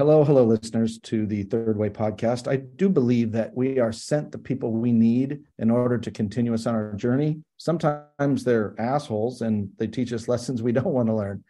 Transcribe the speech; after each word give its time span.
hello, 0.00 0.24
hello, 0.24 0.44
listeners 0.44 0.98
to 0.98 1.26
the 1.26 1.42
Third 1.42 1.76
Way 1.76 1.90
podcast. 1.90 2.48
I 2.48 2.56
do 2.56 2.88
believe 2.88 3.32
that 3.32 3.54
we 3.54 3.78
are 3.80 3.92
sent 3.92 4.32
the 4.32 4.38
people 4.38 4.72
we 4.72 4.92
need 4.92 5.40
in 5.58 5.70
order 5.70 5.98
to 5.98 6.10
continue 6.10 6.54
us 6.54 6.66
on 6.66 6.74
our 6.74 6.94
journey. 6.94 7.42
Sometimes 7.58 8.42
they're 8.42 8.74
assholes 8.78 9.42
and 9.42 9.68
they 9.76 9.86
teach 9.86 10.14
us 10.14 10.26
lessons 10.26 10.62
we 10.62 10.72
don't 10.72 10.94
want 10.94 11.08
to 11.08 11.14
learn, 11.14 11.44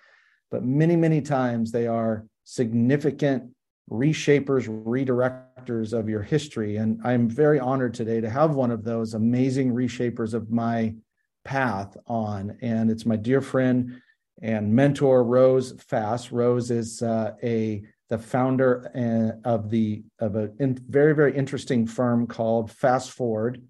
but 0.51 0.65
many, 0.65 0.97
many 0.97 1.21
times 1.21 1.71
they 1.71 1.87
are 1.87 2.27
significant 2.43 3.45
reshapers, 3.89 4.67
redirectors 4.67 5.93
of 5.93 6.09
your 6.09 6.23
history. 6.23 6.75
And 6.75 7.01
I'm 7.05 7.29
very 7.29 7.61
honored 7.61 7.95
today 7.95 8.21
to 8.21 8.29
have 8.29 8.57
one 8.57 8.73
of 8.73 8.83
those 8.83 9.15
amazing 9.15 9.73
reshapers 9.73 10.35
of 10.35 10.51
my 10.51 10.97
path 11.45 11.97
on. 12.09 12.59
And 12.63 12.91
it's 12.91 13.07
my 13.07 13.15
dear 13.15 13.43
friend 13.43 14.03
and 14.43 14.75
mentor, 14.75 15.23
Rose 15.23 15.81
Fass. 15.87 16.33
Rose 16.33 16.73
is 16.73 17.01
uh, 17.01 17.35
a 17.45 17.85
the 18.11 18.19
founder 18.19 18.91
uh, 18.95 19.49
of 19.49 19.71
the 19.71 20.03
of 20.19 20.37
a 20.37 20.51
very 20.61 21.15
very 21.15 21.35
interesting 21.37 21.87
firm 21.87 22.27
called 22.27 22.71
fassforward, 22.71 23.63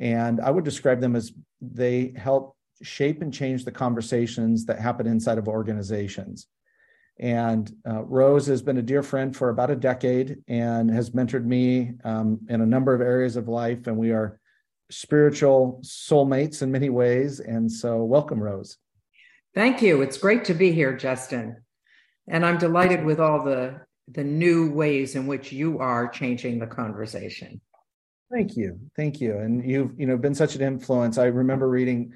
and 0.00 0.40
I 0.40 0.50
would 0.50 0.64
describe 0.64 1.00
them 1.00 1.14
as 1.14 1.32
they 1.60 2.12
help 2.16 2.56
shape 2.82 3.22
and 3.22 3.32
change 3.32 3.64
the 3.64 3.72
conversations 3.72 4.64
that 4.66 4.78
happen 4.78 5.06
inside 5.06 5.38
of 5.38 5.48
organizations. 5.48 6.46
And 7.18 7.70
uh, 7.86 8.02
Rose 8.04 8.46
has 8.46 8.62
been 8.62 8.78
a 8.78 8.82
dear 8.82 9.02
friend 9.02 9.36
for 9.36 9.50
about 9.50 9.70
a 9.70 9.76
decade 9.76 10.38
and 10.48 10.90
has 10.90 11.10
mentored 11.10 11.44
me 11.44 11.92
um, 12.02 12.40
in 12.48 12.62
a 12.62 12.66
number 12.66 12.94
of 12.94 13.02
areas 13.02 13.36
of 13.36 13.46
life. 13.46 13.86
And 13.86 13.98
we 13.98 14.10
are 14.10 14.40
spiritual 14.90 15.80
soulmates 15.84 16.62
in 16.62 16.72
many 16.72 16.88
ways. 16.88 17.40
And 17.40 17.70
so, 17.70 18.02
welcome, 18.02 18.42
Rose. 18.42 18.78
Thank 19.54 19.82
you. 19.82 20.00
It's 20.00 20.16
great 20.16 20.46
to 20.46 20.54
be 20.54 20.72
here, 20.72 20.96
Justin. 20.96 21.56
And 22.30 22.46
I'm 22.46 22.58
delighted 22.58 23.04
with 23.04 23.20
all 23.20 23.44
the, 23.44 23.80
the 24.08 24.24
new 24.24 24.70
ways 24.72 25.16
in 25.16 25.26
which 25.26 25.52
you 25.52 25.78
are 25.80 26.08
changing 26.08 26.58
the 26.58 26.66
conversation. 26.66 27.60
Thank 28.32 28.56
you. 28.56 28.78
Thank 28.96 29.20
you. 29.20 29.36
And 29.36 29.68
you've, 29.68 29.98
you 29.98 30.06
know, 30.06 30.16
been 30.16 30.34
such 30.34 30.54
an 30.54 30.62
influence. 30.62 31.18
I 31.18 31.26
remember 31.26 31.68
reading 31.68 32.12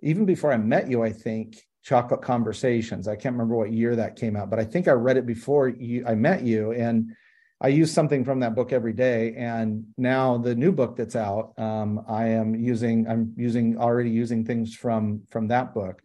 even 0.00 0.24
before 0.24 0.52
I 0.52 0.56
met 0.56 0.88
you, 0.88 1.02
I 1.02 1.10
think 1.10 1.56
chocolate 1.82 2.22
conversations. 2.22 3.08
I 3.08 3.16
can't 3.16 3.34
remember 3.34 3.56
what 3.56 3.72
year 3.72 3.96
that 3.96 4.16
came 4.16 4.36
out, 4.36 4.50
but 4.50 4.58
I 4.58 4.64
think 4.64 4.88
I 4.88 4.92
read 4.92 5.16
it 5.16 5.26
before 5.26 5.68
you, 5.68 6.04
I 6.06 6.14
met 6.14 6.42
you, 6.42 6.72
and 6.72 7.12
I 7.60 7.68
use 7.68 7.92
something 7.92 8.24
from 8.24 8.40
that 8.40 8.54
book 8.54 8.72
every 8.72 8.92
day. 8.92 9.34
And 9.36 9.84
now 9.96 10.36
the 10.36 10.54
new 10.54 10.72
book 10.72 10.96
that's 10.96 11.16
out, 11.16 11.58
um, 11.58 12.04
I 12.06 12.26
am 12.26 12.54
using. 12.54 13.08
I'm 13.08 13.32
using 13.36 13.78
already 13.78 14.10
using 14.10 14.44
things 14.44 14.74
from 14.74 15.22
from 15.30 15.48
that 15.48 15.72
book. 15.72 16.02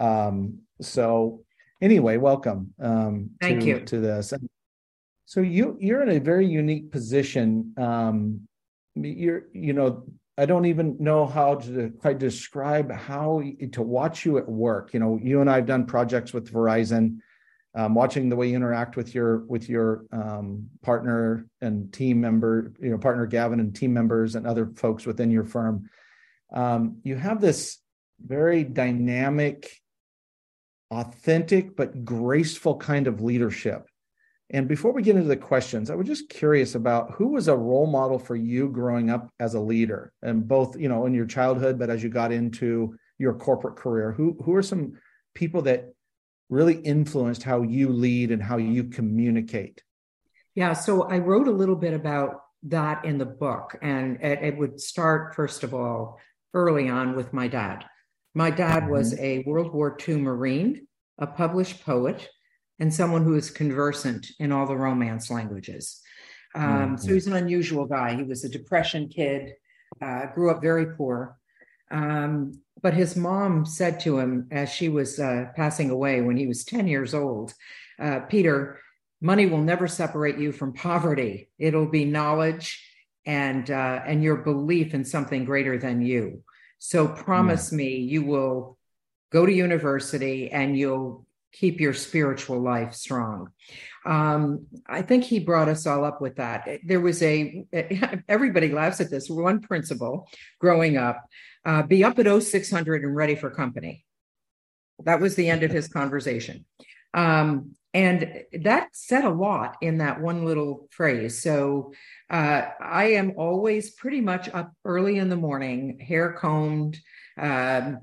Um, 0.00 0.60
so 0.80 1.44
anyway, 1.80 2.16
welcome. 2.16 2.74
Um, 2.80 3.30
Thank 3.40 3.60
to, 3.60 3.66
you 3.66 3.80
to 3.80 4.00
this. 4.00 4.32
So 5.26 5.40
you 5.40 5.76
you're 5.80 6.02
in 6.02 6.10
a 6.10 6.20
very 6.20 6.46
unique 6.46 6.90
position. 6.90 7.74
Um, 7.76 8.48
you're 8.94 9.44
you 9.52 9.72
know 9.72 10.04
I 10.38 10.46
don't 10.46 10.66
even 10.66 10.96
know 11.00 11.26
how 11.26 11.56
to 11.56 11.92
quite 11.98 12.18
describe 12.18 12.92
how 12.92 13.42
to 13.72 13.82
watch 13.82 14.24
you 14.24 14.38
at 14.38 14.48
work. 14.48 14.94
You 14.94 15.00
know, 15.00 15.18
you 15.20 15.40
and 15.40 15.50
I 15.50 15.56
have 15.56 15.66
done 15.66 15.84
projects 15.84 16.32
with 16.32 16.52
Verizon, 16.52 17.18
um, 17.74 17.96
watching 17.96 18.28
the 18.28 18.36
way 18.36 18.48
you 18.48 18.56
interact 18.56 18.96
with 18.96 19.16
your 19.16 19.38
with 19.46 19.68
your 19.68 20.04
um, 20.12 20.68
partner 20.80 21.46
and 21.60 21.92
team 21.92 22.20
member, 22.20 22.72
you 22.80 22.90
know, 22.90 22.98
partner 22.98 23.26
Gavin 23.26 23.58
and 23.58 23.74
team 23.74 23.92
members 23.92 24.36
and 24.36 24.46
other 24.46 24.70
folks 24.76 25.06
within 25.06 25.32
your 25.32 25.44
firm. 25.44 25.90
Um, 26.52 26.98
you 27.02 27.16
have 27.16 27.40
this 27.40 27.78
very 28.24 28.62
dynamic, 28.62 29.68
authentic 30.90 31.76
but 31.76 32.04
graceful 32.04 32.76
kind 32.76 33.06
of 33.06 33.20
leadership 33.20 33.88
and 34.50 34.66
before 34.66 34.92
we 34.92 35.02
get 35.02 35.16
into 35.16 35.28
the 35.28 35.36
questions, 35.36 35.90
I 35.90 35.94
was 35.94 36.06
just 36.06 36.30
curious 36.30 36.74
about 36.74 37.12
who 37.12 37.28
was 37.28 37.48
a 37.48 37.56
role 37.56 37.86
model 37.86 38.18
for 38.18 38.34
you 38.34 38.68
growing 38.68 39.10
up 39.10 39.30
as 39.38 39.54
a 39.54 39.60
leader, 39.60 40.12
and 40.22 40.48
both 40.48 40.78
you 40.78 40.88
know 40.88 41.04
in 41.04 41.12
your 41.12 41.26
childhood, 41.26 41.78
but 41.78 41.90
as 41.90 42.02
you 42.02 42.08
got 42.08 42.32
into 42.32 42.96
your 43.18 43.34
corporate 43.34 43.76
career, 43.76 44.12
who 44.12 44.38
who 44.42 44.54
are 44.54 44.62
some 44.62 44.94
people 45.34 45.62
that 45.62 45.92
really 46.48 46.76
influenced 46.76 47.42
how 47.42 47.60
you 47.60 47.90
lead 47.90 48.30
and 48.30 48.42
how 48.42 48.56
you 48.56 48.84
communicate? 48.84 49.82
Yeah, 50.54 50.72
so 50.72 51.02
I 51.02 51.18
wrote 51.18 51.46
a 51.46 51.52
little 51.52 51.76
bit 51.76 51.92
about 51.92 52.40
that 52.64 53.04
in 53.04 53.18
the 53.18 53.26
book, 53.26 53.76
and 53.82 54.16
it, 54.22 54.42
it 54.42 54.56
would 54.56 54.80
start 54.80 55.34
first 55.34 55.62
of 55.62 55.74
all 55.74 56.18
early 56.54 56.88
on 56.88 57.14
with 57.14 57.34
my 57.34 57.48
dad. 57.48 57.84
My 58.38 58.52
dad 58.52 58.88
was 58.88 59.12
mm-hmm. 59.12 59.24
a 59.24 59.42
World 59.48 59.74
War 59.74 59.98
II 60.08 60.18
Marine, 60.18 60.86
a 61.18 61.26
published 61.26 61.84
poet 61.84 62.28
and 62.78 62.94
someone 62.94 63.24
who 63.24 63.34
is 63.34 63.50
conversant 63.50 64.28
in 64.38 64.52
all 64.52 64.64
the 64.64 64.76
romance 64.76 65.28
languages. 65.28 66.00
Um, 66.54 66.62
mm-hmm. 66.62 66.96
So 66.98 67.14
he's 67.14 67.26
an 67.26 67.32
unusual 67.32 67.84
guy. 67.86 68.14
He 68.14 68.22
was 68.22 68.44
a 68.44 68.48
depression 68.48 69.08
kid, 69.08 69.54
uh, 70.00 70.26
grew 70.26 70.52
up 70.52 70.62
very 70.62 70.94
poor. 70.94 71.36
Um, 71.90 72.62
but 72.80 72.94
his 72.94 73.16
mom 73.16 73.66
said 73.66 73.98
to 74.00 74.20
him 74.20 74.46
as 74.52 74.70
she 74.70 74.88
was 74.88 75.18
uh, 75.18 75.46
passing 75.56 75.90
away 75.90 76.20
when 76.20 76.36
he 76.36 76.46
was 76.46 76.64
10 76.64 76.86
years 76.86 77.14
old 77.14 77.52
uh, 78.00 78.20
Peter, 78.20 78.78
money 79.20 79.46
will 79.46 79.64
never 79.64 79.88
separate 79.88 80.38
you 80.38 80.52
from 80.52 80.72
poverty. 80.74 81.50
It'll 81.58 81.90
be 81.90 82.04
knowledge 82.04 82.88
and, 83.26 83.68
uh, 83.68 84.02
and 84.06 84.22
your 84.22 84.36
belief 84.36 84.94
in 84.94 85.04
something 85.04 85.44
greater 85.44 85.76
than 85.76 86.02
you. 86.02 86.44
So 86.78 87.08
promise 87.08 87.70
mm. 87.70 87.74
me 87.74 87.96
you 87.96 88.22
will 88.24 88.78
go 89.30 89.44
to 89.44 89.52
university 89.52 90.50
and 90.50 90.76
you'll 90.76 91.26
keep 91.52 91.80
your 91.80 91.94
spiritual 91.94 92.60
life 92.60 92.94
strong. 92.94 93.48
Um, 94.04 94.66
I 94.86 95.02
think 95.02 95.24
he 95.24 95.38
brought 95.38 95.68
us 95.68 95.86
all 95.86 96.04
up 96.04 96.20
with 96.20 96.36
that. 96.36 96.68
There 96.84 97.00
was 97.00 97.22
a, 97.22 97.64
everybody 98.28 98.68
laughs 98.68 99.00
at 99.00 99.10
this, 99.10 99.28
one 99.28 99.60
principle 99.60 100.28
growing 100.60 100.96
up 100.96 101.24
uh, 101.64 101.82
be 101.82 102.04
up 102.04 102.18
at 102.18 102.42
0600 102.42 103.02
and 103.02 103.14
ready 103.14 103.34
for 103.34 103.50
company. 103.50 104.04
That 105.04 105.20
was 105.20 105.34
the 105.34 105.50
end 105.50 105.62
of 105.62 105.70
his 105.70 105.88
conversation. 105.88 106.64
Um, 107.12 107.74
and 107.94 108.44
that 108.52 108.88
said 108.92 109.24
a 109.24 109.30
lot 109.30 109.76
in 109.80 109.98
that 109.98 110.20
one 110.20 110.44
little 110.44 110.88
phrase. 110.90 111.42
So 111.42 111.92
uh, 112.28 112.62
I 112.80 113.12
am 113.12 113.32
always 113.36 113.90
pretty 113.90 114.20
much 114.20 114.48
up 114.52 114.72
early 114.84 115.18
in 115.18 115.28
the 115.28 115.36
morning, 115.36 115.98
hair 115.98 116.32
combed, 116.32 116.98
um, 117.38 118.00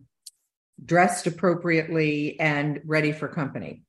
dressed 0.84 1.28
appropriately 1.28 2.40
and 2.40 2.81
ready 2.85 3.12
for 3.12 3.28
company. 3.28 3.84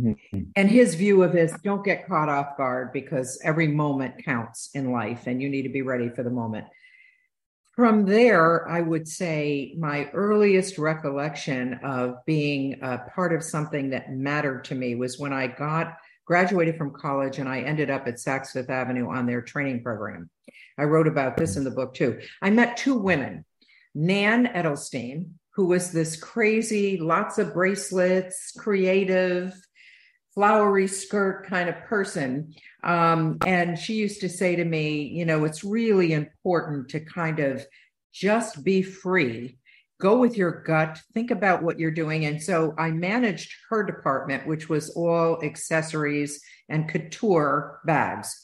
Mm-hmm. 0.00 0.40
And 0.56 0.70
his 0.70 0.94
view 0.94 1.22
of 1.22 1.32
this 1.32 1.52
don't 1.62 1.84
get 1.84 2.06
caught 2.06 2.28
off 2.28 2.56
guard 2.56 2.92
because 2.92 3.40
every 3.42 3.68
moment 3.68 4.24
counts 4.24 4.70
in 4.74 4.92
life 4.92 5.26
and 5.26 5.42
you 5.42 5.48
need 5.48 5.62
to 5.62 5.68
be 5.68 5.82
ready 5.82 6.08
for 6.08 6.22
the 6.22 6.30
moment. 6.30 6.66
From 7.78 8.06
there, 8.06 8.68
I 8.68 8.80
would 8.80 9.06
say 9.06 9.72
my 9.78 10.10
earliest 10.10 10.78
recollection 10.78 11.74
of 11.84 12.16
being 12.26 12.80
a 12.82 12.98
part 13.14 13.32
of 13.32 13.44
something 13.44 13.90
that 13.90 14.12
mattered 14.12 14.64
to 14.64 14.74
me 14.74 14.96
was 14.96 15.20
when 15.20 15.32
I 15.32 15.46
got 15.46 15.96
graduated 16.24 16.76
from 16.76 16.92
college 16.92 17.38
and 17.38 17.48
I 17.48 17.60
ended 17.60 17.88
up 17.88 18.08
at 18.08 18.16
Saks 18.16 18.48
Fifth 18.48 18.68
Avenue 18.68 19.08
on 19.08 19.26
their 19.26 19.42
training 19.42 19.84
program. 19.84 20.28
I 20.76 20.86
wrote 20.86 21.06
about 21.06 21.36
this 21.36 21.56
in 21.56 21.62
the 21.62 21.70
book 21.70 21.94
too. 21.94 22.18
I 22.42 22.50
met 22.50 22.76
two 22.76 22.96
women, 22.96 23.44
Nan 23.94 24.46
Edelstein, 24.46 25.28
who 25.54 25.66
was 25.66 25.92
this 25.92 26.16
crazy, 26.16 26.98
lots 26.98 27.38
of 27.38 27.54
bracelets, 27.54 28.50
creative, 28.58 29.54
flowery 30.38 30.86
skirt 30.86 31.48
kind 31.48 31.68
of 31.68 31.74
person. 31.86 32.54
Um, 32.84 33.38
and 33.44 33.76
she 33.76 33.94
used 33.94 34.20
to 34.20 34.28
say 34.28 34.54
to 34.54 34.64
me, 34.64 35.02
you 35.02 35.24
know, 35.24 35.44
it's 35.44 35.64
really 35.64 36.12
important 36.12 36.90
to 36.90 37.00
kind 37.00 37.40
of 37.40 37.66
just 38.12 38.62
be 38.62 38.80
free, 38.82 39.58
go 40.00 40.16
with 40.16 40.36
your 40.36 40.62
gut, 40.62 41.00
think 41.12 41.32
about 41.32 41.64
what 41.64 41.80
you're 41.80 41.90
doing. 41.90 42.26
And 42.26 42.40
so 42.40 42.72
I 42.78 42.92
managed 42.92 43.52
her 43.68 43.82
department, 43.82 44.46
which 44.46 44.68
was 44.68 44.90
all 44.90 45.42
accessories 45.42 46.40
and 46.68 46.88
couture 46.88 47.80
bags. 47.84 48.40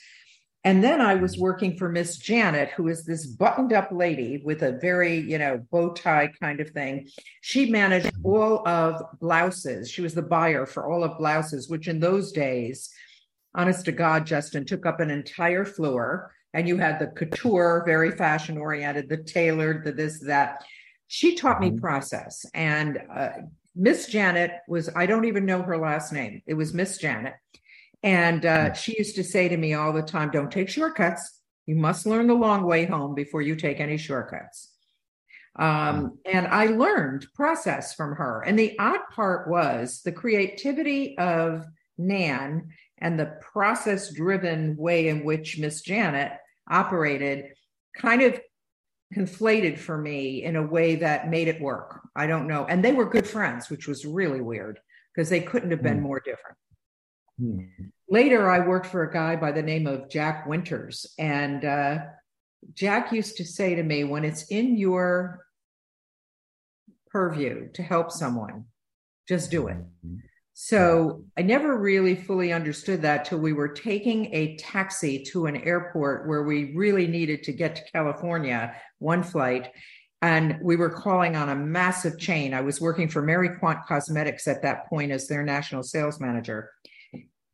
And 0.66 0.82
then 0.82 1.02
I 1.02 1.14
was 1.14 1.36
working 1.36 1.76
for 1.76 1.90
Miss 1.90 2.16
Janet, 2.16 2.70
who 2.70 2.88
is 2.88 3.04
this 3.04 3.26
buttoned 3.26 3.74
up 3.74 3.90
lady 3.92 4.40
with 4.42 4.62
a 4.62 4.72
very, 4.72 5.18
you 5.18 5.36
know, 5.36 5.62
bow 5.70 5.90
tie 5.92 6.32
kind 6.40 6.58
of 6.60 6.70
thing. 6.70 7.08
She 7.42 7.70
managed 7.70 8.10
all 8.22 8.66
of 8.66 9.02
blouses. 9.20 9.90
She 9.90 10.00
was 10.00 10.14
the 10.14 10.22
buyer 10.22 10.64
for 10.64 10.90
all 10.90 11.04
of 11.04 11.18
blouses, 11.18 11.68
which 11.68 11.86
in 11.86 12.00
those 12.00 12.32
days, 12.32 12.88
honest 13.54 13.84
to 13.84 13.92
God, 13.92 14.26
Justin, 14.26 14.64
took 14.64 14.86
up 14.86 15.00
an 15.00 15.10
entire 15.10 15.66
floor. 15.66 16.32
And 16.54 16.66
you 16.66 16.78
had 16.78 16.98
the 16.98 17.08
couture, 17.08 17.82
very 17.84 18.12
fashion 18.12 18.56
oriented, 18.56 19.08
the 19.08 19.18
tailored, 19.18 19.84
the 19.84 19.92
this, 19.92 20.20
that. 20.20 20.64
She 21.08 21.34
taught 21.34 21.60
me 21.60 21.68
mm-hmm. 21.68 21.80
process. 21.80 22.46
And 22.54 22.98
uh, 23.14 23.28
Miss 23.76 24.06
Janet 24.06 24.52
was, 24.66 24.88
I 24.96 25.04
don't 25.04 25.26
even 25.26 25.44
know 25.44 25.62
her 25.62 25.76
last 25.76 26.12
name. 26.12 26.40
It 26.46 26.54
was 26.54 26.72
Miss 26.72 26.96
Janet. 26.96 27.34
And 28.04 28.44
uh, 28.44 28.68
hmm. 28.68 28.74
she 28.74 28.96
used 28.96 29.16
to 29.16 29.24
say 29.24 29.48
to 29.48 29.56
me 29.56 29.74
all 29.74 29.92
the 29.92 30.02
time, 30.02 30.30
don't 30.30 30.52
take 30.52 30.68
shortcuts. 30.68 31.40
You 31.66 31.74
must 31.74 32.06
learn 32.06 32.26
the 32.26 32.34
long 32.34 32.62
way 32.64 32.84
home 32.84 33.14
before 33.14 33.42
you 33.42 33.56
take 33.56 33.80
any 33.80 33.96
shortcuts. 33.96 34.70
Um, 35.56 36.00
hmm. 36.00 36.08
and 36.26 36.46
I 36.46 36.66
learned 36.66 37.26
process 37.34 37.94
from 37.94 38.14
her. 38.14 38.42
And 38.42 38.56
the 38.58 38.78
odd 38.78 39.00
part 39.10 39.48
was 39.48 40.02
the 40.04 40.12
creativity 40.12 41.16
of 41.18 41.64
Nan 41.96 42.68
and 42.98 43.18
the 43.18 43.38
process 43.40 44.12
driven 44.12 44.76
way 44.76 45.08
in 45.08 45.24
which 45.24 45.58
Miss 45.58 45.80
Janet 45.80 46.32
operated 46.70 47.46
kind 47.96 48.22
of 48.22 48.40
conflated 49.14 49.78
for 49.78 49.96
me 49.96 50.42
in 50.42 50.56
a 50.56 50.66
way 50.66 50.96
that 50.96 51.30
made 51.30 51.48
it 51.48 51.60
work. 51.60 52.00
I 52.16 52.26
don't 52.26 52.48
know. 52.48 52.66
And 52.66 52.84
they 52.84 52.92
were 52.92 53.08
good 53.08 53.26
friends, 53.26 53.70
which 53.70 53.86
was 53.86 54.04
really 54.04 54.40
weird 54.40 54.80
because 55.14 55.28
they 55.28 55.40
couldn't 55.40 55.70
have 55.70 55.82
been 55.82 56.00
mm. 56.00 56.02
more 56.02 56.20
different. 56.20 56.56
Later, 58.08 58.50
I 58.50 58.66
worked 58.66 58.86
for 58.86 59.02
a 59.02 59.12
guy 59.12 59.36
by 59.36 59.52
the 59.52 59.62
name 59.62 59.86
of 59.86 60.10
Jack 60.10 60.46
Winters. 60.46 61.14
And 61.18 61.64
uh, 61.64 61.98
Jack 62.74 63.12
used 63.12 63.38
to 63.38 63.44
say 63.44 63.74
to 63.74 63.82
me, 63.82 64.04
when 64.04 64.24
it's 64.24 64.44
in 64.50 64.76
your 64.76 65.40
purview 67.10 67.70
to 67.72 67.82
help 67.82 68.10
someone, 68.10 68.66
just 69.26 69.50
do 69.50 69.68
it. 69.68 69.76
Mm-hmm. 69.76 70.16
So 70.56 71.24
I 71.36 71.42
never 71.42 71.76
really 71.76 72.14
fully 72.14 72.52
understood 72.52 73.02
that 73.02 73.24
till 73.24 73.38
we 73.38 73.52
were 73.52 73.68
taking 73.68 74.32
a 74.32 74.56
taxi 74.56 75.24
to 75.24 75.46
an 75.46 75.56
airport 75.56 76.28
where 76.28 76.44
we 76.44 76.72
really 76.76 77.08
needed 77.08 77.42
to 77.44 77.52
get 77.52 77.74
to 77.74 77.90
California, 77.90 78.76
one 78.98 79.24
flight. 79.24 79.72
And 80.22 80.58
we 80.62 80.76
were 80.76 80.90
calling 80.90 81.34
on 81.34 81.48
a 81.48 81.56
massive 81.56 82.18
chain. 82.18 82.54
I 82.54 82.60
was 82.60 82.80
working 82.80 83.08
for 83.08 83.20
Mary 83.20 83.58
Quant 83.58 83.80
Cosmetics 83.86 84.46
at 84.46 84.62
that 84.62 84.88
point 84.88 85.10
as 85.10 85.26
their 85.26 85.42
national 85.42 85.82
sales 85.82 86.20
manager. 86.20 86.70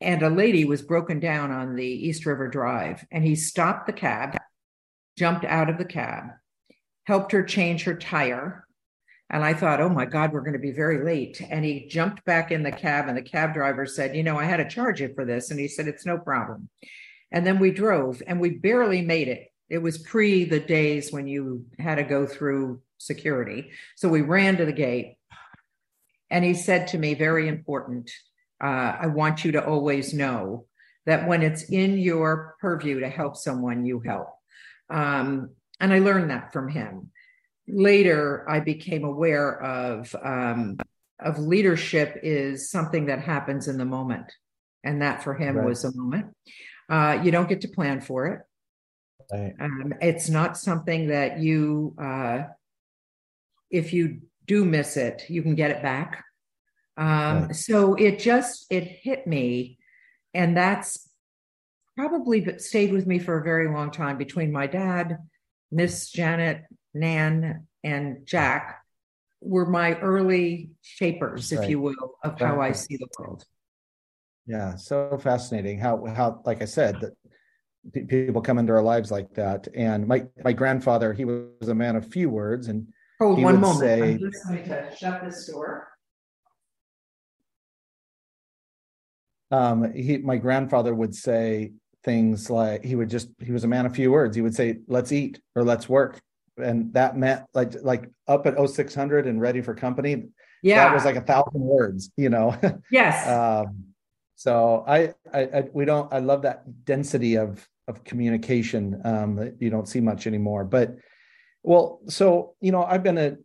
And 0.01 0.23
a 0.23 0.31
lady 0.31 0.65
was 0.65 0.83
broken 0.83 1.21
down 1.21 1.51
on 1.51 1.77
the 1.77 1.87
East 1.87 2.25
River 2.25 2.49
Drive. 2.49 3.05
And 3.11 3.25
he 3.25 3.35
stopped 3.35 3.87
the 3.87 3.93
cab, 3.93 4.37
jumped 5.19 5.45
out 5.45 5.69
of 5.69 5.79
the 5.79 5.85
cab, 5.85 6.31
helped 7.05 7.33
her 7.33 7.43
change 7.43 7.85
her 7.85 7.95
tire, 7.95 8.65
and 9.31 9.45
I 9.45 9.55
thought, 9.55 9.81
oh 9.81 9.89
my 9.89 10.07
God, 10.07 10.33
we're 10.33 10.41
going 10.41 10.55
to 10.55 10.59
be 10.59 10.73
very 10.73 11.05
late. 11.05 11.41
And 11.49 11.65
he 11.65 11.87
jumped 11.87 12.25
back 12.25 12.51
in 12.51 12.65
the 12.65 12.73
cab, 12.73 13.07
and 13.07 13.17
the 13.17 13.23
cab 13.23 13.55
driver 13.55 13.87
said, 13.87 14.17
You 14.17 14.25
know, 14.25 14.37
I 14.37 14.45
had 14.45 14.57
to 14.57 14.69
charge 14.69 15.01
you 15.01 15.15
for 15.15 15.25
this. 15.25 15.51
And 15.51 15.61
he 15.61 15.69
said, 15.69 15.87
It's 15.87 16.05
no 16.05 16.19
problem. 16.19 16.69
And 17.31 17.47
then 17.47 17.61
we 17.61 17.71
drove, 17.71 18.21
and 18.27 18.41
we 18.41 18.51
barely 18.51 19.03
made 19.03 19.29
it. 19.29 19.53
It 19.69 19.79
was 19.79 19.99
pre 19.99 20.45
the 20.45 20.59
days 20.59 21.13
when 21.13 21.29
you 21.29 21.65
had 21.79 21.95
to 21.95 22.03
go 22.03 22.27
through 22.27 22.83
security. 22.99 23.71
So 23.95 24.09
we 24.09 24.23
ran 24.23 24.57
to 24.57 24.65
the 24.65 24.73
gate. 24.73 25.17
And 26.29 26.45
he 26.45 26.55
said 26.55 26.89
to 26.89 26.99
me, 26.99 27.15
Very 27.15 27.47
important, 27.47 28.11
uh, 28.61 28.97
I 29.01 29.07
want 29.07 29.45
you 29.45 29.53
to 29.53 29.65
always 29.65 30.13
know 30.13 30.67
that 31.07 31.27
when 31.27 31.43
it's 31.43 31.65
in 31.71 31.99
your 31.99 32.57
purview 32.61 33.01
to 33.01 33.09
help 33.09 33.37
someone, 33.37 33.85
you 33.85 34.01
help. 34.01 34.29
Um, 34.91 35.51
and 35.81 35.93
I 35.93 35.99
learned 36.01 36.31
that 36.31 36.53
from 36.53 36.69
him 36.69 37.11
later 37.73 38.49
I 38.49 38.61
became 38.61 39.05
aware 39.05 39.63
of 39.63 40.15
um, 40.23 40.79
of 41.19 41.39
leadership 41.39 42.19
is 42.23 42.71
something 42.71 43.07
that 43.07 43.21
happens 43.21 43.69
in 43.69 43.77
the 43.77 43.85
moment, 43.85 44.33
and 44.85 45.03
that 45.03 45.23
for 45.23 45.35
him 45.35 45.57
right. 45.57 45.67
was 45.67 45.85
a 45.85 45.95
moment. 45.95 46.35
Uh, 46.89 47.21
you 47.23 47.31
don't 47.31 47.49
get 47.49 47.61
to 47.61 47.69
plan 47.69 48.01
for 48.01 48.27
it. 48.27 48.41
Right. 49.33 49.55
Um, 49.61 49.95
it's 50.01 50.29
not 50.29 50.57
something 50.57 51.09
that 51.09 51.39
you, 51.39 51.95
uh, 52.03 52.45
if 53.71 53.93
you 53.93 54.23
do 54.47 54.65
miss 54.65 54.97
it, 54.97 55.23
you 55.29 55.43
can 55.43 55.55
get 55.55 55.71
it 55.71 55.83
back. 55.83 56.25
Um, 56.97 57.47
right. 57.47 57.57
So 57.57 57.95
it 57.95 58.19
just 58.19 58.67
it 58.71 58.85
hit 58.85 59.27
me, 59.27 59.79
and 60.35 60.57
that's 60.57 61.09
probably 61.97 62.59
stayed 62.59 62.93
with 62.93 63.07
me 63.07 63.19
for 63.19 63.39
a 63.39 63.45
very 63.45 63.69
long 63.69 63.91
time. 63.91 64.19
Between 64.19 64.53
my 64.53 64.67
dad, 64.67 65.19
Miss 65.71 66.11
Janet 66.11 66.65
Nan, 66.95 67.67
and 67.85 68.27
Jack 68.27 68.83
were 69.41 69.67
my 69.67 69.99
early 70.01 70.71
shapers, 70.83 71.53
if 71.53 71.69
you 71.69 71.81
will, 71.81 72.19
of 72.23 72.33
right. 72.33 72.43
how 72.43 72.61
I 72.61 72.73
see 72.73 72.97
the 72.97 73.09
world. 73.19 73.45
Yeah, 74.47 74.77
so 74.77 75.19
fascinating. 75.19 75.79
How 75.79 76.05
how 76.07 76.43
like 76.45 76.61
I 76.61 76.67
said 76.67 77.01
that 77.01 77.13
people 78.09 78.43
come 78.43 78.59
into 78.59 78.73
our 78.73 78.83
lives 78.83 79.11
like 79.11 79.35
that. 79.35 79.69
And 79.75 80.07
my 80.07 80.27
my 80.45 80.53
grandfather, 80.53 81.13
he 81.13 81.25
was 81.25 81.69
a 81.69 81.75
man 81.75 81.97
of 81.97 82.07
few 82.07 82.29
words, 82.31 82.69
and 82.69 82.87
hold 83.21 83.39
he 83.39 83.45
one 83.45 83.61
moment. 83.61 83.81
Say, 83.81 84.03
I'm 84.03 84.19
just 84.19 84.47
going 84.47 84.65
to 84.65 84.97
shut 84.97 85.25
this 85.25 85.47
door. 85.47 85.89
Um, 89.51 89.93
he, 89.93 90.19
my 90.19 90.37
grandfather 90.37 90.95
would 90.95 91.15
say 91.15 91.73
things 92.03 92.49
like 92.49 92.85
he 92.85 92.95
would 92.95 93.11
just 93.11 93.29
he 93.41 93.53
was 93.53 93.65
a 93.65 93.69
man 93.69 93.87
of 93.87 93.95
few 93.95 94.13
words. 94.13 94.37
He 94.37 94.43
would 94.43 94.55
say, 94.55 94.79
"Let's 94.87 95.13
eat" 95.13 95.41
or 95.55 95.65
"Let's 95.65 95.89
work," 95.89 96.21
and 96.57 96.93
that 96.95 97.17
meant 97.17 97.45
like 97.55 97.75
like 97.83 98.09
up 98.29 98.47
at 98.47 98.55
0600 98.57 99.27
and 99.27 99.41
ready 99.41 99.61
for 99.61 99.75
company 99.75 100.25
yeah. 100.63 100.85
that 100.85 100.95
was 100.95 101.05
like 101.05 101.17
a 101.17 101.21
thousand 101.21 101.61
words 101.61 102.11
you 102.17 102.29
know? 102.29 102.57
Yes. 102.91 103.27
Um, 103.27 103.85
so 104.35 104.85
I, 104.87 105.15
I, 105.33 105.41
I 105.41 105.65
we 105.73 105.85
don't 105.85 106.13
i 106.13 106.19
love 106.19 106.43
that 106.43 106.85
density 106.85 107.37
of 107.37 107.67
of 107.89 108.05
communication 108.05 109.01
um, 109.05 109.37
that 109.37 109.61
you 109.61 109.69
don't 109.71 109.89
see 109.89 110.01
much 110.01 110.27
anymore. 110.27 110.65
But 110.65 110.97
well 111.63 112.01
so 112.09 112.55
you 112.63 112.73
know 112.73 112.83
i've 112.83 113.03
been 113.03 113.19
a 113.19 113.37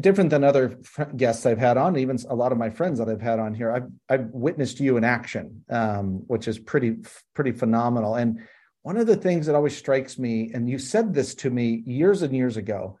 different 0.00 0.30
than 0.30 0.44
other 0.44 0.78
guests 1.16 1.44
I've 1.44 1.58
had 1.58 1.76
on, 1.76 1.96
even 1.96 2.18
a 2.28 2.34
lot 2.34 2.52
of 2.52 2.58
my 2.58 2.70
friends 2.70 2.98
that 2.98 3.08
I've 3.08 3.20
had 3.20 3.38
on 3.38 3.54
here. 3.54 3.72
I've 3.72 3.88
I've 4.08 4.30
witnessed 4.30 4.80
you 4.80 4.96
in 4.96 5.04
action, 5.04 5.64
um, 5.68 6.22
which 6.26 6.46
is 6.46 6.58
pretty 6.58 6.96
pretty 7.34 7.52
phenomenal. 7.52 8.14
And 8.14 8.40
one 8.82 8.96
of 8.96 9.06
the 9.06 9.16
things 9.16 9.46
that 9.46 9.54
always 9.54 9.76
strikes 9.76 10.18
me, 10.18 10.52
and 10.54 10.68
you 10.68 10.78
said 10.78 11.14
this 11.14 11.34
to 11.36 11.50
me 11.50 11.82
years 11.86 12.22
and 12.22 12.34
years 12.34 12.56
ago, 12.56 12.98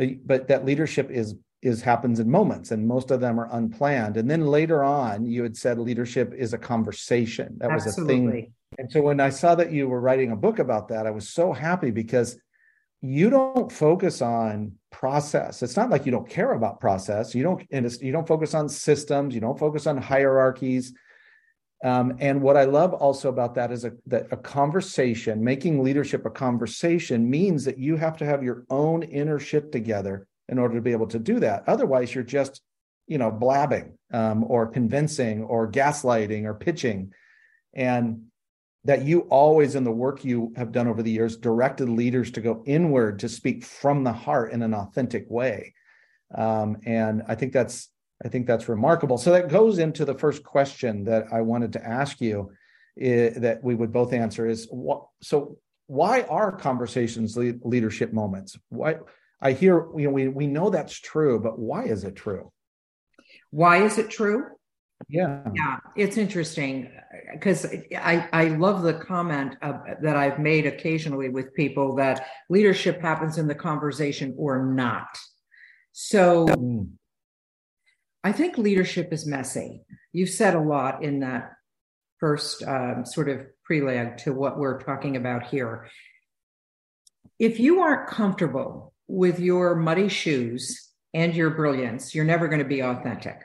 uh, 0.00 0.06
but 0.24 0.48
that 0.48 0.64
leadership 0.64 1.10
is 1.10 1.34
is 1.62 1.80
happens 1.80 2.18
in 2.18 2.28
moments 2.28 2.72
and 2.72 2.86
most 2.86 3.12
of 3.12 3.20
them 3.20 3.38
are 3.38 3.48
unplanned 3.52 4.16
and 4.16 4.28
then 4.28 4.44
later 4.44 4.82
on 4.82 5.24
you 5.24 5.44
had 5.44 5.56
said 5.56 5.78
leadership 5.78 6.34
is 6.36 6.52
a 6.52 6.58
conversation 6.58 7.56
that 7.58 7.70
Absolutely. 7.70 8.14
was 8.14 8.32
a 8.32 8.32
thing 8.32 8.52
and 8.78 8.90
so 8.90 9.00
when 9.00 9.20
i 9.20 9.30
saw 9.30 9.54
that 9.54 9.70
you 9.70 9.86
were 9.86 10.00
writing 10.00 10.32
a 10.32 10.36
book 10.36 10.58
about 10.58 10.88
that 10.88 11.06
i 11.06 11.10
was 11.12 11.28
so 11.28 11.52
happy 11.52 11.92
because 11.92 12.36
you 13.00 13.30
don't 13.30 13.70
focus 13.70 14.20
on 14.20 14.72
process. 14.92 15.62
It's 15.62 15.76
not 15.76 15.90
like 15.90 16.06
you 16.06 16.12
don't 16.12 16.28
care 16.28 16.52
about 16.52 16.80
process. 16.80 17.34
You 17.34 17.42
don't 17.42 17.66
and 17.72 17.90
you 18.00 18.12
don't 18.12 18.28
focus 18.28 18.54
on 18.54 18.68
systems. 18.68 19.34
You 19.34 19.40
don't 19.40 19.58
focus 19.58 19.86
on 19.86 19.96
hierarchies. 19.96 20.92
Um, 21.84 22.16
and 22.20 22.40
what 22.40 22.56
I 22.56 22.64
love 22.64 22.94
also 22.94 23.28
about 23.28 23.56
that 23.56 23.72
is 23.72 23.84
a, 23.84 23.92
that 24.06 24.28
a 24.30 24.36
conversation, 24.36 25.42
making 25.42 25.82
leadership 25.82 26.24
a 26.24 26.30
conversation, 26.30 27.28
means 27.28 27.64
that 27.64 27.78
you 27.78 27.96
have 27.96 28.16
to 28.18 28.24
have 28.24 28.44
your 28.44 28.64
own 28.70 29.02
inner 29.02 29.40
shit 29.40 29.72
together 29.72 30.28
in 30.48 30.60
order 30.60 30.76
to 30.76 30.80
be 30.80 30.92
able 30.92 31.08
to 31.08 31.18
do 31.18 31.40
that. 31.40 31.64
Otherwise, 31.66 32.14
you're 32.14 32.22
just, 32.22 32.62
you 33.08 33.18
know, 33.18 33.32
blabbing 33.32 33.98
um, 34.12 34.44
or 34.46 34.68
convincing 34.68 35.42
or 35.42 35.68
gaslighting 35.68 36.44
or 36.44 36.54
pitching, 36.54 37.12
and 37.74 38.26
that 38.84 39.04
you 39.04 39.20
always 39.20 39.74
in 39.74 39.84
the 39.84 39.92
work 39.92 40.24
you 40.24 40.52
have 40.56 40.72
done 40.72 40.88
over 40.88 41.02
the 41.02 41.10
years 41.10 41.36
directed 41.36 41.88
leaders 41.88 42.32
to 42.32 42.40
go 42.40 42.62
inward 42.66 43.20
to 43.20 43.28
speak 43.28 43.64
from 43.64 44.02
the 44.02 44.12
heart 44.12 44.52
in 44.52 44.62
an 44.62 44.74
authentic 44.74 45.26
way. 45.28 45.74
Um, 46.34 46.78
and 46.84 47.22
I 47.28 47.34
think 47.34 47.52
that's 47.52 47.88
I 48.24 48.28
think 48.28 48.46
that's 48.46 48.68
remarkable. 48.68 49.18
So 49.18 49.32
that 49.32 49.48
goes 49.48 49.78
into 49.78 50.04
the 50.04 50.14
first 50.14 50.44
question 50.44 51.04
that 51.04 51.26
I 51.32 51.40
wanted 51.40 51.72
to 51.72 51.84
ask 51.84 52.20
you 52.20 52.52
is, 52.96 53.40
that 53.40 53.64
we 53.64 53.74
would 53.74 53.92
both 53.92 54.12
answer 54.12 54.46
is 54.46 54.68
what 54.70 55.06
so 55.22 55.58
why 55.86 56.22
are 56.22 56.52
conversations 56.52 57.36
leadership 57.36 58.12
moments? 58.12 58.56
Why 58.68 58.96
I 59.40 59.52
hear 59.52 59.86
you 59.96 60.04
know 60.04 60.10
we 60.10 60.28
we 60.28 60.46
know 60.46 60.70
that's 60.70 60.98
true, 60.98 61.40
but 61.40 61.58
why 61.58 61.84
is 61.84 62.04
it 62.04 62.16
true? 62.16 62.52
Why 63.50 63.84
is 63.84 63.98
it 63.98 64.10
true? 64.10 64.46
Yeah. 65.08 65.42
Yeah, 65.54 65.78
it's 65.96 66.16
interesting 66.16 66.90
because 67.32 67.66
I, 67.96 68.28
I 68.32 68.48
love 68.48 68.82
the 68.82 68.94
comment 68.94 69.56
of, 69.62 69.76
that 70.02 70.16
I've 70.16 70.38
made 70.38 70.66
occasionally 70.66 71.28
with 71.28 71.54
people 71.54 71.96
that 71.96 72.26
leadership 72.48 73.00
happens 73.00 73.38
in 73.38 73.46
the 73.46 73.54
conversation 73.54 74.34
or 74.38 74.64
not. 74.64 75.08
So 75.92 76.46
mm. 76.46 76.88
I 78.24 78.32
think 78.32 78.56
leadership 78.56 79.12
is 79.12 79.26
messy. 79.26 79.82
You've 80.12 80.30
said 80.30 80.54
a 80.54 80.60
lot 80.60 81.02
in 81.02 81.20
that 81.20 81.52
first 82.18 82.62
um, 82.62 83.04
sort 83.04 83.28
of 83.28 83.40
preleg 83.68 84.16
to 84.18 84.32
what 84.32 84.58
we're 84.58 84.80
talking 84.80 85.16
about 85.16 85.46
here. 85.46 85.88
If 87.38 87.58
you 87.58 87.80
aren't 87.80 88.08
comfortable 88.08 88.94
with 89.08 89.40
your 89.40 89.74
muddy 89.74 90.08
shoes 90.08 90.90
and 91.12 91.34
your 91.34 91.50
brilliance, 91.50 92.14
you're 92.14 92.24
never 92.24 92.48
going 92.48 92.60
to 92.62 92.64
be 92.64 92.80
authentic. 92.80 93.42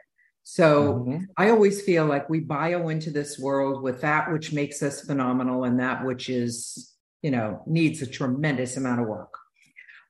So 0.50 1.04
mm-hmm. 1.06 1.24
I 1.36 1.50
always 1.50 1.82
feel 1.82 2.06
like 2.06 2.30
we 2.30 2.40
bio 2.40 2.88
into 2.88 3.12
this 3.12 3.38
world 3.38 3.84
with 3.84 4.00
that 4.00 4.32
which 4.32 4.54
makes 4.54 4.82
us 4.82 5.02
phenomenal 5.02 5.66
and 5.66 5.82
that 5.82 6.06
which 6.06 6.30
is, 6.30 6.94
you 7.22 7.32
know, 7.32 7.62
needs 7.68 8.02
a 8.02 8.08
tremendous 8.08 8.78
amount 8.78 9.02
of 9.02 9.08
work. 9.08 9.34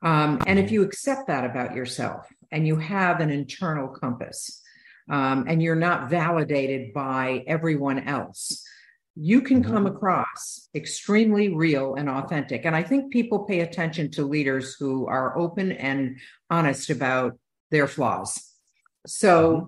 Um, 0.03 0.39
and 0.45 0.59
if 0.59 0.69
you 0.71 0.83
accept 0.83 1.25
that 1.25 1.43
about 1.43 1.75
yourself 1.75 2.27
and 2.51 2.67
you 2.67 2.77
have 2.77 3.19
an 3.19 3.31
internal 3.31 3.87
compass 3.87 4.61
um, 5.09 5.45
and 5.47 5.63
you're 5.63 5.75
not 5.75 6.11
validated 6.11 6.93
by 6.93 7.43
everyone 7.47 8.07
else, 8.07 8.63
you 9.15 9.41
can 9.41 9.63
come 9.63 9.85
mm-hmm. 9.85 9.95
across 9.95 10.69
extremely 10.75 11.49
real 11.49 11.95
and 11.95 12.07
authentic. 12.07 12.63
And 12.63 12.75
I 12.75 12.83
think 12.83 13.11
people 13.11 13.45
pay 13.45 13.61
attention 13.61 14.11
to 14.11 14.21
leaders 14.21 14.75
who 14.75 15.07
are 15.07 15.35
open 15.35 15.71
and 15.71 16.19
honest 16.51 16.91
about 16.91 17.39
their 17.71 17.87
flaws. 17.87 18.39
So 19.07 19.55
mm-hmm. 19.55 19.65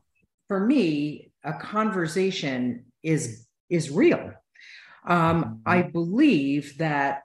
For 0.50 0.60
me, 0.60 1.32
a 1.46 1.54
conversation 1.54 2.86
is 3.02 3.48
is 3.70 3.90
real. 3.90 4.34
Um, 5.08 5.44
mm-hmm. 5.44 5.54
I 5.66 5.84
believe 5.84 6.78
that 6.80 7.22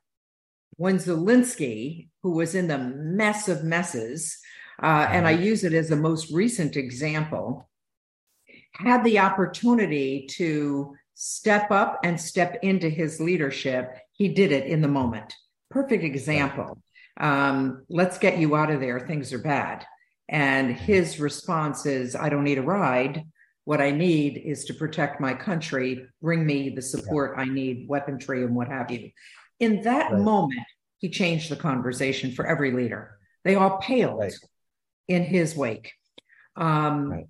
when 0.77 0.99
Zelensky, 0.99 2.09
who 2.23 2.33
was 2.33 2.55
in 2.55 2.69
the 2.69 2.79
mess 2.79 3.49
of 3.49 3.65
messes, 3.65 4.39
uh, 4.81 5.07
and 5.11 5.27
I 5.27 5.33
use 5.33 5.65
it 5.65 5.73
as 5.73 5.89
the 5.89 5.97
most 5.97 6.31
recent 6.33 6.77
example, 6.77 7.69
had 8.73 9.05
the 9.05 9.21
opportunity 9.21 10.27
to 10.33 10.95
step 11.15 11.71
up 11.71 12.01
and 12.05 12.21
step 12.21 12.59
into 12.63 12.89
his 12.89 13.21
leadership, 13.21 13.97
he 14.13 14.29
did 14.29 14.53
it 14.53 14.67
in 14.67 14.81
the 14.81 14.89
moment. 14.89 15.33
Perfect 15.71 16.05
example. 16.05 16.79
Um, 17.19 17.85
let's 17.89 18.19
get 18.19 18.39
you 18.39 18.57
out 18.57 18.71
of 18.71 18.81
there. 18.81 19.01
Things 19.01 19.33
are 19.33 19.39
bad. 19.39 19.87
And 20.29 20.75
his 20.75 21.21
response 21.21 21.87
is, 21.87 22.17
I 22.17 22.29
don't 22.29 22.45
need 22.45 22.59
a 22.59 22.63
ride. 22.63 23.25
What 23.65 23.81
I 23.81 23.91
need 23.91 24.39
is 24.39 24.65
to 24.67 24.75
protect 24.75 25.21
my 25.21 25.35
country, 25.35 26.07
bring 26.21 26.45
me 26.45 26.71
the 26.71 26.83
support 26.83 27.35
yeah. 27.37 27.43
I 27.43 27.47
need, 27.47 27.89
weaponry 27.89 28.45
and 28.45 28.55
what 28.55 28.69
have 28.69 28.91
you. 28.91 29.11
In 29.61 29.83
that 29.83 30.13
right. 30.13 30.21
moment, 30.21 30.67
he 30.99 31.09
changed 31.09 31.51
the 31.51 31.57
conversation 31.57 32.33
for 32.33 32.47
every 32.47 32.73
leader. 32.73 33.19
They 33.45 33.55
all 33.55 33.79
paled 33.79 34.21
right. 34.21 34.35
in 35.09 35.23
his 35.23 35.55
wake. 35.55 35.93
Um, 36.57 37.11
right. 37.11 37.27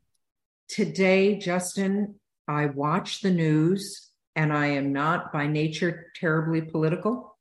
Today, 0.68 1.38
Justin, 1.38 2.16
I 2.48 2.66
watch 2.66 3.20
the 3.20 3.30
news 3.30 4.10
and 4.36 4.52
I 4.52 4.66
am 4.66 4.92
not 4.92 5.32
by 5.32 5.46
nature 5.46 6.10
terribly 6.16 6.62
political 6.62 7.36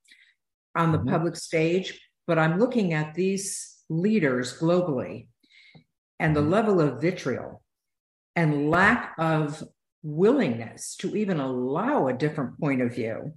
on 0.75 0.91
the 0.91 0.99
mm-hmm. 0.99 1.09
public 1.09 1.35
stage, 1.35 1.99
but 2.27 2.37
I'm 2.37 2.59
looking 2.59 2.93
at 2.93 3.13
these 3.13 3.83
leaders 3.89 4.57
globally 4.57 5.27
and 6.19 6.35
the 6.35 6.41
level 6.41 6.79
of 6.79 7.01
vitriol 7.01 7.61
and 8.35 8.69
lack 8.69 9.13
of 9.17 9.63
willingness 10.03 10.95
to 10.97 11.15
even 11.15 11.39
allow 11.39 12.07
a 12.07 12.13
different 12.13 12.59
point 12.59 12.81
of 12.81 12.93
view 12.93 13.33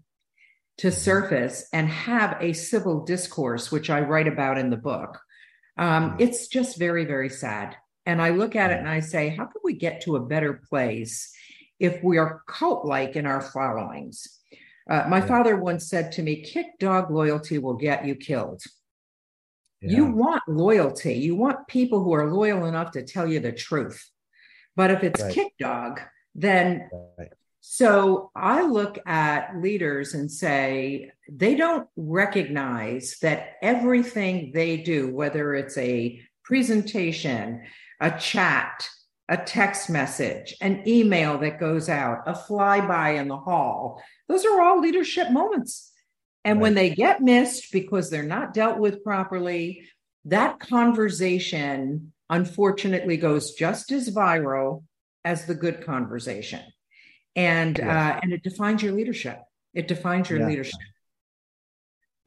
to 0.79 0.91
surface 0.91 1.69
and 1.73 1.89
have 1.89 2.37
a 2.41 2.53
civil 2.53 3.05
discourse, 3.05 3.73
which 3.73 3.89
I 3.89 4.01
write 4.01 4.29
about 4.29 4.59
in 4.59 4.71
the 4.71 4.77
book. 4.77 5.19
Um, 5.79 6.11
mm-hmm. 6.11 6.21
it's 6.21 6.49
just 6.49 6.79
very, 6.79 7.05
very 7.05 7.29
sad. 7.29 7.77
And 8.05 8.21
I 8.23 8.31
look 8.31 8.55
at 8.57 8.71
it 8.71 8.79
and 8.79 8.89
I 8.89 9.01
say, 9.01 9.31
how 9.31 9.45
can 9.45 9.61
we 9.65 9.75
get 9.75 10.03
to 10.03 10.17
a 10.17 10.25
better 10.25 10.61
place 10.69 11.33
if 11.81 12.03
we 12.03 12.19
are 12.19 12.43
cult 12.47 12.87
like 12.87 13.17
in 13.17 13.27
our 13.27 13.41
followings? 13.41 14.39
Uh, 14.89 15.05
my 15.09 15.19
yeah. 15.19 15.27
father 15.27 15.57
once 15.57 15.89
said 15.89 16.13
to 16.13 16.23
me, 16.23 16.43
kick 16.43 16.67
dog 16.79 17.11
loyalty 17.11 17.59
will 17.59 17.75
get 17.75 18.07
you 18.07 18.15
killed. 18.15 18.63
Yeah. 19.81 19.97
You 19.97 20.07
want 20.07 20.43
loyalty. 20.49 21.15
You 21.15 21.37
want 21.37 21.67
people 21.69 22.03
who 22.03 22.13
are 22.15 22.33
loyal 22.33 22.65
enough 22.67 22.93
to 22.93 23.03
tell 23.03 23.27
you 23.27 23.41
the 23.41 23.53
truth. 23.53 24.09
But 24.75 24.91
if 24.91 25.05
it's 25.05 25.23
right. 25.23 25.33
kick 25.33 25.53
dog, 25.59 26.01
then 26.35 26.89
right. 27.19 27.33
so 27.61 28.31
I 28.35 28.63
look 28.63 28.99
at 29.07 29.57
leaders 29.61 30.15
and 30.15 30.31
say 30.31 31.13
they 31.29 31.55
don't 31.55 31.89
recognize 31.97 33.17
that 33.23 33.55
everything 33.63 34.53
they 34.53 34.79
do, 34.79 35.15
whether 35.15 35.55
it's 35.55 35.77
a 35.79 36.21
presentation, 36.45 37.63
a 38.01 38.19
chat, 38.19 38.87
a 39.29 39.37
text 39.37 39.91
message, 39.91 40.55
an 40.61 40.83
email 40.87 41.39
that 41.39 41.59
goes 41.59 41.89
out, 41.89 42.23
a 42.27 42.33
flyby 42.33 43.19
in 43.19 43.29
the 43.29 43.37
hall. 43.37 44.01
Those 44.29 44.45
are 44.45 44.61
all 44.61 44.81
leadership 44.81 45.31
moments. 45.31 45.93
And 46.47 46.59
right. 46.59 46.63
when 46.63 46.75
they 46.75 46.91
get 46.91 47.21
missed 47.21 47.73
because 47.73 48.09
they're 48.09 48.23
not 48.23 48.55
dealt 48.55 48.79
with 48.79 49.03
properly, 49.03 49.83
that 50.27 50.61
conversation 50.61 52.13
unfortunately 52.31 53.17
goes 53.17 53.55
just 53.55 53.91
as 53.91 54.09
viral 54.11 54.85
as 55.25 55.47
the 55.47 55.57
good 55.57 55.85
conversation. 55.85 56.63
And 57.35 57.77
yes. 57.77 57.87
uh, 57.89 58.21
and 58.23 58.33
it 58.33 58.45
defines 58.45 58.81
your 58.81 58.93
leadership. 58.93 59.43
It 59.75 59.89
defines 59.89 60.31
your 60.31 60.39
yeah. 60.39 60.47
leadership. 60.47 60.79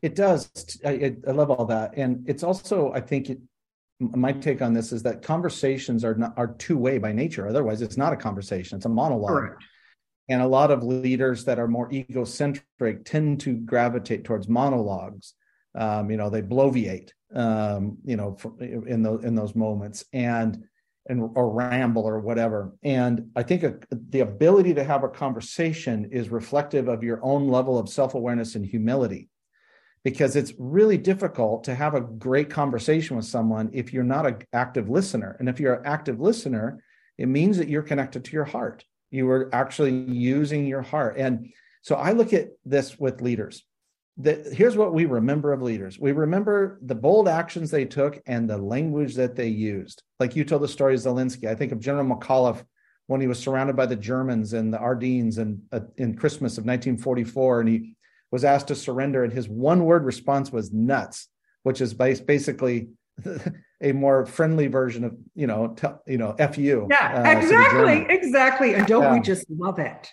It 0.01 0.15
does. 0.15 0.51
I, 0.85 1.15
I, 1.25 1.31
love 1.31 1.49
all 1.49 1.65
that, 1.65 1.95
and 1.95 2.27
it's 2.27 2.43
also 2.43 2.91
I 2.93 2.99
think 2.99 3.29
it, 3.29 3.39
my 3.99 4.33
take 4.33 4.61
on 4.61 4.73
this 4.73 4.91
is 4.91 5.03
that 5.03 5.21
conversations 5.21 6.03
are 6.03 6.15
not 6.15 6.33
are 6.37 6.47
two 6.47 6.77
way 6.77 6.97
by 6.97 7.13
nature. 7.13 7.47
Otherwise, 7.47 7.81
it's 7.81 7.97
not 7.97 8.11
a 8.11 8.17
conversation; 8.17 8.77
it's 8.77 8.85
a 8.85 8.89
monologue. 8.89 9.29
Correct. 9.29 9.63
And 10.29 10.41
a 10.41 10.47
lot 10.47 10.71
of 10.71 10.83
leaders 10.83 11.45
that 11.45 11.59
are 11.59 11.67
more 11.67 11.91
egocentric 11.91 13.03
tend 13.03 13.41
to 13.41 13.55
gravitate 13.55 14.23
towards 14.23 14.47
monologues. 14.47 15.33
Um, 15.75 16.11
you 16.11 16.17
know, 16.17 16.29
they 16.29 16.41
bloviate. 16.41 17.11
Um, 17.33 17.97
you 18.03 18.15
know, 18.15 18.37
in 18.59 19.03
those 19.03 19.23
in 19.23 19.35
those 19.35 19.55
moments, 19.55 20.03
and 20.13 20.63
and 21.07 21.29
or 21.35 21.51
ramble 21.51 22.03
or 22.03 22.19
whatever. 22.19 22.73
And 22.83 23.31
I 23.35 23.43
think 23.43 23.63
a, 23.63 23.77
the 23.91 24.21
ability 24.21 24.75
to 24.75 24.83
have 24.83 25.03
a 25.03 25.09
conversation 25.09 26.09
is 26.11 26.29
reflective 26.29 26.87
of 26.87 27.03
your 27.03 27.19
own 27.23 27.49
level 27.49 27.77
of 27.77 27.89
self 27.89 28.13
awareness 28.13 28.55
and 28.55 28.65
humility 28.65 29.29
because 30.03 30.35
it's 30.35 30.53
really 30.57 30.97
difficult 30.97 31.65
to 31.65 31.75
have 31.75 31.93
a 31.93 32.01
great 32.01 32.49
conversation 32.49 33.17
with 33.17 33.25
someone 33.25 33.69
if 33.73 33.91
you're 33.91 34.03
not 34.03 34.25
an 34.25 34.37
active 34.53 34.89
listener. 34.89 35.35
And 35.39 35.49
if 35.49 35.59
you're 35.59 35.75
an 35.75 35.85
active 35.85 36.19
listener, 36.19 36.81
it 37.17 37.27
means 37.27 37.57
that 37.57 37.67
you're 37.67 37.83
connected 37.83 38.23
to 38.25 38.31
your 38.31 38.45
heart. 38.45 38.85
You 39.11 39.25
were 39.25 39.49
actually 39.53 39.91
using 39.91 40.65
your 40.65 40.81
heart. 40.81 41.17
And 41.17 41.51
so 41.81 41.95
I 41.95 42.11
look 42.11 42.33
at 42.33 42.49
this 42.65 42.99
with 42.99 43.21
leaders. 43.21 43.63
That 44.17 44.47
here's 44.51 44.75
what 44.75 44.93
we 44.93 45.05
remember 45.05 45.53
of 45.53 45.61
leaders. 45.61 45.97
We 45.97 46.11
remember 46.11 46.77
the 46.81 46.95
bold 46.95 47.29
actions 47.29 47.71
they 47.71 47.85
took 47.85 48.21
and 48.25 48.49
the 48.49 48.57
language 48.57 49.15
that 49.15 49.35
they 49.35 49.47
used. 49.47 50.03
Like 50.19 50.35
you 50.35 50.43
told 50.43 50.61
the 50.61 50.67
story 50.67 50.95
of 50.95 50.99
Zelensky. 50.99 51.47
I 51.47 51.55
think 51.55 51.71
of 51.71 51.79
General 51.79 52.17
McAuliffe 52.17 52.63
when 53.07 53.21
he 53.21 53.27
was 53.27 53.39
surrounded 53.39 53.75
by 53.75 53.87
the 53.87 53.95
Germans 53.95 54.53
in 54.53 54.69
the 54.69 54.77
Ardennes 54.77 55.39
and 55.39 55.61
uh, 55.71 55.79
in 55.97 56.15
Christmas 56.15 56.59
of 56.59 56.65
1944, 56.65 57.61
and 57.61 57.69
he 57.69 57.95
was 58.29 58.43
asked 58.43 58.67
to 58.67 58.75
surrender, 58.75 59.23
and 59.23 59.33
his 59.33 59.49
one 59.49 59.85
word 59.85 60.03
response 60.03 60.51
was 60.51 60.71
nuts, 60.71 61.27
which 61.63 61.81
is 61.81 61.93
basically 61.93 62.89
a 63.81 63.91
more 63.91 64.25
friendly 64.25 64.67
version 64.67 65.03
of 65.03 65.15
you 65.35 65.47
know 65.47 65.75
you 66.05 66.17
know 66.17 66.35
fu 66.51 66.87
yeah 66.89 67.23
uh, 67.25 67.39
exactly 67.39 68.05
exactly 68.09 68.73
and 68.73 68.87
don't 68.87 69.03
yeah. 69.03 69.13
we 69.13 69.19
just 69.19 69.45
love 69.49 69.79
it? 69.79 70.09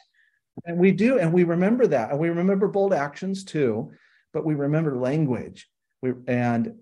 And 0.64 0.78
we 0.78 0.90
do 0.90 1.18
and 1.18 1.32
we 1.32 1.44
remember 1.44 1.86
that 1.88 2.10
and 2.10 2.18
we 2.18 2.28
remember 2.30 2.68
bold 2.68 2.92
actions 2.92 3.44
too 3.44 3.90
but 4.32 4.44
we 4.44 4.54
remember 4.54 4.96
language. 4.96 5.68
We 6.02 6.12
and 6.26 6.74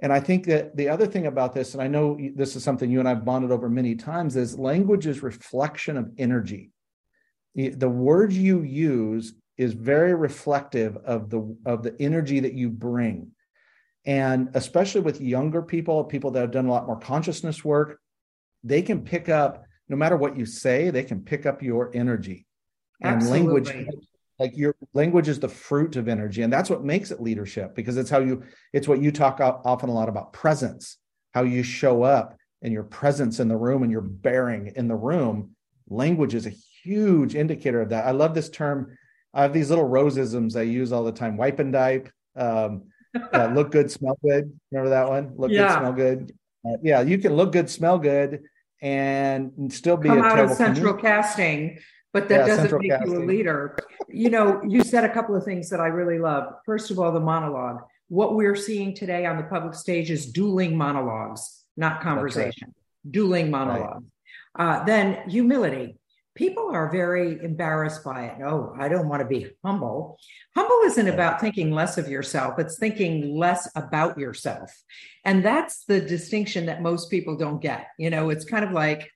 and 0.00 0.12
i 0.12 0.20
think 0.20 0.46
that 0.46 0.76
the 0.76 0.88
other 0.88 1.06
thing 1.06 1.26
about 1.26 1.52
this 1.52 1.74
and 1.74 1.82
i 1.82 1.88
know 1.88 2.18
this 2.34 2.56
is 2.56 2.64
something 2.64 2.90
you 2.90 3.00
and 3.00 3.08
i've 3.08 3.24
bonded 3.24 3.50
over 3.50 3.68
many 3.68 3.94
times 3.94 4.36
is 4.36 4.58
language 4.58 5.06
is 5.06 5.22
reflection 5.22 5.96
of 5.96 6.10
energy. 6.18 6.70
The 7.54 7.88
words 7.88 8.36
you 8.36 8.62
use 8.62 9.34
is 9.58 9.74
very 9.74 10.14
reflective 10.14 10.96
of 10.96 11.28
the 11.28 11.56
of 11.66 11.82
the 11.82 11.94
energy 12.00 12.40
that 12.40 12.54
you 12.54 12.70
bring 12.70 13.32
and 14.04 14.50
especially 14.54 15.00
with 15.00 15.20
younger 15.20 15.62
people 15.62 16.04
people 16.04 16.30
that 16.30 16.40
have 16.40 16.50
done 16.50 16.66
a 16.66 16.70
lot 16.70 16.86
more 16.86 16.98
consciousness 16.98 17.64
work 17.64 18.00
they 18.64 18.82
can 18.82 19.02
pick 19.02 19.28
up 19.28 19.64
no 19.88 19.96
matter 19.96 20.16
what 20.16 20.36
you 20.36 20.44
say 20.44 20.90
they 20.90 21.04
can 21.04 21.20
pick 21.20 21.46
up 21.46 21.62
your 21.62 21.90
energy 21.94 22.46
and 23.00 23.16
Absolutely. 23.16 23.40
language 23.40 23.96
like 24.38 24.56
your 24.56 24.74
language 24.92 25.28
is 25.28 25.38
the 25.38 25.48
fruit 25.48 25.96
of 25.96 26.08
energy 26.08 26.42
and 26.42 26.52
that's 26.52 26.70
what 26.70 26.84
makes 26.84 27.10
it 27.10 27.20
leadership 27.20 27.74
because 27.74 27.96
it's 27.96 28.10
how 28.10 28.18
you 28.18 28.42
it's 28.72 28.88
what 28.88 29.00
you 29.00 29.12
talk 29.12 29.40
often 29.40 29.88
a 29.88 29.94
lot 29.94 30.08
about 30.08 30.32
presence 30.32 30.98
how 31.32 31.42
you 31.42 31.62
show 31.62 32.02
up 32.02 32.36
and 32.62 32.72
your 32.72 32.84
presence 32.84 33.40
in 33.40 33.48
the 33.48 33.56
room 33.56 33.82
and 33.82 33.92
your 33.92 34.00
bearing 34.00 34.72
in 34.74 34.88
the 34.88 34.94
room 34.94 35.54
language 35.88 36.34
is 36.34 36.46
a 36.46 36.52
huge 36.82 37.34
indicator 37.36 37.80
of 37.82 37.90
that 37.90 38.06
i 38.06 38.10
love 38.10 38.34
this 38.34 38.50
term 38.50 38.96
I 39.34 39.42
have 39.42 39.52
these 39.52 39.70
little 39.70 39.88
rosisms 39.88 40.56
I 40.56 40.62
use 40.62 40.92
all 40.92 41.04
the 41.04 41.12
time. 41.12 41.36
Wipe 41.36 41.58
and 41.58 41.72
dipe. 41.72 42.10
Um, 42.36 42.84
uh, 43.32 43.50
look 43.54 43.70
good, 43.70 43.90
smell 43.90 44.18
good. 44.24 44.52
Remember 44.70 44.90
that 44.90 45.08
one? 45.08 45.32
Look 45.36 45.50
yeah. 45.50 45.68
good, 45.68 45.78
smell 45.78 45.92
good. 45.92 46.32
Uh, 46.64 46.76
yeah, 46.82 47.00
you 47.00 47.18
can 47.18 47.34
look 47.34 47.52
good, 47.52 47.68
smell 47.68 47.98
good, 47.98 48.42
and 48.80 49.72
still 49.72 49.96
be 49.96 50.08
come 50.08 50.22
out 50.22 50.38
of 50.38 50.50
central 50.52 50.94
casting, 50.94 51.78
but 52.12 52.28
that 52.28 52.46
yeah, 52.46 52.56
doesn't 52.56 52.80
make 52.80 52.90
casting. 52.90 53.12
you 53.12 53.18
a 53.18 53.24
leader. 53.24 53.76
You 54.08 54.30
know, 54.30 54.62
you 54.62 54.82
said 54.82 55.04
a 55.04 55.12
couple 55.12 55.34
of 55.36 55.44
things 55.44 55.70
that 55.70 55.80
I 55.80 55.88
really 55.88 56.18
love. 56.18 56.54
First 56.64 56.90
of 56.90 56.98
all, 56.98 57.12
the 57.12 57.20
monologue. 57.20 57.82
What 58.08 58.34
we're 58.34 58.56
seeing 58.56 58.94
today 58.94 59.24
on 59.24 59.38
the 59.38 59.44
public 59.44 59.74
stage 59.74 60.10
is 60.10 60.26
dueling 60.26 60.76
monologues, 60.76 61.64
not 61.76 62.02
conversation. 62.02 62.68
Right. 62.68 63.12
Dueling 63.12 63.50
monologues. 63.50 64.04
Right. 64.56 64.80
Uh, 64.80 64.84
then 64.84 65.30
humility 65.30 65.96
people 66.34 66.70
are 66.72 66.90
very 66.90 67.38
embarrassed 67.42 68.04
by 68.04 68.24
it. 68.24 68.42
Oh, 68.42 68.74
I 68.78 68.88
don't 68.88 69.08
want 69.08 69.20
to 69.20 69.28
be 69.28 69.50
humble. 69.64 70.18
Humble 70.54 70.80
isn't 70.84 71.08
about 71.08 71.40
thinking 71.40 71.70
less 71.72 71.98
of 71.98 72.08
yourself, 72.08 72.58
it's 72.58 72.78
thinking 72.78 73.36
less 73.36 73.70
about 73.76 74.18
yourself. 74.18 74.70
And 75.24 75.44
that's 75.44 75.84
the 75.84 76.00
distinction 76.00 76.66
that 76.66 76.82
most 76.82 77.10
people 77.10 77.36
don't 77.36 77.60
get. 77.60 77.88
You 77.98 78.10
know, 78.10 78.30
it's 78.30 78.44
kind 78.44 78.64
of 78.64 78.72
like 78.72 79.10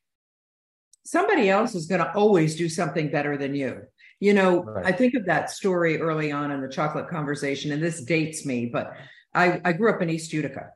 somebody 1.04 1.48
else 1.48 1.74
is 1.74 1.86
going 1.86 2.00
to 2.00 2.12
always 2.14 2.56
do 2.56 2.68
something 2.68 3.10
better 3.10 3.36
than 3.36 3.54
you. 3.54 3.82
You 4.20 4.34
know, 4.34 4.62
right. 4.62 4.86
I 4.86 4.92
think 4.92 5.14
of 5.14 5.26
that 5.26 5.50
story 5.50 6.00
early 6.00 6.32
on 6.32 6.50
in 6.50 6.62
the 6.62 6.68
chocolate 6.68 7.08
conversation, 7.08 7.72
and 7.72 7.82
this 7.82 8.02
dates 8.02 8.46
me, 8.46 8.66
but 8.66 8.94
I, 9.34 9.60
I 9.64 9.72
grew 9.72 9.92
up 9.92 10.00
in 10.00 10.08
East 10.08 10.32
Utica 10.32 10.70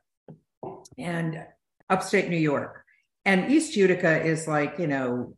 and 0.99 1.43
upstate 1.89 2.29
New 2.29 2.37
York. 2.37 2.85
And 3.25 3.51
East 3.51 3.77
Utica 3.77 4.23
is 4.23 4.47
like, 4.47 4.79
you 4.79 4.87
know, 4.87 5.35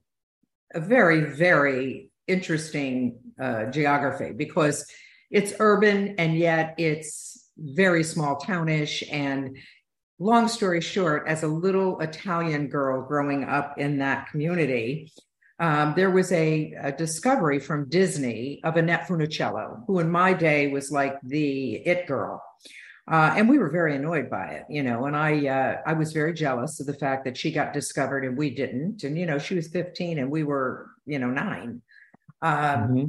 a 0.75 0.81
very, 0.81 1.21
very 1.21 2.11
interesting 2.27 3.19
uh, 3.41 3.67
geography 3.67 4.33
because 4.33 4.87
it's 5.31 5.55
urban 5.59 6.15
and 6.19 6.37
yet 6.37 6.75
it's 6.79 7.49
very 7.57 8.05
small 8.05 8.37
townish. 8.37 9.03
And 9.11 9.57
long 10.19 10.49
story 10.49 10.81
short, 10.81 11.27
as 11.27 11.43
a 11.43 11.49
little 11.49 12.01
Italian 12.01 12.69
girl 12.69 13.03
growing 13.07 13.45
up 13.45 13.79
in 13.79 13.99
that 13.99 14.29
community, 14.31 15.13
um, 15.59 15.95
there 15.95 16.11
was 16.11 16.33
a, 16.33 16.75
a, 16.81 16.93
discovery 16.93 17.61
from 17.61 17.89
Disney 17.89 18.61
of 18.65 18.77
Annette 18.77 19.07
Funicello, 19.07 19.85
who 19.87 20.01
in 20.01 20.11
my 20.11 20.33
day 20.33 20.69
was 20.69 20.91
like 20.91 21.17
the 21.23 21.75
it 21.75 22.07
girl. 22.07 22.43
Uh, 23.11 23.35
and 23.37 23.49
we 23.49 23.59
were 23.59 23.69
very 23.69 23.97
annoyed 23.97 24.31
by 24.31 24.47
it, 24.47 24.65
you 24.69 24.83
know. 24.83 25.07
And 25.07 25.17
I, 25.17 25.47
uh, 25.49 25.81
I 25.85 25.93
was 25.93 26.13
very 26.13 26.33
jealous 26.33 26.79
of 26.79 26.87
the 26.87 26.95
fact 26.95 27.25
that 27.25 27.37
she 27.37 27.51
got 27.51 27.73
discovered 27.73 28.25
and 28.25 28.37
we 28.37 28.51
didn't. 28.55 29.03
And 29.03 29.19
you 29.19 29.27
know, 29.27 29.39
she 29.39 29.57
was 29.57 29.69
15 29.69 30.19
and 30.19 30.31
we 30.31 30.45
were, 30.45 30.89
you 31.05 31.19
know, 31.19 31.31
nine. 31.31 31.83
Um, 32.43 32.57
mm-hmm. 32.57 33.05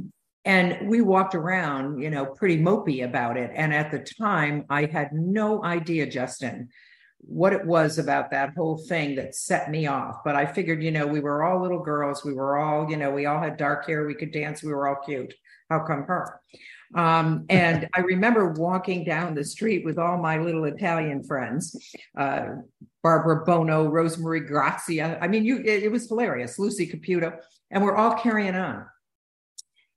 And 0.46 0.88
we 0.88 1.00
walked 1.00 1.34
around, 1.34 2.02
you 2.02 2.10
know, 2.10 2.26
pretty 2.26 2.58
mopey 2.58 3.04
about 3.04 3.36
it. 3.38 3.50
And 3.54 3.72
at 3.72 3.90
the 3.90 4.00
time, 4.00 4.64
I 4.68 4.84
had 4.86 5.12
no 5.12 5.64
idea, 5.64 6.06
Justin, 6.06 6.68
what 7.20 7.54
it 7.54 7.64
was 7.64 7.98
about 7.98 8.30
that 8.30 8.52
whole 8.54 8.76
thing 8.76 9.14
that 9.14 9.34
set 9.34 9.70
me 9.70 9.86
off. 9.86 10.16
But 10.22 10.36
I 10.36 10.44
figured, 10.44 10.82
you 10.82 10.90
know, 10.90 11.06
we 11.06 11.20
were 11.20 11.42
all 11.44 11.62
little 11.62 11.82
girls. 11.82 12.24
We 12.24 12.34
were 12.34 12.58
all, 12.58 12.90
you 12.90 12.98
know, 12.98 13.10
we 13.10 13.24
all 13.24 13.40
had 13.40 13.56
dark 13.56 13.86
hair. 13.86 14.06
We 14.06 14.14
could 14.14 14.32
dance. 14.32 14.62
We 14.62 14.72
were 14.72 14.86
all 14.86 15.02
cute. 15.02 15.32
How 15.70 15.86
come 15.86 16.02
her? 16.02 16.40
Um, 16.94 17.46
and 17.48 17.88
I 17.94 18.00
remember 18.00 18.52
walking 18.52 19.04
down 19.04 19.34
the 19.34 19.44
street 19.44 19.84
with 19.84 19.98
all 19.98 20.16
my 20.18 20.38
little 20.38 20.64
Italian 20.64 21.24
friends, 21.24 21.76
uh, 22.16 22.46
Barbara 23.02 23.44
Bono, 23.44 23.88
Rosemary 23.88 24.40
Grazia. 24.40 25.18
I 25.20 25.28
mean, 25.28 25.44
you, 25.44 25.58
it, 25.58 25.82
it 25.84 25.92
was 25.92 26.08
hilarious. 26.08 26.58
Lucy 26.58 26.86
Caputo, 26.86 27.36
and 27.70 27.82
we're 27.82 27.96
all 27.96 28.14
carrying 28.14 28.54
on. 28.54 28.86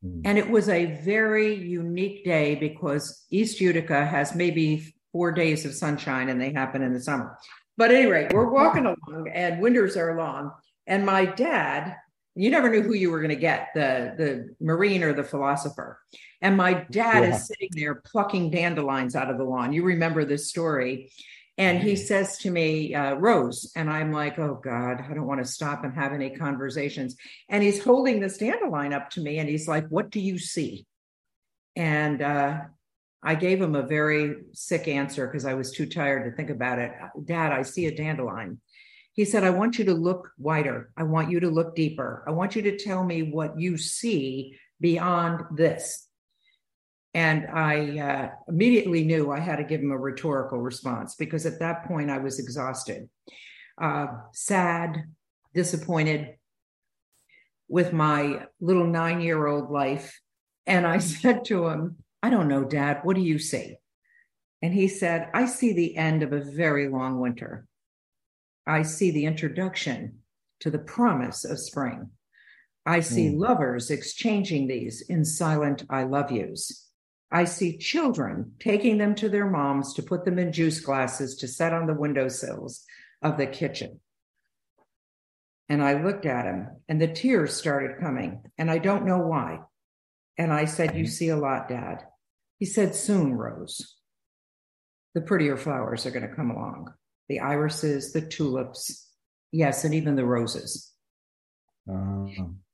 Hmm. 0.04 0.22
And 0.26 0.38
it 0.38 0.50
was 0.50 0.70
a 0.70 0.86
very 1.04 1.54
unique 1.54 2.26
day 2.26 2.56
because 2.56 3.26
East 3.30 3.62
Utica 3.62 4.06
has 4.06 4.36
maybe 4.36 4.94
four 5.12 5.32
days 5.32 5.66
of 5.66 5.74
sunshine 5.74 6.30
and 6.30 6.42
they 6.42 6.52
happen 6.52 6.82
in 6.82 6.94
the 6.94 7.02
summer. 7.02 7.38
But 7.78 7.92
anyway, 7.92 8.28
we're 8.32 8.50
walking 8.50 8.86
along 8.86 9.30
and 9.34 9.62
winters 9.62 9.96
are 9.96 10.18
long. 10.18 10.52
And 10.88 11.06
my 11.06 11.26
dad, 11.26 11.96
you 12.38 12.50
never 12.52 12.70
knew 12.70 12.82
who 12.82 12.94
you 12.94 13.12
were 13.12 13.20
going 13.20 13.30
to 13.30 13.36
get 13.36 13.70
the, 13.74 14.14
the 14.18 14.56
Marine 14.64 15.04
or 15.04 15.14
the 15.14 15.24
philosopher. 15.24 16.00
And 16.42 16.56
my 16.56 16.86
dad 16.92 17.24
yeah. 17.24 17.36
is 17.36 17.48
sitting 17.48 17.70
there 17.72 17.96
plucking 17.96 18.52
dandelions 18.52 19.16
out 19.16 19.32
of 19.32 19.38
the 19.38 19.44
lawn. 19.44 19.74
You 19.74 19.84
remember 19.84 20.24
this 20.24 20.50
story. 20.50 21.12
And 21.58 21.82
he 21.82 21.94
mm-hmm. 21.94 22.06
says 22.06 22.38
to 22.40 22.52
me, 22.52 22.94
uh, 22.94 23.16
Rose, 23.16 23.72
and 23.76 23.90
I'm 23.90 24.12
like, 24.12 24.38
oh 24.38 24.62
God, 24.64 25.04
I 25.10 25.14
don't 25.16 25.26
want 25.26 25.44
to 25.44 25.52
stop 25.52 25.84
and 25.84 25.94
have 25.96 26.14
any 26.14 26.30
conversations. 26.30 27.16
And 27.50 27.64
he's 27.64 27.84
holding 27.84 28.20
this 28.20 28.38
dandelion 28.38 28.94
up 28.94 29.10
to 29.12 29.22
me 29.22 29.40
and 29.40 29.50
he's 29.50 29.68
like, 29.68 29.88
what 29.88 30.12
do 30.12 30.20
you 30.20 30.38
see? 30.38 30.86
And 31.76 32.22
uh, 32.22 32.60
I 33.24 33.36
gave 33.36 33.60
him 33.60 33.76
a 33.76 33.82
very 33.82 34.36
sick 34.54 34.88
answer 34.88 35.26
because 35.26 35.46
I 35.46 35.56
was 35.56 35.72
too 35.72 35.88
tired 35.88 36.30
to 36.30 36.36
think 36.36 36.52
about 36.52 36.78
it. 36.78 36.92
Dad, 37.26 37.52
I 37.52 37.64
see 37.64 37.88
a 37.88 37.96
dandelion. 37.96 38.62
He 39.18 39.26
said, 39.26 39.44
I 39.44 39.50
want 39.50 39.80
you 39.80 39.86
to 39.86 39.96
look 39.96 40.32
wider. 40.38 40.92
I 40.96 41.02
want 41.02 41.32
you 41.32 41.40
to 41.40 41.50
look 41.50 41.76
deeper. 41.76 42.24
I 42.28 42.32
want 42.32 42.56
you 42.56 42.62
to 42.62 42.78
tell 42.78 43.04
me 43.04 43.24
what 43.24 43.60
you 43.60 43.76
see 43.76 44.60
beyond 44.80 45.58
this. 45.58 46.08
And 47.16 47.48
I 47.48 47.98
uh, 47.98 48.30
immediately 48.48 49.04
knew 49.04 49.32
I 49.32 49.40
had 49.40 49.56
to 49.56 49.64
give 49.64 49.82
him 49.82 49.92
a 49.92 49.98
rhetorical 49.98 50.60
response 50.62 51.16
because 51.16 51.48
at 51.48 51.58
that 51.62 51.88
point 51.88 52.12
I 52.12 52.20
was 52.20 52.38
exhausted, 52.38 53.10
uh, 53.82 54.06
sad, 54.34 55.06
disappointed 55.52 56.36
with 57.68 57.94
my 57.94 58.46
little 58.62 58.86
nine 58.86 59.20
year 59.20 59.48
old 59.48 59.72
life. 59.72 60.22
And 60.68 60.86
I 60.86 60.98
said 61.00 61.44
to 61.46 61.66
him, 61.70 61.96
I 62.22 62.30
don't 62.30 62.48
know, 62.48 62.64
Dad, 62.64 63.00
what 63.02 63.16
do 63.16 63.24
you 63.24 63.40
see? 63.40 63.78
And 64.62 64.76
he 64.76 64.88
said, 64.88 65.32
I 65.34 65.48
see 65.48 65.74
the 65.74 65.98
end 65.98 66.22
of 66.22 66.34
a 66.34 66.40
very 66.40 66.88
long 66.88 67.20
winter. 67.20 67.66
I 68.68 68.82
see 68.82 69.12
the 69.12 69.26
introduction 69.26 70.20
to 70.60 70.70
the 70.70 70.78
promise 70.78 71.46
of 71.46 71.58
spring. 71.58 72.10
I 72.86 73.00
see 73.00 73.30
mm. 73.30 73.40
lovers 73.40 73.90
exchanging 73.90 74.68
these 74.68 75.02
in 75.02 75.24
silent 75.24 75.86
I 75.90 76.04
love 76.04 76.32
yous. 76.32 76.90
I 77.32 77.46
see 77.46 77.78
children 77.78 78.54
taking 78.60 78.98
them 78.98 79.16
to 79.16 79.30
their 79.30 79.50
moms 79.50 79.94
to 79.94 80.04
put 80.04 80.26
them 80.26 80.38
in 80.38 80.52
juice 80.52 80.82
glasses 80.82 81.36
to 81.38 81.48
set 81.48 81.74
on 81.74 81.88
the 81.88 81.94
windowsills 81.94 82.86
of 83.22 83.38
the 83.38 83.48
kitchen. 83.48 84.00
And 85.70 85.82
I 85.82 86.02
looked 86.02 86.26
at 86.26 86.46
him 86.46 86.68
and 86.88 87.02
the 87.02 87.08
tears 87.08 87.54
started 87.54 88.00
coming, 88.00 88.42
and 88.58 88.70
I 88.72 88.78
don't 88.78 89.06
know 89.06 89.20
why. 89.20 89.60
And 90.38 90.54
I 90.54 90.66
said, 90.66 90.96
You 90.96 91.08
see 91.08 91.30
a 91.30 91.38
lot, 91.38 91.68
Dad. 91.68 92.04
He 92.60 92.66
said, 92.66 92.96
Soon, 92.96 93.34
Rose. 93.34 93.96
The 95.14 95.22
prettier 95.22 95.58
flowers 95.58 96.06
are 96.06 96.12
going 96.12 96.28
to 96.28 96.36
come 96.36 96.52
along 96.52 96.94
the 97.30 97.40
irises, 97.40 98.14
the 98.14 98.22
tulips, 98.22 99.10
yes, 99.52 99.84
and 99.84 99.94
even 99.94 100.16
the 100.16 100.26
roses. 100.26 100.92
Uh, 101.90 102.26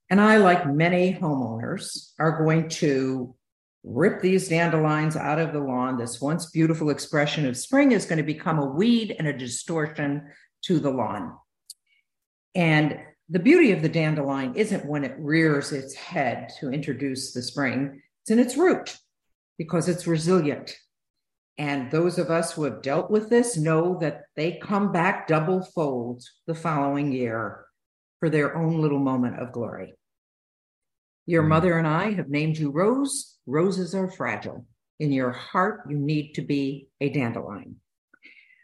and 0.09 0.21
I, 0.21 0.37
like 0.37 0.67
many 0.67 1.13
homeowners, 1.13 2.11
are 2.19 2.43
going 2.43 2.69
to 2.69 3.35
rip 3.83 4.21
these 4.21 4.47
dandelions 4.47 5.15
out 5.15 5.39
of 5.39 5.53
the 5.53 5.59
lawn. 5.59 5.97
This 5.97 6.21
once 6.21 6.49
beautiful 6.51 6.89
expression 6.89 7.45
of 7.45 7.57
spring 7.57 7.91
is 7.91 8.05
going 8.05 8.17
to 8.17 8.23
become 8.23 8.59
a 8.59 8.65
weed 8.65 9.15
and 9.17 9.27
a 9.27 9.37
distortion 9.37 10.31
to 10.63 10.79
the 10.79 10.91
lawn. 10.91 11.35
And 12.55 12.99
the 13.29 13.39
beauty 13.39 13.71
of 13.71 13.81
the 13.81 13.89
dandelion 13.89 14.55
isn't 14.55 14.85
when 14.85 15.03
it 15.03 15.15
rears 15.17 15.71
its 15.71 15.95
head 15.95 16.51
to 16.59 16.71
introduce 16.71 17.33
the 17.33 17.41
spring, 17.41 18.01
it's 18.21 18.31
in 18.31 18.39
its 18.39 18.55
root 18.55 18.97
because 19.57 19.89
it's 19.89 20.07
resilient. 20.07 20.75
And 21.57 21.91
those 21.91 22.17
of 22.17 22.31
us 22.31 22.51
who 22.51 22.63
have 22.63 22.81
dealt 22.81 23.11
with 23.11 23.29
this 23.29 23.57
know 23.57 23.97
that 24.01 24.23
they 24.35 24.59
come 24.61 24.91
back 24.91 25.27
double 25.27 25.63
fold 25.63 26.23
the 26.47 26.55
following 26.55 27.11
year 27.11 27.65
for 28.19 28.29
their 28.29 28.57
own 28.57 28.81
little 28.81 28.99
moment 28.99 29.39
of 29.39 29.51
glory. 29.51 29.93
Your 31.25 31.43
mm. 31.43 31.49
mother 31.49 31.77
and 31.77 31.87
I 31.87 32.11
have 32.13 32.29
named 32.29 32.57
you 32.57 32.71
Rose. 32.71 33.37
Roses 33.45 33.93
are 33.93 34.09
fragile. 34.09 34.65
In 34.99 35.11
your 35.11 35.31
heart, 35.31 35.81
you 35.89 35.97
need 35.97 36.33
to 36.33 36.41
be 36.41 36.87
a 37.01 37.09
dandelion. 37.09 37.75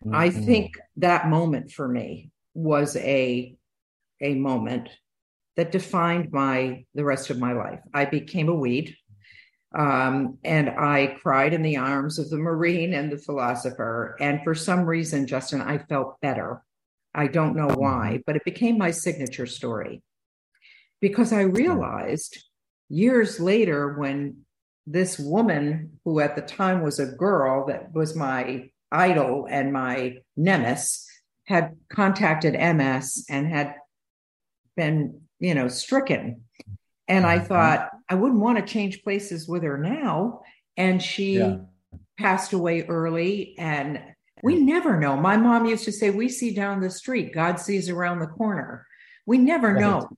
Mm-hmm. 0.04 0.16
I 0.16 0.30
think 0.30 0.74
that 0.98 1.28
moment 1.28 1.72
for 1.72 1.88
me 1.88 2.32
was 2.54 2.96
a, 2.96 3.56
a 4.22 4.34
moment 4.36 4.90
that 5.58 5.72
defined 5.72 6.32
my 6.32 6.86
the 6.96 7.04
rest 7.04 7.30
of 7.30 7.40
my 7.40 7.54
life. 7.54 7.80
I 7.94 8.06
became 8.06 8.48
a 8.48 8.56
weed. 8.56 8.96
Um, 9.78 10.40
and 10.44 10.70
I 10.70 11.18
cried 11.22 11.54
in 11.54 11.62
the 11.62 11.78
arms 11.78 12.18
of 12.18 12.30
the 12.30 12.38
Marine 12.38 12.94
and 12.94 13.12
the 13.12 13.18
philosopher. 13.18 14.16
And 14.20 14.42
for 14.44 14.56
some 14.56 14.86
reason, 14.86 15.28
Justin, 15.28 15.62
I 15.62 15.78
felt 15.78 16.20
better. 16.22 16.64
I 17.14 17.28
don't 17.28 17.56
know 17.56 17.68
why, 17.68 18.14
mm-hmm. 18.14 18.22
but 18.26 18.36
it 18.36 18.46
became 18.46 18.78
my 18.78 18.92
signature 18.92 19.46
story 19.46 20.02
because 21.02 21.32
I 21.32 21.42
realized 21.42 22.44
years 22.90 23.40
later 23.40 23.98
when 23.98 24.46
this 24.86 25.20
woman, 25.20 26.00
who 26.04 26.20
at 26.20 26.36
the 26.36 26.42
time 26.42 26.82
was 26.82 27.00
a 27.00 27.06
girl 27.06 27.68
that 27.68 27.94
was 27.94 28.16
my 28.16 28.70
idol 28.92 29.48
and 29.50 29.72
my 29.72 30.18
nemesis, 30.36 31.06
had 31.46 31.76
contacted 31.92 32.54
MS 32.54 33.26
and 33.30 33.48
had 33.48 33.76
been, 34.76 35.22
you 35.40 35.54
know, 35.54 35.68
stricken. 35.68 36.42
And 37.08 37.26
I 37.26 37.38
mm-hmm. 37.38 37.48
thought, 37.48 37.90
I 38.10 38.16
wouldn't 38.16 38.42
want 38.42 38.58
to 38.58 38.66
change 38.66 39.04
places 39.04 39.48
with 39.48 39.64
her 39.64 39.78
now. 39.78 40.42
And 40.78 41.02
she 41.02 41.38
yeah. 41.38 41.58
passed 42.18 42.54
away 42.54 42.84
early. 42.84 43.56
And 43.58 44.02
we 44.42 44.60
never 44.60 45.00
know. 45.00 45.16
My 45.16 45.38
mom 45.38 45.66
used 45.66 45.86
to 45.86 45.92
say, 45.92 46.10
We 46.10 46.30
see 46.30 46.54
down 46.54 46.80
the 46.80 46.90
street, 46.90 47.34
God 47.34 47.60
sees 47.60 47.90
around 47.90 48.20
the 48.20 48.28
corner. 48.28 48.86
We 49.26 49.38
never 49.38 49.74
right. 49.74 49.82
know 49.82 50.10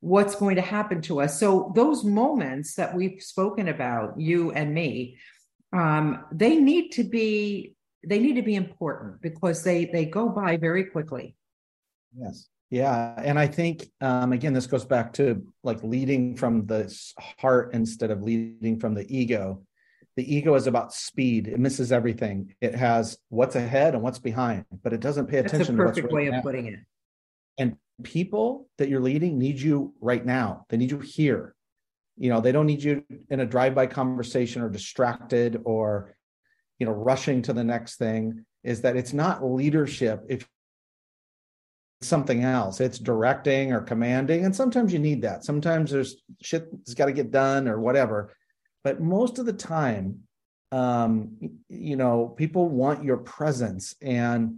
what's 0.00 0.34
going 0.34 0.56
to 0.56 0.62
happen 0.62 1.02
to 1.02 1.20
us. 1.20 1.40
So, 1.40 1.72
those 1.74 2.04
moments 2.04 2.74
that 2.74 2.94
we've 2.94 3.22
spoken 3.22 3.68
about, 3.68 4.20
you 4.20 4.52
and 4.52 4.74
me, 4.74 5.18
um, 5.72 6.24
they 6.32 6.56
need 6.56 6.90
to 6.92 7.04
be 7.04 7.74
they 8.06 8.18
need 8.18 8.34
to 8.34 8.42
be 8.42 8.54
important 8.54 9.20
because 9.20 9.62
they 9.62 9.84
they 9.86 10.04
go 10.04 10.28
by 10.28 10.56
very 10.56 10.84
quickly 10.84 11.36
yes 12.16 12.48
yeah, 12.70 13.14
and 13.16 13.36
I 13.36 13.48
think 13.48 13.90
um, 14.00 14.32
again, 14.32 14.52
this 14.52 14.68
goes 14.68 14.84
back 14.84 15.12
to 15.14 15.44
like 15.64 15.82
leading 15.82 16.36
from 16.36 16.66
the 16.66 16.96
heart 17.38 17.74
instead 17.74 18.12
of 18.12 18.22
leading 18.22 18.78
from 18.78 18.94
the 18.94 19.04
ego. 19.14 19.62
The 20.16 20.36
ego 20.36 20.54
is 20.54 20.68
about 20.68 20.92
speed; 20.92 21.48
it 21.48 21.58
misses 21.58 21.90
everything. 21.90 22.54
It 22.60 22.76
has 22.76 23.18
what's 23.28 23.56
ahead 23.56 23.94
and 23.94 24.04
what's 24.04 24.20
behind, 24.20 24.66
but 24.84 24.92
it 24.92 25.00
doesn't 25.00 25.26
pay 25.26 25.38
attention. 25.38 25.76
That's 25.76 25.98
a 25.98 26.02
perfect 26.02 26.12
way 26.12 26.28
of 26.28 26.42
putting 26.44 26.66
it. 26.66 26.78
And 27.58 27.76
people 28.04 28.68
that 28.78 28.88
you're 28.88 29.00
leading 29.00 29.36
need 29.36 29.60
you 29.60 29.92
right 30.00 30.24
now. 30.24 30.64
They 30.68 30.76
need 30.76 30.92
you 30.92 31.00
here. 31.00 31.56
You 32.16 32.30
know, 32.30 32.40
they 32.40 32.52
don't 32.52 32.66
need 32.66 32.84
you 32.84 33.04
in 33.30 33.40
a 33.40 33.46
drive-by 33.46 33.86
conversation 33.88 34.62
or 34.62 34.68
distracted 34.68 35.60
or 35.64 36.14
you 36.78 36.86
know 36.86 36.92
rushing 36.92 37.42
to 37.42 37.52
the 37.52 37.64
next 37.64 37.96
thing. 37.96 38.44
Is 38.62 38.82
that 38.82 38.94
it's 38.94 39.12
not 39.12 39.44
leadership 39.44 40.24
if 40.28 40.46
something 42.02 42.44
else. 42.44 42.80
It's 42.80 42.98
directing 42.98 43.72
or 43.72 43.80
commanding. 43.80 44.44
And 44.44 44.56
sometimes 44.56 44.92
you 44.92 44.98
need 44.98 45.22
that. 45.22 45.44
Sometimes 45.44 45.90
there's 45.90 46.22
shit 46.40 46.70
that's 46.72 46.94
got 46.94 47.06
to 47.06 47.12
get 47.12 47.30
done 47.30 47.68
or 47.68 47.78
whatever. 47.78 48.34
But 48.82 49.00
most 49.00 49.38
of 49.38 49.46
the 49.46 49.52
time, 49.52 50.20
um, 50.72 51.36
you 51.68 51.96
know, 51.96 52.28
people 52.28 52.68
want 52.68 53.04
your 53.04 53.18
presence. 53.18 53.94
And 54.00 54.56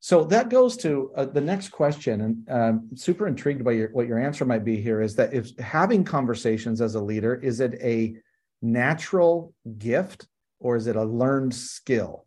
so 0.00 0.22
that 0.24 0.50
goes 0.50 0.76
to 0.78 1.10
uh, 1.16 1.24
the 1.24 1.40
next 1.40 1.70
question. 1.70 2.20
And 2.20 2.48
i 2.48 2.68
um, 2.68 2.88
super 2.94 3.26
intrigued 3.26 3.64
by 3.64 3.72
your, 3.72 3.88
what 3.88 4.06
your 4.06 4.18
answer 4.18 4.44
might 4.44 4.64
be 4.64 4.80
here 4.80 5.02
is 5.02 5.16
that 5.16 5.34
if 5.34 5.56
having 5.58 6.04
conversations 6.04 6.80
as 6.80 6.94
a 6.94 7.00
leader, 7.00 7.34
is 7.34 7.58
it 7.58 7.74
a 7.82 8.16
natural 8.62 9.52
gift 9.78 10.28
or 10.60 10.76
is 10.76 10.86
it 10.86 10.94
a 10.94 11.04
learned 11.04 11.54
skill? 11.54 12.26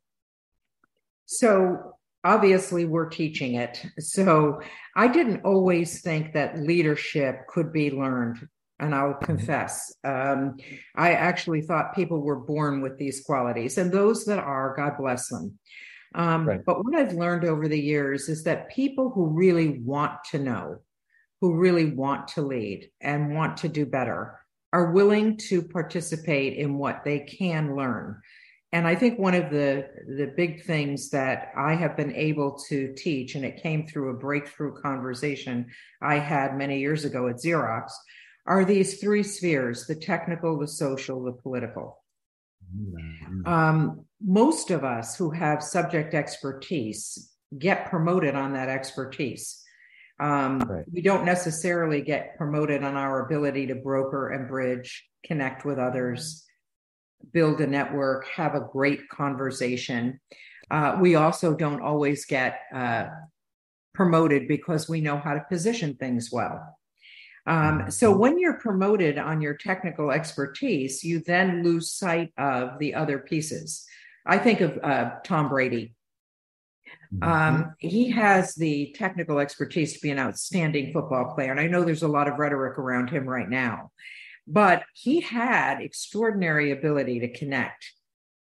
So 1.26 1.94
obviously 2.24 2.86
we're 2.86 3.10
teaching 3.10 3.56
it. 3.56 3.84
So 4.00 4.62
I 4.96 5.08
didn't 5.08 5.44
always 5.44 6.02
think 6.02 6.34
that 6.34 6.60
leadership 6.60 7.48
could 7.48 7.74
be 7.74 7.92
learned. 7.92 8.48
And 8.80 8.96
I'll 8.96 9.14
mm-hmm. 9.14 9.26
confess, 9.26 9.94
um, 10.04 10.58
I 10.96 11.14
actually 11.14 11.62
thought 11.62 11.96
people 11.96 12.22
were 12.22 12.40
born 12.40 12.82
with 12.82 12.98
these 12.98 13.22
qualities, 13.22 13.78
and 13.78 13.92
those 13.92 14.26
that 14.26 14.40
are, 14.40 14.76
God 14.76 14.94
bless 14.98 15.30
them. 15.30 15.60
Um, 16.16 16.48
right. 16.48 16.66
But 16.66 16.84
what 16.84 16.96
I've 16.96 17.14
learned 17.14 17.46
over 17.46 17.68
the 17.68 17.80
years 17.80 18.28
is 18.28 18.44
that 18.44 18.72
people 18.72 19.12
who 19.12 19.28
really 19.28 19.80
want 19.80 20.24
to 20.32 20.40
know, 20.40 20.78
who 21.42 21.56
really 21.56 21.92
want 21.92 22.28
to 22.30 22.42
lead 22.42 22.90
and 23.00 23.36
want 23.36 23.58
to 23.58 23.70
do 23.70 23.86
better, 23.86 24.40
are 24.74 24.92
willing 24.92 25.38
to 25.38 25.62
participate 25.62 26.58
in 26.58 26.78
what 26.78 27.04
they 27.04 27.20
can 27.20 27.76
learn 27.76 28.20
and 28.74 28.88
I 28.88 28.96
think 28.96 29.20
one 29.20 29.36
of 29.36 29.50
the 29.50 29.88
the 30.08 30.34
big 30.36 30.64
things 30.64 31.10
that 31.10 31.52
I 31.58 31.76
have 31.76 31.98
been 31.98 32.16
able 32.16 32.58
to 32.70 32.94
teach, 32.96 33.36
and 33.36 33.44
it 33.44 33.62
came 33.62 33.86
through 33.86 34.12
a 34.12 34.20
breakthrough 34.20 34.80
conversation 34.82 35.68
I 36.02 36.16
had 36.20 36.58
many 36.58 36.80
years 36.80 37.04
ago 37.04 37.28
at 37.28 37.36
Xerox, 37.36 37.92
are 38.46 38.64
these 38.64 39.00
three 39.00 39.24
spheres: 39.24 39.88
the 39.88 39.96
technical, 39.96 40.58
the 40.58 40.68
social, 40.68 41.24
the 41.24 41.34
political. 41.34 42.02
Mm-hmm. 42.74 43.46
Um, 43.46 44.06
most 44.22 44.72
of 44.72 44.86
us 44.86 45.18
who 45.18 45.32
have 45.32 45.62
subject 45.62 46.14
expertise 46.14 47.30
get 47.58 47.90
promoted 47.90 48.36
on 48.36 48.54
that 48.54 48.70
expertise. 48.70 49.62
Um, 50.22 50.60
right. 50.60 50.86
We 50.90 51.02
don't 51.02 51.26
necessarily 51.26 52.02
get 52.02 52.38
promoted 52.38 52.84
on 52.84 52.96
our 52.96 53.26
ability 53.26 53.68
to 53.68 53.76
broker 53.76 54.30
and 54.30 54.48
bridge, 54.48 55.04
connect 55.26 55.66
with 55.66 55.80
others 55.80 56.46
build 57.32 57.62
a 57.62 57.68
network, 57.68 58.28
have 58.28 58.56
a 58.56 58.68
great 58.72 59.10
conversation. 59.10 60.20
Uh, 60.70 60.98
we 61.00 61.16
also 61.16 61.54
don't 61.54 61.82
always 61.82 62.26
get 62.26 62.60
uh, 62.74 63.08
promoted 63.94 64.48
because 64.48 64.88
we 64.88 65.02
know 65.02 65.18
how 65.18 65.34
to 65.34 65.46
position 65.50 65.96
things 65.96 66.30
well. 66.32 66.78
Um, 67.48 67.90
so 67.90 68.16
when 68.16 68.40
you're 68.40 68.60
promoted 68.60 69.18
on 69.18 69.42
your 69.42 69.56
technical 69.56 70.12
expertise, 70.12 71.04
you 71.04 71.20
then 71.20 71.64
lose 71.64 71.92
sight 71.92 72.32
of 72.38 72.78
the 72.80 72.94
other 72.94 73.20
pieces. 73.20 73.86
I 74.26 74.38
think 74.38 74.62
of 74.62 74.78
uh, 74.84 75.12
Tom 75.24 75.50
Brady. 75.50 75.96
Mm-hmm. 77.14 77.24
Um, 77.24 77.76
he 77.80 78.10
has 78.12 78.54
the 78.56 78.96
technical 78.98 79.40
expertise 79.40 79.94
to 79.94 80.00
be 80.00 80.12
an 80.12 80.20
outstanding 80.20 80.94
football 80.94 81.34
player. 81.34 81.52
And 81.52 81.60
I 81.60 81.68
know 81.68 81.84
there's 81.84 82.04
a 82.04 82.08
lot 82.08 82.28
of 82.28 82.38
rhetoric 82.38 82.78
around 82.78 83.10
him 83.10 83.28
right 83.28 83.50
now 83.50 83.92
but 84.52 84.84
he 84.94 85.22
had 85.22 85.82
extraordinary 85.82 86.72
ability 86.72 87.22
to 87.22 87.32
connect 87.32 87.94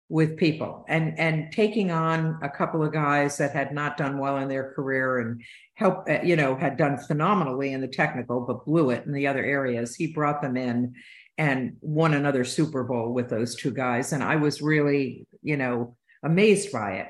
with 0.08 0.36
people 0.36 0.84
and 0.88 1.16
and 1.20 1.52
taking 1.52 1.92
on 1.92 2.36
a 2.42 2.48
couple 2.48 2.82
of 2.82 2.92
guys 2.92 3.36
that 3.36 3.52
had 3.52 3.72
not 3.72 3.96
done 3.96 4.18
well 4.18 4.38
in 4.38 4.48
their 4.48 4.72
career 4.72 5.20
and 5.20 5.40
help 5.74 6.04
uh, 6.10 6.18
you 6.24 6.34
know 6.34 6.56
had 6.56 6.76
done 6.76 6.98
phenomenally 6.98 7.72
in 7.72 7.80
the 7.80 7.86
technical 7.86 8.40
but 8.40 8.64
blew 8.66 8.90
it 8.90 9.06
in 9.06 9.12
the 9.12 9.28
other 9.28 9.44
areas. 9.44 9.94
He 9.94 10.12
brought 10.12 10.42
them 10.42 10.56
in 10.56 10.94
and 11.38 11.76
won 11.80 12.12
another 12.12 12.44
super 12.44 12.82
bowl 12.82 13.14
with 13.14 13.30
those 13.30 13.54
two 13.54 13.70
guys 13.70 14.12
and 14.12 14.22
i 14.22 14.36
was 14.36 14.60
really 14.60 15.26
you 15.42 15.56
know 15.56 15.96
amazed 16.24 16.72
by 16.72 16.92
it. 16.94 17.08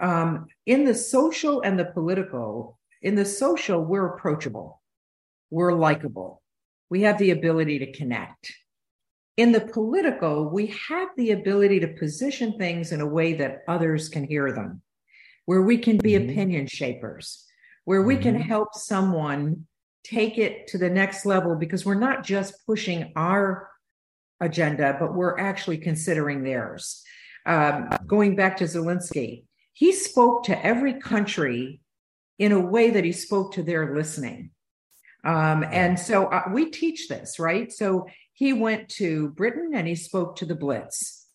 Um, 0.00 0.46
in 0.64 0.84
the 0.84 0.94
social 0.94 1.60
and 1.62 1.76
the 1.76 1.86
political 1.86 2.78
in 3.02 3.16
the 3.16 3.24
social 3.24 3.84
we're 3.84 4.14
approachable. 4.14 4.80
We're 5.50 5.72
likable 5.72 6.37
we 6.90 7.02
have 7.02 7.18
the 7.18 7.30
ability 7.30 7.78
to 7.80 7.92
connect. 7.92 8.52
In 9.36 9.52
the 9.52 9.60
political, 9.60 10.48
we 10.48 10.74
have 10.88 11.08
the 11.16 11.30
ability 11.30 11.80
to 11.80 11.88
position 11.88 12.58
things 12.58 12.92
in 12.92 13.00
a 13.00 13.06
way 13.06 13.34
that 13.34 13.62
others 13.68 14.08
can 14.08 14.24
hear 14.24 14.52
them, 14.52 14.82
where 15.44 15.62
we 15.62 15.78
can 15.78 15.98
be 15.98 16.12
mm-hmm. 16.12 16.30
opinion 16.30 16.66
shapers, 16.66 17.44
where 17.84 18.02
we 18.02 18.14
mm-hmm. 18.14 18.22
can 18.24 18.40
help 18.40 18.74
someone 18.74 19.66
take 20.02 20.38
it 20.38 20.66
to 20.68 20.78
the 20.78 20.90
next 20.90 21.26
level 21.26 21.54
because 21.54 21.84
we're 21.84 21.94
not 21.94 22.24
just 22.24 22.66
pushing 22.66 23.12
our 23.14 23.68
agenda, 24.40 24.96
but 24.98 25.14
we're 25.14 25.38
actually 25.38 25.78
considering 25.78 26.42
theirs. 26.42 27.02
Um, 27.46 27.90
going 28.06 28.36
back 28.36 28.56
to 28.58 28.64
Zelensky, 28.64 29.44
he 29.72 29.92
spoke 29.92 30.44
to 30.44 30.66
every 30.66 30.94
country 30.94 31.80
in 32.38 32.52
a 32.52 32.60
way 32.60 32.90
that 32.90 33.04
he 33.04 33.12
spoke 33.12 33.52
to 33.54 33.62
their 33.62 33.94
listening. 33.94 34.50
Um, 35.24 35.64
and 35.64 35.98
so 35.98 36.26
uh, 36.26 36.44
we 36.52 36.70
teach 36.70 37.08
this, 37.08 37.38
right? 37.38 37.72
So 37.72 38.06
he 38.32 38.52
went 38.52 38.88
to 38.90 39.30
Britain 39.30 39.72
and 39.74 39.86
he 39.86 39.94
spoke 39.94 40.36
to 40.36 40.46
the 40.46 40.54
Blitz. 40.54 41.26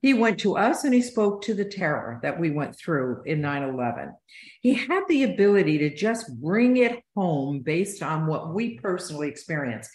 He 0.00 0.14
went 0.14 0.40
to 0.40 0.56
us 0.56 0.82
and 0.82 0.92
he 0.92 1.00
spoke 1.00 1.42
to 1.42 1.54
the 1.54 1.64
terror 1.64 2.18
that 2.22 2.38
we 2.38 2.50
went 2.50 2.76
through 2.76 3.22
in 3.24 3.40
9 3.40 3.62
11. 3.62 4.12
He 4.60 4.74
had 4.74 5.04
the 5.08 5.24
ability 5.24 5.78
to 5.78 5.94
just 5.94 6.40
bring 6.40 6.76
it 6.76 7.02
home 7.16 7.60
based 7.60 8.02
on 8.02 8.26
what 8.26 8.52
we 8.52 8.78
personally 8.78 9.28
experience. 9.28 9.88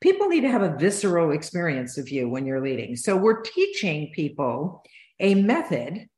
People 0.00 0.28
need 0.28 0.40
to 0.40 0.50
have 0.50 0.62
a 0.62 0.76
visceral 0.76 1.30
experience 1.30 1.96
of 1.96 2.08
you 2.08 2.28
when 2.28 2.44
you're 2.44 2.60
leading. 2.60 2.96
So 2.96 3.16
we're 3.16 3.42
teaching 3.42 4.10
people 4.12 4.82
a 5.20 5.36
method 5.36 6.08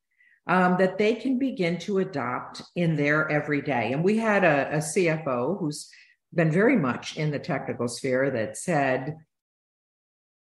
um, 0.47 0.77
that 0.79 0.97
they 0.97 1.15
can 1.15 1.39
begin 1.39 1.79
to 1.81 1.99
adopt 1.99 2.63
in 2.77 2.97
their 2.97 3.31
everyday. 3.31 3.93
And 3.93 4.03
we 4.03 4.17
had 4.17 4.45
a, 4.45 4.77
a 4.77 4.79
CFO 4.79 5.59
who's 5.59 5.91
been 6.35 6.51
very 6.51 6.77
much 6.77 7.17
in 7.17 7.31
the 7.31 7.39
technical 7.39 7.89
sphere 7.89 8.31
that 8.31 8.57
said 8.57 9.17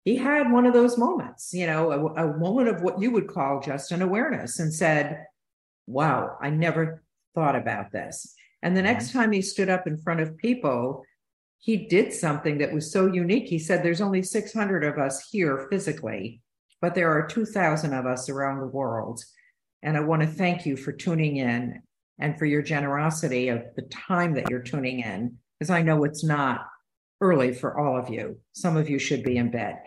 he 0.05 0.17
had 0.17 0.51
one 0.51 0.67
of 0.67 0.73
those 0.73 0.97
moments, 0.97 1.53
you 1.53 1.67
know, 1.67 1.91
a, 1.91 2.25
a 2.25 2.37
moment 2.39 2.69
of 2.69 2.83
what 2.83 3.01
you 3.01 3.11
would 3.11 3.27
call 3.27 3.61
just 3.61 3.93
an 3.93 4.03
awareness 4.03 4.59
and 4.59 4.73
said, 4.73 5.27
Wow, 5.87 6.37
I 6.41 6.51
never 6.51 7.03
thought 7.35 7.57
about 7.57 7.93
this. 7.93 8.35
And 8.63 8.77
the 8.77 8.83
next 8.83 9.09
mm-hmm. 9.09 9.19
time 9.19 9.33
he 9.33 9.43
stood 9.43 9.69
up 9.69 9.87
in 9.87 9.99
front 9.99 10.21
of 10.21 10.37
people, 10.37 11.05
he 11.59 11.77
did 11.89 12.13
something 12.13 12.59
that 12.59 12.73
was 12.73 12.91
so 12.91 13.07
unique. 13.07 13.49
He 13.49 13.59
said, 13.59 13.83
There's 13.83 14.01
only 14.01 14.23
600 14.23 14.85
of 14.85 14.99
us 14.99 15.29
here 15.31 15.67
physically, 15.71 16.41
but 16.81 16.95
there 16.95 17.11
are 17.11 17.27
2,000 17.27 17.93
of 17.93 18.07
us 18.07 18.29
around 18.29 18.61
the 18.61 18.67
world. 18.67 19.23
And 19.83 19.97
I 19.97 20.01
want 20.01 20.23
to 20.23 20.29
thank 20.29 20.67
you 20.67 20.77
for 20.77 20.93
tuning 20.93 21.37
in 21.37 21.83
and 22.19 22.39
for 22.39 22.47
your 22.47 22.63
generosity 22.63 23.49
of 23.49 23.63
the 23.77 23.83
time 23.83 24.35
that 24.35 24.51
you're 24.51 24.63
tuning 24.63 25.01
in 25.01 25.39
because 25.59 25.71
I 25.71 25.83
know 25.83 26.05
it's 26.05 26.25
not 26.25 26.67
early 27.21 27.53
for 27.53 27.79
all 27.79 27.99
of 27.99 28.09
you. 28.09 28.39
Some 28.53 28.77
of 28.77 28.89
you 28.89 28.99
should 28.99 29.23
be 29.23 29.37
in 29.37 29.51
bed. 29.51 29.79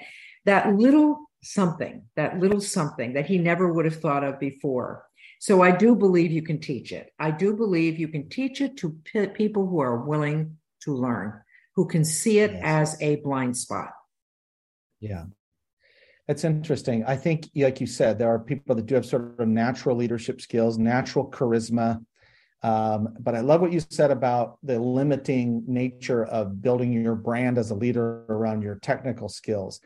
That 0.45 0.75
little 0.75 1.25
something, 1.43 2.03
that 2.15 2.39
little 2.39 2.61
something 2.61 3.13
that 3.13 3.25
he 3.25 3.37
never 3.37 3.71
would 3.71 3.85
have 3.85 3.99
thought 3.99 4.23
of 4.23 4.39
before. 4.39 5.05
So 5.39 5.61
I 5.61 5.71
do 5.71 5.95
believe 5.95 6.31
you 6.31 6.43
can 6.43 6.59
teach 6.59 6.91
it. 6.91 7.11
I 7.17 7.31
do 7.31 7.55
believe 7.55 7.97
you 7.97 8.07
can 8.07 8.29
teach 8.29 8.61
it 8.61 8.77
to 8.77 8.97
p- 9.05 9.27
people 9.27 9.65
who 9.67 9.79
are 9.79 9.97
willing 9.97 10.57
to 10.81 10.95
learn, 10.95 11.41
who 11.75 11.87
can 11.87 12.05
see 12.05 12.39
it 12.39 12.51
yes. 12.51 12.61
as 12.63 13.01
a 13.01 13.15
blind 13.17 13.57
spot. 13.57 13.91
Yeah. 14.99 15.25
That's 16.27 16.43
interesting. 16.43 17.03
I 17.05 17.15
think, 17.15 17.49
like 17.55 17.81
you 17.81 17.87
said, 17.87 18.19
there 18.19 18.29
are 18.29 18.39
people 18.39 18.75
that 18.75 18.85
do 18.85 18.95
have 18.95 19.05
sort 19.05 19.39
of 19.39 19.47
natural 19.47 19.95
leadership 19.95 20.41
skills, 20.41 20.77
natural 20.77 21.29
charisma, 21.29 22.05
um, 22.63 23.15
but 23.19 23.35
I 23.35 23.39
love 23.41 23.61
what 23.61 23.71
you 23.71 23.79
said 23.89 24.11
about 24.11 24.57
the 24.61 24.79
limiting 24.79 25.63
nature 25.67 26.25
of 26.25 26.61
building 26.61 26.93
your 26.93 27.15
brand 27.15 27.57
as 27.57 27.71
a 27.71 27.75
leader 27.75 28.23
around 28.29 28.61
your 28.61 28.75
technical 28.75 29.29
skills. 29.29 29.79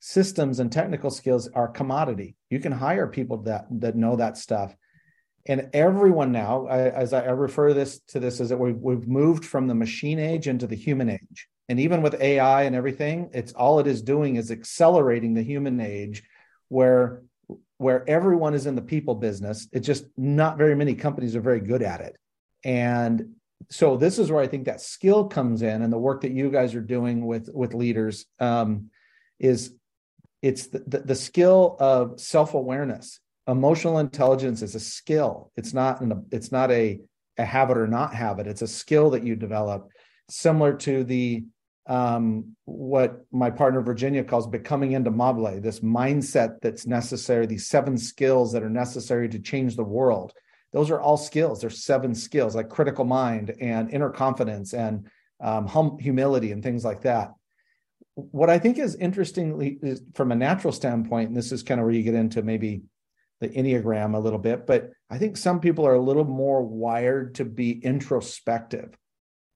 Systems 0.00 0.60
and 0.60 0.70
technical 0.70 1.10
skills 1.10 1.48
are 1.54 1.68
commodity. 1.68 2.36
You 2.50 2.58
can 2.60 2.72
hire 2.72 3.06
people 3.06 3.38
that 3.42 3.66
that 3.70 3.96
know 3.96 4.16
that 4.16 4.36
stuff. 4.36 4.76
And 5.48 5.70
everyone 5.72 6.32
now, 6.32 6.66
I, 6.66 6.90
as 6.90 7.12
I, 7.12 7.20
I 7.22 7.30
refer 7.30 7.72
this 7.72 8.00
to 8.08 8.18
this, 8.18 8.40
is 8.40 8.48
that 8.48 8.58
we've, 8.58 8.76
we've 8.76 9.06
moved 9.06 9.44
from 9.44 9.68
the 9.68 9.74
machine 9.74 10.18
age 10.18 10.48
into 10.48 10.66
the 10.66 10.74
human 10.74 11.08
age. 11.08 11.48
And 11.68 11.78
even 11.78 12.02
with 12.02 12.20
AI 12.20 12.64
and 12.64 12.74
everything, 12.74 13.30
it's 13.32 13.52
all 13.52 13.78
it 13.78 13.86
is 13.86 14.02
doing 14.02 14.36
is 14.36 14.50
accelerating 14.50 15.34
the 15.34 15.42
human 15.42 15.80
age, 15.80 16.24
where 16.68 17.22
where 17.78 18.08
everyone 18.08 18.54
is 18.54 18.66
in 18.66 18.74
the 18.74 18.82
people 18.82 19.14
business. 19.14 19.68
It's 19.72 19.86
just 19.86 20.06
not 20.16 20.58
very 20.58 20.74
many 20.74 20.94
companies 20.94 21.36
are 21.36 21.40
very 21.40 21.60
good 21.60 21.82
at 21.82 22.00
it. 22.00 22.16
And 22.64 23.34
so 23.70 23.96
this 23.96 24.18
is 24.18 24.30
where 24.30 24.42
I 24.42 24.46
think 24.46 24.66
that 24.66 24.80
skill 24.80 25.26
comes 25.28 25.62
in, 25.62 25.82
and 25.82 25.92
the 25.92 25.98
work 25.98 26.22
that 26.22 26.32
you 26.32 26.50
guys 26.50 26.74
are 26.74 26.80
doing 26.80 27.26
with 27.26 27.48
with 27.52 27.74
leaders 27.74 28.26
um, 28.38 28.90
is 29.38 29.74
it's 30.42 30.68
the, 30.68 30.80
the, 30.86 30.98
the 31.00 31.14
skill 31.14 31.76
of 31.80 32.20
self 32.20 32.54
awareness. 32.54 33.20
Emotional 33.48 33.98
intelligence 33.98 34.62
is 34.62 34.74
a 34.74 34.80
skill. 34.80 35.52
It's 35.56 35.72
not 35.72 36.00
an, 36.00 36.26
it's 36.32 36.50
not 36.50 36.70
a 36.70 37.00
have 37.38 37.70
it 37.70 37.78
or 37.78 37.86
not 37.86 38.14
have 38.14 38.38
it. 38.38 38.46
It's 38.46 38.62
a 38.62 38.68
skill 38.68 39.10
that 39.10 39.24
you 39.24 39.36
develop, 39.36 39.88
similar 40.28 40.74
to 40.74 41.04
the 41.04 41.44
um, 41.86 42.56
what 42.64 43.24
my 43.30 43.50
partner 43.50 43.80
Virginia 43.80 44.24
calls 44.24 44.46
becoming 44.46 44.92
into 44.92 45.10
indomable, 45.10 45.62
this 45.62 45.80
mindset 45.80 46.60
that's 46.60 46.86
necessary, 46.86 47.46
these 47.46 47.68
seven 47.68 47.96
skills 47.96 48.52
that 48.52 48.62
are 48.62 48.70
necessary 48.70 49.28
to 49.28 49.38
change 49.38 49.76
the 49.76 49.84
world. 49.84 50.32
Those 50.72 50.90
are 50.90 51.00
all 51.00 51.16
skills. 51.16 51.60
There's 51.60 51.84
seven 51.84 52.14
skills 52.14 52.56
like 52.56 52.68
critical 52.68 53.04
mind 53.04 53.54
and 53.60 53.90
inner 53.90 54.10
confidence 54.10 54.74
and 54.74 55.08
um, 55.40 55.66
hum- 55.66 55.98
humility 55.98 56.52
and 56.52 56.62
things 56.62 56.84
like 56.84 57.02
that. 57.02 57.32
What 58.14 58.50
I 58.50 58.58
think 58.58 58.78
is 58.78 58.96
interestingly 58.96 59.78
is 59.80 60.02
from 60.14 60.32
a 60.32 60.36
natural 60.36 60.72
standpoint, 60.72 61.28
and 61.28 61.36
this 61.36 61.52
is 61.52 61.62
kind 61.62 61.80
of 61.80 61.84
where 61.84 61.94
you 61.94 62.02
get 62.02 62.14
into 62.14 62.42
maybe 62.42 62.82
the 63.40 63.48
Enneagram 63.48 64.14
a 64.14 64.18
little 64.18 64.38
bit, 64.38 64.66
but 64.66 64.90
I 65.10 65.18
think 65.18 65.36
some 65.36 65.60
people 65.60 65.86
are 65.86 65.94
a 65.94 66.00
little 66.00 66.24
more 66.24 66.62
wired 66.62 67.36
to 67.36 67.44
be 67.44 67.72
introspective. 67.72 68.96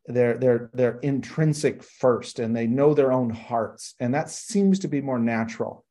They're 0.06 0.38
they're 0.38 0.70
they're 0.72 0.98
intrinsic 0.98 1.82
first, 1.82 2.38
and 2.38 2.56
they 2.56 2.66
know 2.66 2.94
their 2.94 3.12
own 3.12 3.30
hearts, 3.30 3.94
and 4.00 4.14
that 4.14 4.30
seems 4.30 4.78
to 4.80 4.88
be 4.88 5.00
more 5.00 5.18
natural. 5.18 5.84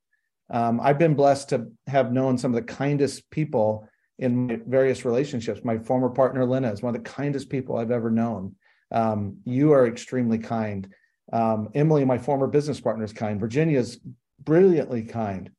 Um, 0.52 0.80
I've 0.82 0.98
been 0.98 1.14
blessed 1.14 1.50
to 1.50 1.68
have 1.88 2.12
known 2.12 2.38
some 2.38 2.52
of 2.52 2.56
the 2.56 2.74
kindest 2.74 3.30
people 3.30 3.88
in 4.18 4.64
various 4.68 5.06
relationships. 5.06 5.62
My 5.64 5.78
former 5.78 6.10
partner 6.10 6.46
Lena 6.46 6.72
is 6.72 6.82
one 6.82 6.96
of 6.96 7.04
the 7.04 7.10
kindest 7.10 7.50
people 7.50 7.78
I've 7.78 7.92
ever 7.92 8.10
known. 8.10 8.56
Um, 8.92 9.38
you 9.46 9.72
are 9.74 9.88
extremely 9.88 10.40
kind. 10.40 10.92
Um, 11.32 11.70
Emily, 11.76 12.04
my 12.04 12.18
former 12.18 12.48
business 12.48 12.82
partner, 12.82 13.04
is 13.04 13.14
kind. 13.14 13.40
Virginia 13.40 13.80
is 13.80 14.00
brilliantly 14.44 15.04
kind 15.04 15.52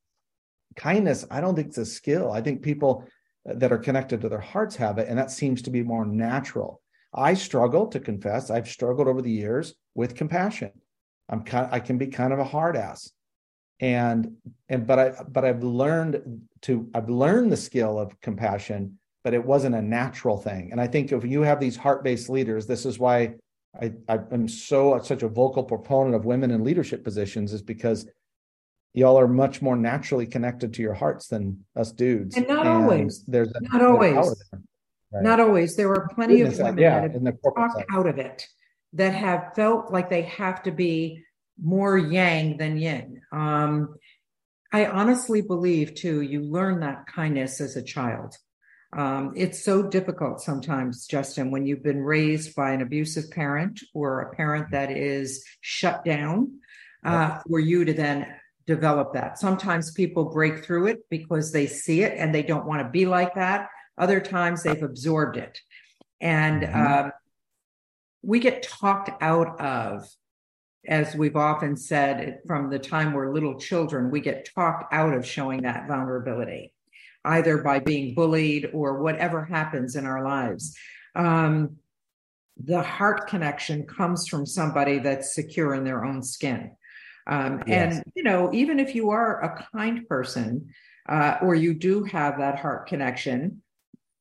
kindness, 0.77 1.25
I 1.31 1.41
don't 1.41 1.55
think 1.55 1.69
it's 1.69 1.79
a 1.79 1.87
skill. 1.87 2.33
I 2.33 2.41
think 2.41 2.63
people 2.63 3.07
that 3.45 3.73
are 3.73 3.79
connected 3.79 4.21
to 4.21 4.29
their 4.29 4.41
hearts 4.41 4.77
have 4.77 4.99
it, 4.99 5.09
and 5.09 5.19
that 5.19 5.31
seems 5.31 5.63
to 5.63 5.71
be 5.71 5.83
more 5.83 6.05
natural. 6.05 6.83
I 7.13 7.35
struggle 7.35 7.89
to 7.89 8.01
confess. 8.01 8.51
I've 8.51 8.69
struggled 8.69 9.09
over 9.09 9.23
the 9.23 9.31
years 9.31 9.75
with 9.95 10.15
compassion. 10.15 10.71
I'm 11.29 11.43
kind. 11.43 11.69
I 11.71 11.81
can 11.81 11.99
be 11.99 12.09
kind 12.09 12.33
of 12.33 12.39
a 12.39 12.45
hard 12.45 12.77
ass, 12.77 13.11
and 13.81 14.37
and 14.69 14.87
but 14.87 14.99
I 14.99 15.15
but 15.29 15.45
I've 15.45 15.63
learned 15.63 16.43
to 16.63 16.89
I've 16.95 17.09
learned 17.09 17.53
the 17.53 17.57
skill 17.57 17.99
of 17.99 18.21
compassion, 18.21 18.99
but 19.23 19.35
it 19.35 19.45
wasn't 19.45 19.75
a 19.75 19.83
natural 19.83 20.37
thing. 20.37 20.71
And 20.73 20.81
I 20.81 20.87
think 20.87 21.13
if 21.13 21.25
you 21.25 21.43
have 21.43 21.61
these 21.61 21.77
heart 21.77 22.03
based 22.05 22.29
leaders, 22.29 22.67
this 22.67 22.85
is 22.85 22.99
why 22.99 23.35
I 23.81 23.93
I'm 24.09 24.49
so 24.49 25.01
such 25.03 25.23
a 25.23 25.29
vocal 25.29 25.63
proponent 25.63 26.17
of 26.17 26.25
women 26.25 26.51
in 26.51 26.65
leadership 26.65 27.05
positions, 27.05 27.53
is 27.53 27.63
because 27.63 28.07
y'all 28.93 29.19
are 29.19 29.29
much 29.29 29.63
more 29.63 29.77
naturally 29.77 30.27
connected 30.27 30.75
to 30.75 30.83
your 30.83 30.95
hearts 30.95 31.29
than 31.29 31.65
us 31.77 31.93
dudes. 31.93 32.37
And 32.37 32.49
not 32.49 32.67
and 32.67 32.69
always. 32.69 33.25
There's 33.27 33.53
a, 33.53 33.61
not 33.61 33.83
always. 33.83 34.43
Right? 35.13 35.23
Not 35.23 35.41
always. 35.41 35.77
There 35.77 35.91
are 35.93 36.09
plenty 36.15 36.39
Goodness, 36.39 36.59
of 36.59 36.67
women 36.67 36.83
yeah, 36.83 37.01
that 37.01 37.13
have 37.13 37.25
the 37.25 37.33
talked 37.55 37.75
side. 37.75 37.85
out 37.93 38.07
of 38.07 38.19
it 38.19 38.47
that 38.93 39.15
have 39.15 39.53
felt 39.55 39.93
like 39.93 40.11
they 40.11 40.23
have 40.23 40.63
to 40.65 40.73
be 40.73 41.23
more 41.63 41.97
yang 41.97 42.57
than 42.57 42.77
yin. 42.77 43.23
Um, 43.33 43.95
I 44.73 44.87
honestly 44.87 45.43
believe 45.43 45.95
too, 45.95 46.23
you 46.23 46.41
learn 46.41 46.81
that 46.81 47.07
kindness 47.07 47.61
as 47.61 47.77
a 47.77 47.83
child. 47.83 48.37
Um, 48.97 49.35
it's 49.37 49.63
so 49.65 49.85
difficult 49.85 50.41
sometimes, 50.41 51.07
Justin, 51.07 51.51
when 51.53 51.67
you've 51.67 51.83
been 51.83 52.03
raised 52.03 52.57
by 52.57 52.73
an 52.73 52.83
abusive 52.83 53.31
parent 53.31 53.81
or 53.95 54.21
a 54.21 54.35
parent 54.35 54.73
that 54.73 54.91
is 54.91 55.45
shut 55.61 56.05
down, 56.05 56.61
uh, 57.05 57.39
for 57.49 57.59
you 57.59 57.85
to 57.85 57.93
then 57.93 58.27
develop 58.67 59.15
that. 59.15 59.39
Sometimes 59.39 59.91
people 59.93 60.27
break 60.27 60.65
through 60.65 60.89
it 60.89 60.99
because 61.09 61.53
they 61.53 61.67
see 61.67 62.03
it 62.03 62.17
and 62.17 62.35
they 62.35 62.43
don't 62.43 62.67
want 62.67 62.83
to 62.83 62.89
be 62.89 63.07
like 63.07 63.35
that. 63.35 63.69
Other 63.99 64.21
times 64.21 64.63
they've 64.63 64.83
absorbed 64.83 65.37
it. 65.37 65.59
And 66.21 66.63
mm-hmm. 66.63 67.07
um, 67.07 67.13
we 68.23 68.41
get 68.41 68.63
talked 68.63 69.11
out 69.23 69.61
of, 69.61 70.09
as 70.87 71.15
we've 71.15 71.37
often 71.37 71.77
said, 71.77 72.41
from 72.47 72.71
the 72.71 72.79
time 72.79 73.13
we're 73.13 73.33
little 73.33 73.59
children, 73.59 74.11
we 74.11 74.21
get 74.21 74.49
talked 74.55 74.93
out 74.93 75.15
of 75.15 75.27
showing 75.27 75.63
that 75.63 75.87
vulnerability, 75.87 76.73
either 77.25 77.59
by 77.59 77.81
being 77.81 78.15
bullied 78.15 78.71
or 78.73 79.03
whatever 79.03 79.45
happens 79.45 79.97
in 79.97 80.07
our 80.07 80.25
lives. 80.25 80.77
Um, 81.15 81.77
the 82.63 82.83
heart 82.83 83.27
connection 83.27 83.87
comes 83.87 84.29
from 84.29 84.45
somebody 84.45 84.99
that's 84.99 85.35
secure 85.35 85.75
in 85.75 85.85
their 85.85 86.05
own 86.05 86.23
skin. 86.23 86.73
Um, 87.27 87.63
yes. 87.67 87.97
And, 87.97 88.05
you 88.15 88.23
know, 88.23 88.51
even 88.53 88.79
if 88.79 88.95
you 88.95 89.11
are 89.11 89.43
a 89.43 89.67
kind 89.73 90.07
person 90.09 90.71
uh, 91.09 91.37
or 91.43 91.55
you 91.55 91.75
do 91.75 92.05
have 92.05 92.39
that 92.39 92.59
heart 92.59 92.87
connection, 92.87 93.63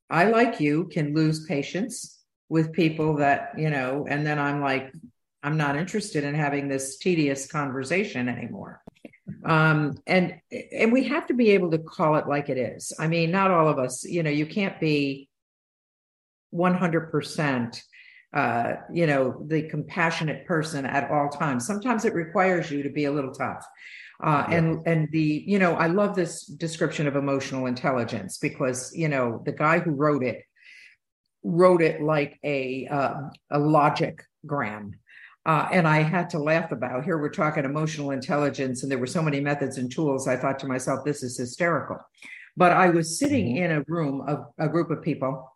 I, 0.10 0.26
like 0.26 0.60
you, 0.60 0.86
can 0.86 1.14
lose 1.14 1.46
patience 1.46 2.20
with 2.50 2.74
people 2.74 3.18
that, 3.18 3.54
you 3.58 3.70
know, 3.70 4.08
and 4.10 4.26
then 4.26 4.40
I'm 4.40 4.62
like, 4.62 4.92
I'm 5.44 5.58
not 5.58 5.78
interested 5.78 6.24
in 6.24 6.36
having 6.36 6.68
this 6.68 6.98
tedious 6.98 7.48
conversation 7.48 8.28
anymore. 8.28 8.82
Um, 9.46 9.96
and 10.08 10.36
and 10.72 10.92
we 10.92 11.06
have 11.06 11.28
to 11.28 11.34
be 11.34 11.52
able 11.52 11.72
to 11.72 11.78
call 11.78 12.16
it 12.16 12.28
like 12.28 12.50
it 12.50 12.58
is. 12.58 12.92
I 13.00 13.08
mean, 13.08 13.32
not 13.32 13.52
all 13.52 13.70
of 13.70 13.80
us, 13.80 14.04
you 14.04 14.24
know, 14.24 14.30
you 14.30 14.46
can't 14.46 14.80
be 14.80 15.30
100% 16.54 17.82
uh, 18.34 18.76
you 18.94 19.08
know, 19.08 19.44
the 19.48 19.64
compassionate 19.64 20.46
person 20.46 20.86
at 20.86 21.10
all 21.10 21.30
times. 21.30 21.66
Sometimes 21.66 22.06
it 22.06 22.14
requires 22.14 22.70
you 22.70 22.84
to 22.84 22.90
be 22.90 23.06
a 23.06 23.12
little 23.12 23.32
tough. 23.34 23.66
Uh, 24.22 24.46
yeah. 24.50 24.58
and 24.58 24.86
and 24.86 25.08
the 25.12 25.44
you 25.48 25.58
know 25.58 25.76
I 25.76 25.88
love 25.88 26.14
this 26.14 26.46
description 26.46 27.08
of 27.08 27.16
emotional 27.16 27.68
intelligence 27.68 28.38
because 28.38 28.92
you 28.94 29.08
know 29.08 29.42
the 29.46 29.54
guy 29.54 29.80
who 29.80 29.92
wrote 29.92 30.24
it 30.24 30.44
wrote 31.44 31.82
it 31.82 32.02
like 32.02 32.38
a 32.44 32.88
uh, 32.88 33.14
a 33.52 33.60
logic 33.60 34.24
gram. 34.46 34.94
Uh, 35.46 35.68
and 35.72 35.88
I 35.88 36.02
had 36.02 36.30
to 36.32 36.40
laugh 36.40 36.72
about 36.72 37.06
here. 37.06 37.18
We're 37.18 37.30
talking 37.30 37.64
emotional 37.64 38.12
intelligence, 38.12 38.84
and 38.84 38.92
there 38.92 39.00
were 39.00 39.08
so 39.08 39.24
many 39.24 39.40
methods 39.40 39.78
and 39.78 39.92
tools. 39.92 40.28
I 40.28 40.36
thought 40.36 40.60
to 40.60 40.68
myself, 40.68 41.06
this 41.06 41.24
is 41.24 41.38
hysterical. 41.38 41.98
But 42.58 42.74
I 42.74 42.90
was 42.90 43.18
sitting 43.18 43.56
mm-hmm. 43.56 43.64
in 43.64 43.72
a 43.72 43.86
room 43.88 44.22
of 44.28 44.48
a 44.60 44.68
group 44.68 44.92
of 44.92 45.02
people, 45.02 45.50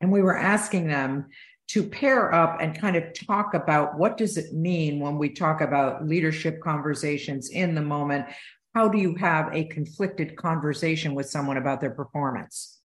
and 0.00 0.12
we 0.12 0.22
were 0.22 0.38
asking 0.38 0.86
them 0.86 1.26
to 1.68 1.82
pair 1.82 2.32
up 2.32 2.60
and 2.60 2.78
kind 2.78 2.96
of 2.96 3.04
talk 3.26 3.54
about 3.54 3.98
what 3.98 4.16
does 4.16 4.36
it 4.36 4.52
mean 4.52 5.00
when 5.00 5.18
we 5.18 5.28
talk 5.28 5.60
about 5.60 6.06
leadership 6.06 6.60
conversations 6.60 7.50
in 7.50 7.74
the 7.74 7.82
moment? 7.82 8.26
How 8.74 8.88
do 8.88 8.98
you 8.98 9.14
have 9.16 9.52
a 9.52 9.64
conflicted 9.64 10.36
conversation 10.36 11.14
with 11.14 11.28
someone 11.28 11.56
about 11.56 11.80
their 11.80 11.90
performance? 11.90 12.80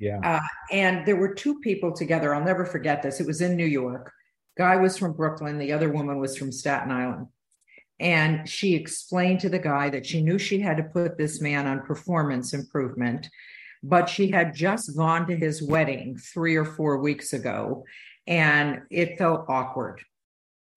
Yeah. 0.00 0.20
Uh, 0.22 0.46
and 0.72 1.06
there 1.06 1.16
were 1.16 1.34
two 1.34 1.58
people 1.60 1.90
together 1.90 2.34
i'll 2.34 2.44
never 2.44 2.66
forget 2.66 3.02
this 3.02 3.18
it 3.18 3.26
was 3.26 3.40
in 3.40 3.56
new 3.56 3.66
york. 3.66 4.12
Guy 4.58 4.76
was 4.76 4.98
from 4.98 5.14
brooklyn 5.14 5.58
the 5.58 5.72
other 5.72 5.90
woman 5.90 6.18
was 6.18 6.36
from 6.36 6.52
staten 6.52 6.90
island. 6.90 7.28
And 7.98 8.46
she 8.46 8.74
explained 8.74 9.40
to 9.40 9.48
the 9.48 9.58
guy 9.58 9.88
that 9.88 10.04
she 10.04 10.20
knew 10.20 10.38
she 10.38 10.60
had 10.60 10.76
to 10.76 10.82
put 10.82 11.16
this 11.16 11.40
man 11.40 11.66
on 11.66 11.86
performance 11.86 12.52
improvement 12.52 13.28
but 13.82 14.08
she 14.08 14.30
had 14.30 14.54
just 14.54 14.96
gone 14.96 15.26
to 15.26 15.36
his 15.36 15.62
wedding 15.62 16.16
three 16.16 16.56
or 16.56 16.64
four 16.64 16.98
weeks 16.98 17.32
ago 17.32 17.84
and 18.26 18.82
it 18.90 19.18
felt 19.18 19.46
awkward. 19.48 20.02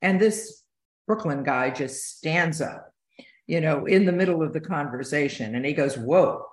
And 0.02 0.20
this 0.20 0.64
Brooklyn 1.08 1.44
guy 1.44 1.72
just 1.72 2.18
stands 2.18 2.62
up, 2.62 2.94
you 3.48 3.62
know, 3.62 3.86
in 3.86 4.06
the 4.06 4.12
middle 4.12 4.44
of 4.44 4.54
the 4.54 4.62
conversation 4.62 5.56
and 5.56 5.66
he 5.66 5.74
goes, 5.74 5.98
Whoa, 5.98 6.46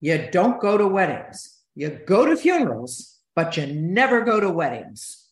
you 0.00 0.28
don't 0.30 0.60
go 0.60 0.76
to 0.76 0.86
weddings, 0.86 1.60
you 1.74 1.90
go 2.06 2.26
to 2.26 2.36
funerals, 2.36 3.18
but 3.34 3.56
you 3.56 3.66
never 3.66 4.22
go 4.22 4.40
to 4.40 4.50
weddings. 4.50 5.26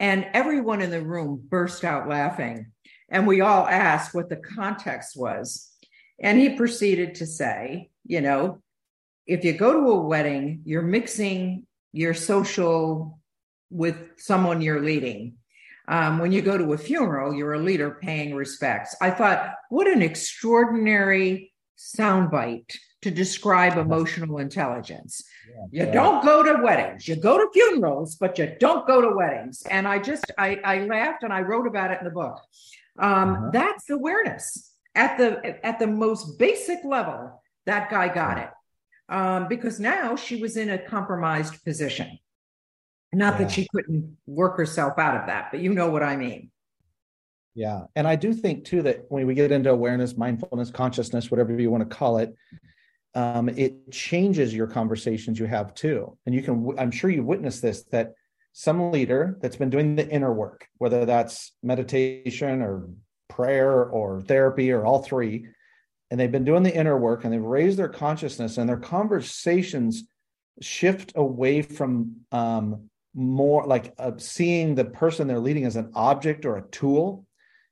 And 0.00 0.26
everyone 0.32 0.80
in 0.80 0.90
the 0.90 1.02
room 1.02 1.40
burst 1.48 1.84
out 1.84 2.08
laughing. 2.08 2.72
And 3.08 3.26
we 3.26 3.40
all 3.42 3.66
asked 3.66 4.14
what 4.14 4.28
the 4.28 4.36
context 4.36 5.16
was. 5.16 5.70
And 6.20 6.38
he 6.38 6.56
proceeded 6.56 7.16
to 7.16 7.26
say, 7.26 7.90
you 8.04 8.20
know, 8.20 8.62
if 9.26 9.44
you 9.44 9.52
go 9.52 9.72
to 9.72 9.90
a 9.90 10.00
wedding, 10.00 10.62
you're 10.64 10.82
mixing 10.82 11.66
your 11.92 12.14
social 12.14 13.18
with 13.70 13.96
someone 14.16 14.60
you're 14.60 14.82
leading. 14.82 15.34
Um, 15.86 16.18
when 16.18 16.32
you 16.32 16.40
go 16.40 16.56
to 16.56 16.72
a 16.72 16.78
funeral, 16.78 17.34
you're 17.34 17.54
a 17.54 17.58
leader 17.58 17.98
paying 18.00 18.34
respects. 18.34 18.96
I 19.00 19.10
thought, 19.10 19.54
what 19.68 19.86
an 19.86 20.00
extraordinary 20.00 21.52
soundbite 21.76 22.74
to 23.02 23.10
describe 23.10 23.76
emotional 23.76 24.38
intelligence. 24.38 25.22
Yeah, 25.46 25.82
you 25.82 25.86
yeah. 25.86 25.92
don't 25.92 26.24
go 26.24 26.42
to 26.42 26.62
weddings, 26.62 27.06
you 27.06 27.16
go 27.16 27.36
to 27.36 27.50
funerals, 27.52 28.16
but 28.16 28.38
you 28.38 28.56
don't 28.58 28.86
go 28.86 29.02
to 29.02 29.14
weddings. 29.14 29.62
And 29.70 29.86
I 29.86 29.98
just, 29.98 30.24
I, 30.38 30.58
I 30.64 30.86
laughed 30.86 31.22
and 31.22 31.32
I 31.32 31.42
wrote 31.42 31.66
about 31.66 31.90
it 31.90 31.98
in 32.00 32.04
the 32.06 32.10
book. 32.10 32.40
Um, 32.98 33.30
uh-huh. 33.30 33.50
That's 33.52 33.90
awareness 33.90 34.72
at 34.94 35.18
the 35.18 35.64
at 35.66 35.78
the 35.78 35.86
most 35.86 36.38
basic 36.38 36.84
level. 36.84 37.42
That 37.66 37.90
guy 37.90 38.12
got 38.12 38.38
it 38.38 38.50
um, 39.08 39.48
because 39.48 39.80
now 39.80 40.16
she 40.16 40.40
was 40.40 40.56
in 40.56 40.70
a 40.70 40.78
compromised 40.78 41.64
position. 41.64 42.18
Not 43.14 43.34
yeah. 43.34 43.38
that 43.38 43.52
she 43.52 43.66
couldn't 43.72 44.16
work 44.26 44.56
herself 44.56 44.98
out 44.98 45.16
of 45.16 45.26
that, 45.26 45.50
but 45.50 45.60
you 45.60 45.72
know 45.72 45.88
what 45.88 46.02
I 46.02 46.16
mean. 46.16 46.50
Yeah. 47.54 47.84
And 47.94 48.06
I 48.06 48.16
do 48.16 48.34
think 48.34 48.64
too 48.64 48.82
that 48.82 49.04
when 49.08 49.26
we 49.26 49.34
get 49.34 49.52
into 49.52 49.70
awareness, 49.70 50.16
mindfulness, 50.16 50.70
consciousness, 50.70 51.30
whatever 51.30 51.58
you 51.58 51.70
want 51.70 51.88
to 51.88 51.96
call 51.96 52.18
it, 52.18 52.34
um, 53.14 53.48
it 53.48 53.92
changes 53.92 54.52
your 54.52 54.66
conversations 54.66 55.38
you 55.38 55.46
have 55.46 55.72
too. 55.74 56.18
And 56.26 56.34
you 56.34 56.42
can, 56.42 56.74
I'm 56.78 56.90
sure 56.90 57.10
you 57.10 57.22
witnessed 57.22 57.62
this 57.62 57.84
that 57.92 58.14
some 58.52 58.90
leader 58.90 59.38
that's 59.40 59.56
been 59.56 59.70
doing 59.70 59.94
the 59.94 60.08
inner 60.08 60.32
work, 60.32 60.66
whether 60.78 61.04
that's 61.04 61.52
meditation 61.62 62.60
or 62.60 62.88
prayer 63.28 63.84
or 63.84 64.20
therapy 64.22 64.72
or 64.72 64.84
all 64.84 65.02
three, 65.02 65.46
and 66.10 66.18
they've 66.18 66.32
been 66.32 66.44
doing 66.44 66.62
the 66.62 66.74
inner 66.74 66.98
work 66.98 67.24
and 67.24 67.32
they've 67.32 67.42
raised 67.42 67.78
their 67.78 67.88
consciousness 67.88 68.58
and 68.58 68.68
their 68.68 68.76
conversations 68.76 70.04
shift 70.60 71.12
away 71.16 71.62
from 71.62 72.16
um, 72.32 72.90
more 73.14 73.64
like 73.66 73.94
uh, 73.98 74.12
seeing 74.18 74.74
the 74.74 74.84
person 74.84 75.28
they're 75.28 75.38
leading 75.38 75.64
as 75.64 75.76
an 75.76 75.92
object 75.94 76.44
or 76.44 76.56
a 76.56 76.68
tool 76.68 77.24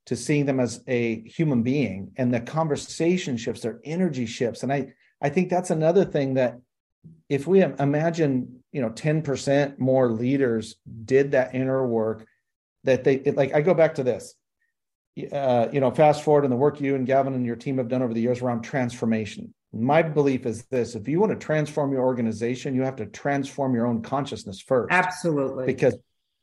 to 0.06 0.16
seeing 0.16 0.46
them 0.46 0.60
as 0.60 0.82
a 0.86 1.22
human 1.22 1.62
being 1.62 2.12
and 2.16 2.32
the 2.32 2.40
conversation 2.40 3.36
shifts 3.36 3.62
their 3.62 3.80
energy 3.84 4.26
shifts. 4.26 4.62
And 4.62 4.72
i 4.72 4.92
i 5.20 5.28
think 5.28 5.50
that's 5.50 5.70
another 5.70 6.04
thing 6.04 6.34
that 6.34 6.58
if 7.28 7.46
we 7.46 7.62
imagine 7.62 8.62
you 8.72 8.80
know 8.80 8.90
10% 8.90 9.78
more 9.78 10.10
leaders 10.10 10.76
did 11.04 11.32
that 11.32 11.54
inner 11.54 11.86
work 11.86 12.26
that 12.84 13.04
they 13.04 13.16
it, 13.16 13.36
like 13.36 13.54
i 13.54 13.60
go 13.60 13.74
back 13.74 13.96
to 13.96 14.02
this. 14.02 14.34
Uh, 15.30 15.68
you 15.70 15.78
know 15.78 15.90
fassforward 15.90 16.44
in 16.44 16.50
the 16.50 16.56
work 16.56 16.80
you 16.80 16.94
and 16.94 17.06
gavin 17.06 17.34
and 17.34 17.44
your 17.44 17.56
team 17.56 17.76
have 17.76 17.88
done 17.88 18.00
over 18.00 18.14
the 18.14 18.20
years 18.20 18.40
around 18.40 18.62
transformation 18.62 19.52
my 19.72 20.02
belief 20.02 20.44
is 20.44 20.64
this 20.64 20.94
if 20.94 21.08
you 21.08 21.18
want 21.18 21.32
to 21.32 21.38
transform 21.38 21.92
your 21.92 22.02
organization 22.02 22.74
you 22.74 22.82
have 22.82 22.96
to 22.96 23.06
transform 23.06 23.74
your 23.74 23.86
own 23.86 24.02
consciousness 24.02 24.60
first. 24.60 24.92
Absolutely. 24.92 25.66
Because 25.66 25.96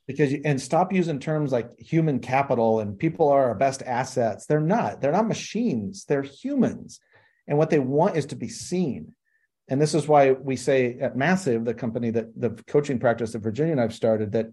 because 0.08 0.32
you, 0.32 0.42
and 0.44 0.60
stop 0.60 0.92
using 0.92 1.20
terms 1.20 1.52
like 1.52 1.80
human 1.80 2.18
capital 2.20 2.80
and 2.80 2.98
people 2.98 3.30
are 3.30 3.50
our 3.50 3.54
best 3.54 3.84
assets. 3.84 4.48
They're 4.48 4.60
not. 4.60 5.02
They're 5.02 5.12
not 5.12 5.28
machines. 5.28 6.06
They're 6.06 6.24
humans. 6.24 7.00
And 7.48 7.60
what 7.60 7.70
they 7.70 7.78
want 7.78 8.18
is 8.18 8.26
to 8.28 8.36
be 8.36 8.50
seen. 8.50 9.14
And 9.68 9.80
this 9.80 9.94
is 9.94 10.08
why 10.08 10.32
we 10.32 10.56
say 10.56 10.98
at 11.00 11.16
massive 11.16 11.64
the 11.64 11.76
company 11.76 12.10
that 12.10 12.28
the 12.36 12.50
coaching 12.66 12.98
practice 12.98 13.34
that 13.34 13.40
virginia 13.44 13.74
and 13.74 13.82
i've 13.82 13.94
started 13.94 14.32
that 14.32 14.48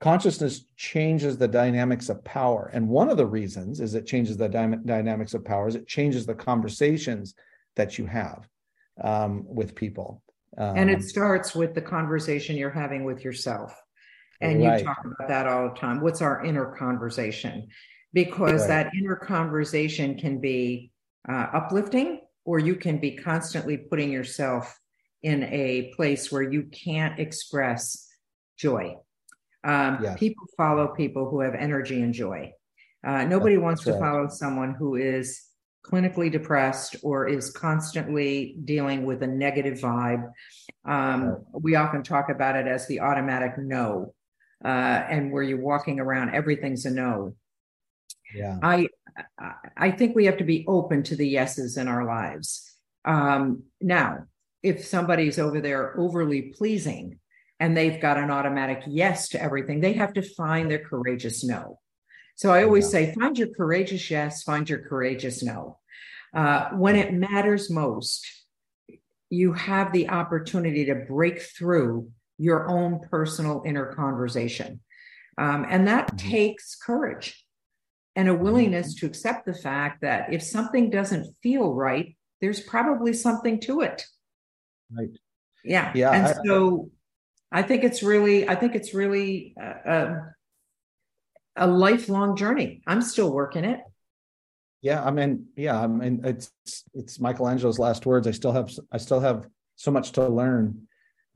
consciousness 0.00 0.66
changes 0.76 1.36
the 1.36 1.48
dynamics 1.48 2.08
of 2.08 2.22
power. 2.24 2.70
And 2.72 2.88
one 2.88 3.08
of 3.08 3.16
the 3.16 3.26
reasons 3.26 3.80
is 3.80 3.94
it 3.94 4.06
changes 4.06 4.36
the 4.36 4.48
dy- 4.48 4.78
dynamics 4.84 5.34
of 5.34 5.44
power 5.44 5.66
is 5.66 5.74
it 5.74 5.86
changes 5.86 6.26
the 6.26 6.34
conversations 6.34 7.34
that 7.76 7.98
you 7.98 8.06
have 8.06 8.48
um, 9.02 9.44
with 9.46 9.74
people. 9.74 10.22
Um, 10.58 10.76
and 10.76 10.90
it 10.90 11.02
starts 11.02 11.54
with 11.54 11.74
the 11.74 11.80
conversation 11.80 12.56
you're 12.56 12.70
having 12.70 13.04
with 13.04 13.24
yourself. 13.24 13.74
And 14.40 14.62
right. 14.62 14.80
you 14.80 14.84
talk 14.84 15.04
about 15.04 15.28
that 15.28 15.46
all 15.46 15.68
the 15.68 15.74
time. 15.74 16.00
What's 16.00 16.20
our 16.20 16.44
inner 16.44 16.74
conversation? 16.76 17.68
Because 18.12 18.62
right. 18.62 18.68
that 18.68 18.92
inner 18.98 19.16
conversation 19.16 20.18
can 20.18 20.40
be 20.40 20.90
uh, 21.28 21.46
uplifting, 21.54 22.20
or 22.44 22.58
you 22.58 22.74
can 22.74 22.98
be 22.98 23.12
constantly 23.12 23.76
putting 23.76 24.10
yourself 24.10 24.78
in 25.22 25.44
a 25.44 25.92
place 25.94 26.32
where 26.32 26.42
you 26.42 26.64
can't 26.64 27.18
express 27.20 28.08
joy. 28.58 28.96
Um, 29.64 30.00
yes. 30.02 30.18
People 30.18 30.44
follow 30.56 30.88
people 30.88 31.30
who 31.30 31.40
have 31.40 31.54
energy 31.54 32.02
and 32.02 32.12
joy. 32.12 32.52
Uh, 33.06 33.24
nobody 33.24 33.54
That's 33.54 33.64
wants 33.64 33.84
to 33.84 33.98
follow 33.98 34.28
someone 34.28 34.74
who 34.74 34.96
is 34.96 35.40
clinically 35.84 36.30
depressed 36.30 36.96
or 37.02 37.28
is 37.28 37.50
constantly 37.50 38.56
dealing 38.64 39.04
with 39.04 39.22
a 39.22 39.26
negative 39.26 39.78
vibe. 39.78 40.30
Um, 40.84 41.44
we 41.52 41.74
often 41.74 42.02
talk 42.02 42.28
about 42.28 42.56
it 42.56 42.66
as 42.66 42.86
the 42.86 43.00
automatic 43.00 43.58
no, 43.58 44.14
uh, 44.64 44.68
and 44.68 45.32
where 45.32 45.42
you're 45.42 45.60
walking 45.60 46.00
around, 46.00 46.34
everything's 46.34 46.86
a 46.86 46.90
no. 46.90 47.34
Yeah. 48.34 48.58
I 48.62 48.88
I 49.76 49.90
think 49.90 50.16
we 50.16 50.24
have 50.24 50.38
to 50.38 50.44
be 50.44 50.64
open 50.66 51.02
to 51.04 51.16
the 51.16 51.28
yeses 51.28 51.76
in 51.76 51.86
our 51.86 52.06
lives. 52.06 52.72
Um, 53.04 53.64
now, 53.80 54.24
if 54.62 54.86
somebody's 54.86 55.38
over 55.38 55.60
there 55.60 55.98
overly 55.98 56.52
pleasing 56.56 57.18
and 57.60 57.76
they've 57.76 58.00
got 58.00 58.16
an 58.16 58.30
automatic 58.30 58.84
yes 58.86 59.28
to 59.30 59.42
everything, 59.42 59.80
they 59.80 59.92
have 59.94 60.14
to 60.14 60.22
find 60.22 60.70
their 60.70 60.78
courageous 60.78 61.44
no. 61.44 61.78
So 62.42 62.52
I 62.52 62.64
always 62.64 62.86
yeah. 62.86 62.90
say, 62.90 63.14
find 63.14 63.38
your 63.38 63.54
courageous 63.54 64.10
yes, 64.10 64.42
find 64.42 64.68
your 64.68 64.80
courageous 64.80 65.44
no. 65.44 65.78
Uh, 66.34 66.70
when 66.70 66.96
it 66.96 67.14
matters 67.14 67.70
most, 67.70 68.26
you 69.30 69.52
have 69.52 69.92
the 69.92 70.08
opportunity 70.08 70.86
to 70.86 70.96
break 70.96 71.40
through 71.40 72.10
your 72.38 72.68
own 72.68 72.98
personal 73.08 73.62
inner 73.64 73.94
conversation. 73.94 74.80
Um, 75.38 75.64
and 75.70 75.86
that 75.86 76.08
mm-hmm. 76.08 76.30
takes 76.30 76.74
courage 76.74 77.46
and 78.16 78.28
a 78.28 78.34
willingness 78.34 78.96
to 78.96 79.06
accept 79.06 79.46
the 79.46 79.54
fact 79.54 80.00
that 80.00 80.32
if 80.32 80.42
something 80.42 80.90
doesn't 80.90 81.36
feel 81.44 81.72
right, 81.72 82.16
there's 82.40 82.58
probably 82.58 83.12
something 83.12 83.60
to 83.60 83.82
it. 83.82 84.04
Right. 84.90 85.16
Yeah. 85.64 85.92
Yeah. 85.94 86.10
And 86.10 86.26
I, 86.26 86.34
so 86.44 86.90
I 87.52 87.62
think 87.62 87.84
it's 87.84 88.02
really, 88.02 88.48
I 88.48 88.56
think 88.56 88.74
it's 88.74 88.94
really 88.94 89.54
uh, 89.62 89.88
uh 89.88 90.20
a 91.56 91.66
lifelong 91.66 92.36
journey. 92.36 92.82
I'm 92.86 93.02
still 93.02 93.32
working 93.32 93.64
it. 93.64 93.80
Yeah, 94.80 95.02
I 95.04 95.12
mean, 95.12 95.46
yeah, 95.56 95.80
I 95.80 95.86
mean, 95.86 96.22
it's 96.24 96.50
it's 96.92 97.20
Michelangelo's 97.20 97.78
last 97.78 98.04
words. 98.04 98.26
I 98.26 98.32
still 98.32 98.52
have 98.52 98.70
I 98.90 98.98
still 98.98 99.20
have 99.20 99.46
so 99.76 99.90
much 99.92 100.12
to 100.12 100.28
learn, 100.28 100.88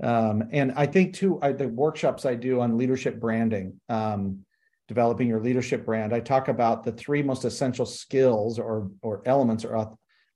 um, 0.02 0.48
and 0.50 0.72
I 0.72 0.86
think 0.86 1.14
too 1.14 1.38
I, 1.40 1.52
the 1.52 1.68
workshops 1.68 2.26
I 2.26 2.34
do 2.34 2.60
on 2.60 2.76
leadership 2.76 3.20
branding, 3.20 3.80
um, 3.88 4.40
developing 4.88 5.28
your 5.28 5.40
leadership 5.40 5.86
brand. 5.86 6.12
I 6.12 6.18
talk 6.18 6.48
about 6.48 6.82
the 6.82 6.92
three 6.92 7.22
most 7.22 7.44
essential 7.44 7.86
skills 7.86 8.58
or 8.58 8.90
or 9.00 9.22
elements 9.26 9.64
are 9.64 9.92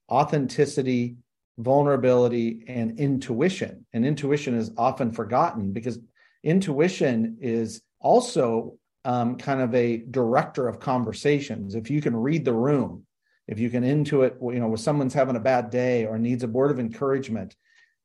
authenticity, 0.08 1.16
vulnerability, 1.58 2.64
and 2.68 2.98
intuition. 3.00 3.86
And 3.92 4.06
intuition 4.06 4.54
is 4.54 4.70
often 4.76 5.10
forgotten 5.10 5.72
because 5.72 5.98
intuition 6.44 7.38
is 7.40 7.82
also 8.00 8.78
um, 9.04 9.36
kind 9.36 9.60
of 9.60 9.74
a 9.74 9.98
director 9.98 10.68
of 10.68 10.80
conversations. 10.80 11.74
If 11.74 11.90
you 11.90 12.00
can 12.00 12.14
read 12.14 12.44
the 12.44 12.52
room, 12.52 13.06
if 13.48 13.58
you 13.58 13.70
can 13.70 13.82
into 13.82 14.22
it, 14.22 14.36
you 14.40 14.60
know, 14.60 14.68
when 14.68 14.76
someone's 14.76 15.14
having 15.14 15.36
a 15.36 15.40
bad 15.40 15.70
day 15.70 16.06
or 16.06 16.18
needs 16.18 16.44
a 16.44 16.48
word 16.48 16.70
of 16.70 16.78
encouragement. 16.78 17.56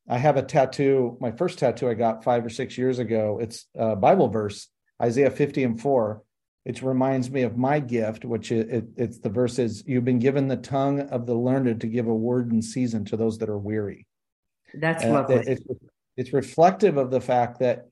I 0.08 0.18
have 0.18 0.38
a 0.38 0.44
tattoo. 0.44 1.18
My 1.20 1.32
first 1.32 1.60
tattoo 1.60 1.90
I 1.90 1.96
got 1.96 2.24
five 2.24 2.46
or 2.46 2.50
six 2.50 2.78
years 2.78 3.00
ago. 3.00 3.40
It's 3.42 3.66
a 3.76 3.96
Bible 3.96 4.28
verse, 4.28 4.68
Isaiah 5.02 5.32
50 5.32 5.64
and 5.64 5.82
4. 5.82 6.22
It 6.66 6.82
reminds 6.82 7.30
me 7.30 7.44
of 7.44 7.58
my 7.58 7.80
gift, 7.80 8.26
which 8.26 8.52
it, 8.52 8.70
it, 8.70 8.86
it's 8.98 9.20
the 9.20 9.30
verse 9.30 9.60
is, 9.60 9.84
You've 9.86 10.06
been 10.06 10.20
given 10.20 10.48
the 10.48 10.58
tongue 10.58 11.00
of 11.00 11.26
the 11.26 11.36
learned 11.36 11.82
to 11.82 11.88
give 11.88 12.08
a 12.08 12.14
word 12.14 12.52
in 12.52 12.62
season 12.62 13.06
to 13.06 13.18
those 13.18 13.38
that 13.40 13.50
are 13.50 13.58
weary. 13.58 14.08
That's 14.74 15.04
and 15.04 15.14
lovely. 15.14 15.36
It, 15.36 15.48
it's, 15.48 15.64
it's 16.18 16.34
reflective 16.34 16.98
of 16.98 17.12
the 17.12 17.22
fact 17.22 17.60
that 17.60 17.88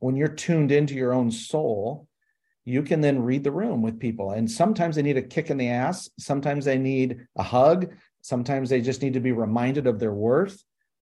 when 0.00 0.16
you're 0.16 0.28
tuned 0.28 0.72
into 0.72 0.94
your 0.94 1.12
own 1.12 1.30
soul, 1.30 2.08
you 2.64 2.82
can 2.82 3.00
then 3.00 3.22
read 3.22 3.44
the 3.44 3.50
room 3.50 3.82
with 3.82 3.98
people. 3.98 4.32
And 4.32 4.50
sometimes 4.50 4.96
they 4.96 5.02
need 5.02 5.16
a 5.16 5.22
kick 5.22 5.50
in 5.50 5.56
the 5.56 5.68
ass. 5.68 6.08
Sometimes 6.18 6.64
they 6.64 6.78
need 6.78 7.26
a 7.36 7.42
hug. 7.42 7.92
Sometimes 8.22 8.70
they 8.70 8.80
just 8.80 9.02
need 9.02 9.14
to 9.14 9.20
be 9.20 9.32
reminded 9.32 9.86
of 9.86 9.98
their 9.98 10.12
worth. 10.12 10.62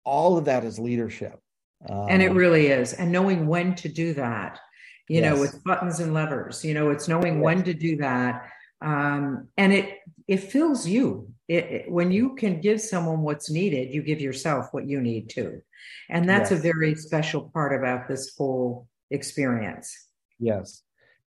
All 0.04 0.38
of 0.38 0.46
that 0.46 0.64
is 0.64 0.80
leadership. 0.80 1.40
Um, 1.88 2.08
and 2.10 2.22
it 2.22 2.32
um, 2.32 2.38
really 2.38 2.68
is. 2.68 2.94
And 2.94 3.12
knowing 3.12 3.46
when 3.46 3.76
to 3.76 3.90
do 3.90 4.14
that, 4.16 4.60
you 5.10 5.22
yes. 5.22 5.34
know, 5.34 5.40
with 5.40 5.64
buttons 5.64 6.00
and 6.00 6.14
levers, 6.14 6.66
you 6.66 6.74
know, 6.74 6.90
it's 6.90 7.08
knowing 7.08 7.36
yes. 7.36 7.44
when 7.44 7.64
to 7.64 7.74
do 7.74 7.98
that. 7.98 8.50
Um, 8.82 9.50
and 9.58 9.72
it, 9.72 10.00
it 10.28 10.38
fills 10.38 10.88
you. 10.88 11.30
It, 11.48 11.66
it, 11.66 11.92
when 11.92 12.12
you 12.12 12.36
can 12.36 12.62
give 12.62 12.82
someone 12.82 13.22
what's 13.22 13.52
needed, 13.52 13.94
you 13.94 14.02
give 14.02 14.22
yourself 14.22 14.68
what 14.72 14.88
you 14.88 15.02
need 15.02 15.30
too. 15.30 15.62
And 16.10 16.28
that's 16.28 16.52
yes. 16.52 16.60
a 16.60 16.64
very 16.64 16.96
special 16.96 17.52
part 17.54 17.78
about 17.78 18.08
this 18.08 18.34
whole 18.38 18.88
experience. 19.12 20.08
Yes 20.40 20.82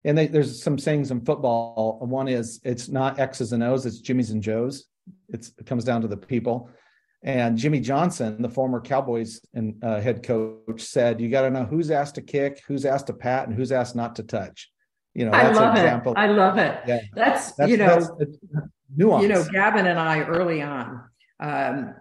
and 0.05 0.17
they, 0.17 0.27
there's 0.27 0.63
some 0.63 0.79
sayings 0.79 1.11
in 1.11 1.25
football. 1.25 1.99
One 2.01 2.29
is 2.29 2.61
it's 2.65 2.89
not 2.89 3.19
X's 3.19 3.53
and 3.53 3.63
O's, 3.63 3.87
it's 3.87 4.01
Jimmy's 4.01 4.31
and 4.31 4.43
Joe's. 4.43 4.87
It's, 5.29 5.53
it 5.59 5.67
comes 5.67 5.85
down 5.85 6.03
to 6.03 6.09
the 6.09 6.17
people. 6.17 6.71
And 7.23 7.57
Jimmy 7.57 7.81
Johnson, 7.81 8.43
the 8.43 8.51
former 8.51 8.81
Cowboys 8.83 9.41
and 9.55 9.83
uh, 9.83 9.99
head 10.01 10.23
coach, 10.23 10.83
said, 10.83 11.23
"You 11.23 11.31
got 11.31 11.43
to 11.43 11.51
know 11.51 11.65
who's 11.65 11.91
asked 11.91 12.17
to 12.17 12.23
kick, 12.23 12.63
who's 12.69 12.85
asked 12.85 13.07
to 13.07 13.15
pat, 13.15 13.49
and 13.49 13.57
who's 13.57 13.73
asked 13.73 13.97
not 13.97 14.17
to 14.17 14.23
touch." 14.23 14.71
You 15.15 15.25
know, 15.27 15.31
that's 15.31 15.57
an 15.59 15.71
example. 15.71 16.13
I 16.17 16.27
love 16.27 16.59
it. 16.59 16.61
I 16.61 16.67
love 16.67 16.77
it. 16.77 16.89
Yeah. 16.89 17.01
That's, 17.15 17.53
that's 17.53 17.71
you 17.71 17.79
know, 17.79 18.01
that's 18.19 18.37
nuance. 18.95 19.23
You 19.23 19.29
know, 19.29 19.45
Gavin 19.51 19.87
and 19.87 19.99
I 19.99 20.21
early 20.23 20.61
on, 20.61 21.01
um, 21.41 21.95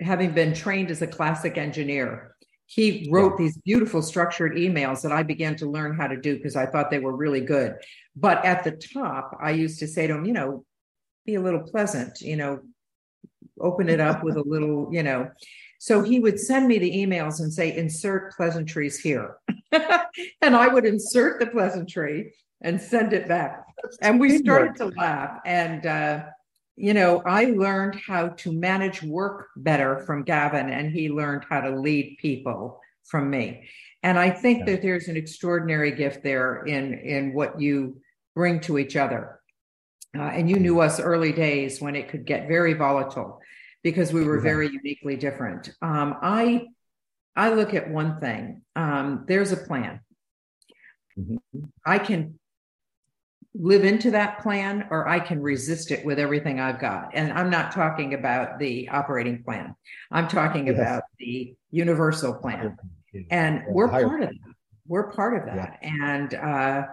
having 0.00 0.32
been 0.32 0.52
trained 0.52 0.90
as 0.90 1.00
a 1.00 1.06
classic 1.06 1.58
engineer, 1.58 2.34
he 2.66 3.08
wrote 3.10 3.32
yeah. 3.32 3.44
these 3.44 3.56
beautiful 3.58 4.02
structured 4.02 4.56
emails 4.56 5.02
that 5.02 5.12
I 5.12 5.22
began 5.22 5.56
to 5.56 5.70
learn 5.70 5.96
how 5.96 6.08
to 6.08 6.16
do 6.16 6.36
because 6.36 6.56
I 6.56 6.66
thought 6.66 6.90
they 6.90 6.98
were 6.98 7.16
really 7.16 7.40
good. 7.40 7.76
But 8.16 8.44
at 8.44 8.64
the 8.64 8.72
top, 8.72 9.36
I 9.40 9.52
used 9.52 9.78
to 9.80 9.86
say 9.86 10.06
to 10.06 10.14
him, 10.14 10.24
you 10.24 10.32
know, 10.32 10.64
be 11.24 11.36
a 11.36 11.40
little 11.40 11.60
pleasant, 11.60 12.20
you 12.20 12.36
know, 12.36 12.60
open 13.60 13.88
it 13.88 14.00
up 14.00 14.24
with 14.24 14.36
a 14.36 14.42
little, 14.42 14.88
you 14.92 15.02
know. 15.02 15.30
So 15.78 16.02
he 16.02 16.18
would 16.18 16.40
send 16.40 16.66
me 16.66 16.78
the 16.78 16.90
emails 16.90 17.40
and 17.40 17.52
say, 17.52 17.76
insert 17.76 18.32
pleasantries 18.32 18.98
here. 18.98 19.36
and 19.72 20.56
I 20.56 20.68
would 20.68 20.86
insert 20.86 21.38
the 21.38 21.46
pleasantry 21.46 22.32
and 22.62 22.80
send 22.80 23.12
it 23.12 23.28
back. 23.28 23.62
And 24.00 24.18
we 24.18 24.38
started 24.38 24.74
to 24.76 24.86
laugh. 24.86 25.38
And 25.44 25.84
uh, 25.84 26.24
you 26.76 26.92
know, 26.92 27.22
I 27.24 27.46
learned 27.46 27.96
how 28.06 28.28
to 28.28 28.52
manage 28.52 29.02
work 29.02 29.48
better 29.56 29.98
from 30.00 30.24
Gavin, 30.24 30.68
and 30.68 30.92
he 30.92 31.08
learned 31.08 31.44
how 31.48 31.62
to 31.62 31.70
lead 31.70 32.18
people 32.20 32.80
from 33.04 33.30
me. 33.30 33.68
And 34.02 34.18
I 34.18 34.30
think 34.30 34.60
yeah. 34.60 34.64
that 34.66 34.82
there's 34.82 35.08
an 35.08 35.16
extraordinary 35.16 35.92
gift 35.92 36.22
there 36.22 36.64
in 36.64 36.94
in 36.94 37.32
what 37.32 37.60
you 37.60 38.00
bring 38.34 38.60
to 38.60 38.78
each 38.78 38.96
other. 38.96 39.40
Uh, 40.16 40.22
and 40.22 40.48
you 40.48 40.56
knew 40.56 40.80
us 40.80 41.00
early 41.00 41.32
days 41.32 41.80
when 41.80 41.96
it 41.96 42.08
could 42.08 42.24
get 42.24 42.48
very 42.48 42.74
volatile 42.74 43.40
because 43.82 44.12
we 44.12 44.24
were 44.24 44.40
very 44.40 44.68
uniquely 44.68 45.16
different. 45.16 45.70
Um, 45.80 46.16
I 46.22 46.66
I 47.34 47.52
look 47.54 47.74
at 47.74 47.90
one 47.90 48.20
thing. 48.20 48.62
Um, 48.74 49.24
there's 49.26 49.52
a 49.52 49.56
plan. 49.56 50.00
Mm-hmm. 51.18 51.64
I 51.84 51.98
can 51.98 52.38
live 53.58 53.84
into 53.84 54.10
that 54.10 54.40
plan 54.40 54.86
or 54.90 55.08
I 55.08 55.20
can 55.20 55.40
resist 55.40 55.90
it 55.90 56.04
with 56.04 56.18
everything 56.18 56.60
I've 56.60 56.80
got. 56.80 57.10
And 57.14 57.32
I'm 57.32 57.50
not 57.50 57.72
talking 57.72 58.14
about 58.14 58.58
the 58.58 58.88
operating 58.88 59.42
plan. 59.42 59.74
I'm 60.10 60.28
talking 60.28 60.66
yes. 60.66 60.76
about 60.76 61.04
the 61.18 61.54
universal 61.70 62.34
plan. 62.34 62.76
And 63.30 63.62
we're 63.68 63.88
part 63.88 64.22
of 64.22 64.28
that. 64.28 64.54
We're 64.86 65.10
part 65.10 65.36
of 65.36 65.46
that. 65.46 65.78
Yeah. 65.82 66.12
And 66.12 66.34
uh, 66.34 66.86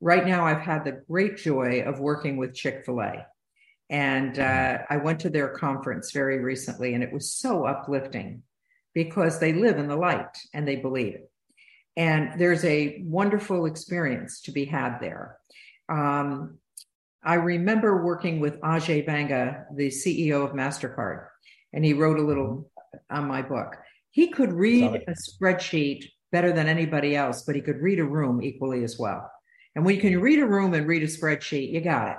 right 0.00 0.26
now, 0.26 0.46
I've 0.46 0.60
had 0.60 0.84
the 0.84 1.02
great 1.08 1.38
joy 1.38 1.82
of 1.86 1.98
working 1.98 2.36
with 2.36 2.54
Chick 2.54 2.84
fil 2.84 3.00
A. 3.00 3.26
And 3.90 4.38
uh, 4.38 4.42
mm-hmm. 4.42 4.92
I 4.92 4.96
went 4.98 5.20
to 5.20 5.30
their 5.30 5.48
conference 5.48 6.12
very 6.12 6.38
recently, 6.38 6.94
and 6.94 7.02
it 7.02 7.12
was 7.12 7.32
so 7.32 7.64
uplifting 7.64 8.42
because 8.94 9.38
they 9.38 9.52
live 9.52 9.78
in 9.78 9.88
the 9.88 9.96
light 9.96 10.36
and 10.54 10.68
they 10.68 10.76
believe 10.76 11.14
it. 11.14 11.30
And 11.96 12.40
there's 12.40 12.64
a 12.64 13.02
wonderful 13.04 13.66
experience 13.66 14.40
to 14.42 14.52
be 14.52 14.64
had 14.64 14.98
there. 15.00 15.36
Um, 15.88 16.58
I 17.24 17.34
remember 17.34 18.04
working 18.04 18.40
with 18.40 18.60
Ajay 18.60 19.06
Banga, 19.06 19.66
the 19.74 19.88
CEO 19.88 20.44
of 20.44 20.52
MasterCard, 20.52 21.26
and 21.72 21.84
he 21.84 21.92
wrote 21.92 22.18
a 22.18 22.22
little 22.22 22.70
mm-hmm. 22.94 23.16
on 23.16 23.28
my 23.28 23.42
book. 23.42 23.76
He 24.10 24.28
could 24.28 24.52
read 24.52 25.04
a 25.08 25.12
spreadsheet 25.12 26.04
better 26.32 26.52
than 26.52 26.68
anybody 26.68 27.14
else, 27.14 27.42
but 27.42 27.54
he 27.54 27.60
could 27.60 27.78
read 27.78 28.00
a 28.00 28.04
room 28.04 28.42
equally 28.42 28.84
as 28.84 28.98
well. 28.98 29.30
And 29.74 29.84
when 29.84 29.94
you 29.94 30.00
can 30.00 30.20
read 30.20 30.40
a 30.40 30.46
room 30.46 30.74
and 30.74 30.86
read 30.86 31.02
a 31.02 31.06
spreadsheet, 31.06 31.70
you 31.72 31.80
got 31.80 32.08
it. 32.08 32.16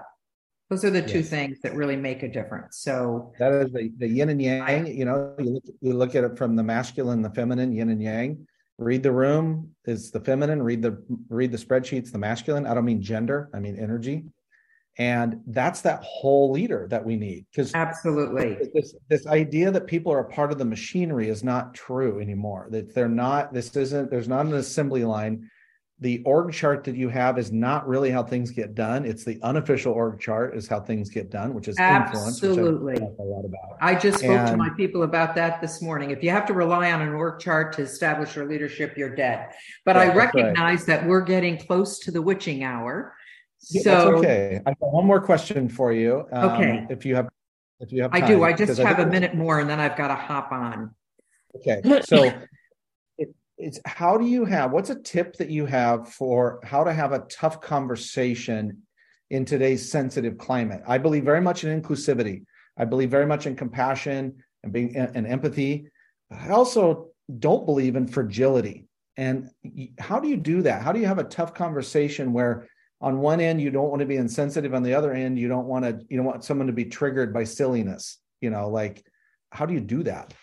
Those 0.70 0.86
are 0.86 0.90
the 0.90 1.02
two 1.02 1.20
yes. 1.20 1.30
things 1.30 1.60
that 1.62 1.76
really 1.76 1.96
make 1.96 2.24
a 2.24 2.28
difference. 2.28 2.78
So 2.78 3.34
that 3.38 3.52
is 3.54 3.72
the, 3.74 3.92
the 3.98 4.08
yin 4.08 4.30
and 4.30 4.42
yang. 4.42 4.62
I, 4.62 4.88
you 4.88 5.06
know, 5.06 5.36
you 5.38 5.52
look, 5.52 5.64
you 5.82 5.94
look 5.94 6.16
at 6.16 6.24
it 6.24 6.38
from 6.38 6.56
the 6.56 6.64
masculine, 6.64 7.22
the 7.22 7.30
feminine, 7.30 7.74
yin 7.74 7.90
and 7.90 8.02
yang. 8.02 8.48
Read 8.84 9.04
the 9.04 9.12
room 9.12 9.70
is 9.86 10.12
the 10.12 10.20
feminine. 10.20 10.62
Read 10.62 10.82
the 10.82 11.04
read 11.30 11.52
the 11.52 11.58
spreadsheets, 11.58 12.12
the 12.12 12.18
masculine. 12.18 12.68
I 12.68 12.74
don't 12.74 12.86
mean 12.86 13.02
gender. 13.02 13.50
I 13.54 13.60
mean 13.60 13.78
energy. 13.80 14.26
And 15.00 15.42
that's 15.48 15.82
that 15.82 16.04
whole 16.04 16.52
leader 16.52 16.88
that 16.92 17.04
we 17.04 17.16
need. 17.16 17.48
Because 17.52 17.74
absolutely 17.74 18.58
this 18.74 18.96
this 19.10 19.26
idea 19.26 19.72
that 19.72 19.88
people 19.88 20.14
are 20.14 20.20
a 20.20 20.30
part 20.30 20.52
of 20.52 20.60
the 20.60 20.66
machinery 20.66 21.30
is 21.30 21.44
not 21.44 21.74
true 21.74 22.20
anymore. 22.20 22.68
That 22.70 22.94
they're 22.94 23.10
not. 23.10 23.54
This 23.54 23.76
isn't. 23.76 24.12
There's 24.12 24.28
not 24.28 24.46
an 24.46 24.54
assembly 24.54 25.04
line 25.04 25.50
the 26.00 26.22
org 26.26 26.52
chart 26.52 26.84
that 26.84 26.96
you 26.96 27.08
have 27.08 27.38
is 27.38 27.52
not 27.52 27.88
really 27.88 28.10
how 28.10 28.24
things 28.24 28.52
get 28.52 28.76
done. 28.76 29.06
It's 29.06 29.24
the 29.24 29.40
unofficial 29.42 29.94
org 29.94 30.20
chart 30.20 30.56
is 30.56 30.68
how 30.68 30.80
things 30.80 31.10
get 31.10 31.30
done, 31.30 31.54
which 31.54 31.68
is 31.68 31.78
absolutely 31.80 32.94
influence, 32.94 33.20
a 33.20 33.24
lot 33.24 33.46
about. 33.46 33.78
I 33.80 33.96
just 33.96 34.20
spoke 34.20 34.32
and, 34.32 34.48
to 34.50 34.58
my 34.58 34.70
people 34.76 35.04
about 35.04 35.36
that 35.36 35.62
this 35.62 35.82
morning. 35.82 36.12
If 36.12 36.24
you 36.24 36.32
have 36.32 36.46
to 36.48 36.54
rely 36.54 36.92
on 36.92 37.02
an 37.02 37.14
org 37.14 37.40
chart 37.40 37.74
to 37.74 37.84
establish 37.84 38.36
your 38.36 38.46
leadership, 38.46 38.98
you're 38.98 39.16
dead. 39.16 39.50
But 39.86 39.96
yeah, 39.96 40.02
I 40.02 40.14
recognize 40.16 40.80
right. 40.80 40.88
that 40.88 41.08
we're 41.08 41.22
getting 41.22 41.58
close 41.58 42.00
to 42.00 42.12
the 42.12 42.22
witching 42.22 42.64
hour. 42.64 43.16
Yeah, 43.70 43.84
so 43.84 44.18
okay, 44.18 44.62
I 44.66 44.72
have 44.72 44.80
got 44.80 44.92
one 44.92 45.06
more 45.06 45.22
question 45.22 45.70
for 45.70 45.94
you. 45.94 46.26
Um, 46.34 46.50
okay, 46.52 46.88
if 46.90 47.06
you 47.06 47.16
have, 47.16 47.30
if 47.80 47.94
you 47.94 48.02
have, 48.02 48.12
time, 48.12 48.24
I 48.24 48.28
do. 48.28 48.44
I 48.44 48.52
just 48.52 48.78
have 48.82 49.00
I 49.00 49.04
a 49.04 49.08
minute 49.08 49.36
more, 49.36 49.60
and 49.60 49.70
then 49.70 49.80
I've 49.80 49.96
got 49.96 50.10
to 50.10 50.16
hop 50.16 50.52
on. 50.52 50.94
Okay, 51.56 51.82
so 52.04 52.34
it's 53.64 53.80
how 53.86 54.18
do 54.18 54.26
you 54.26 54.46
have 54.46 54.72
what's 54.72 54.90
a 54.90 55.00
tip 55.00 55.38
that 55.38 55.50
you 55.50 55.66
have 55.66 56.10
for 56.10 56.60
how 56.64 56.84
to 56.84 56.94
have 56.94 57.14
a 57.14 57.26
tough 57.30 57.62
conversation 57.62 58.84
in 59.30 59.46
today's 59.46 59.90
sensitive 59.90 60.38
climate? 60.38 60.82
I 60.88 60.98
believe 60.98 61.24
very 61.24 61.42
much 61.42 61.64
in 61.64 61.82
inclusivity. 61.82 62.44
I 62.78 62.86
believe 62.86 63.10
very 63.10 63.26
much 63.26 63.48
in 63.48 63.56
compassion 63.56 64.44
and 64.64 64.74
being 64.74 64.96
and 64.96 65.26
empathy. 65.26 65.88
I 66.30 66.50
also 66.50 67.10
don't 67.40 67.66
believe 67.66 67.96
in 67.96 68.08
fragility. 68.08 68.88
And 69.16 69.50
how 70.00 70.20
do 70.20 70.28
you 70.28 70.38
do 70.38 70.64
that? 70.64 70.82
How 70.82 70.92
do 70.92 71.00
you 71.00 71.06
have 71.06 71.20
a 71.20 71.24
tough 71.24 71.54
conversation 71.54 72.34
where 72.34 72.68
on 73.00 73.20
one 73.20 73.40
end 73.40 73.62
you 73.62 73.70
don't 73.70 73.90
want 73.90 74.00
to 74.00 74.06
be 74.06 74.16
insensitive 74.16 74.74
on 74.74 74.82
the 74.82 74.94
other 74.94 75.14
end 75.14 75.38
you 75.38 75.50
don't 75.50 75.68
want 75.68 75.84
to 75.84 76.00
you 76.10 76.16
don't 76.16 76.26
want 76.26 76.44
someone 76.44 76.68
to 76.68 76.74
be 76.74 76.86
triggered 76.86 77.34
by 77.34 77.44
silliness 77.44 78.18
you 78.40 78.50
know 78.50 78.70
like 78.70 79.06
how 79.52 79.66
do 79.66 79.74
you 79.74 79.82
do 79.82 80.04
that 80.04 80.34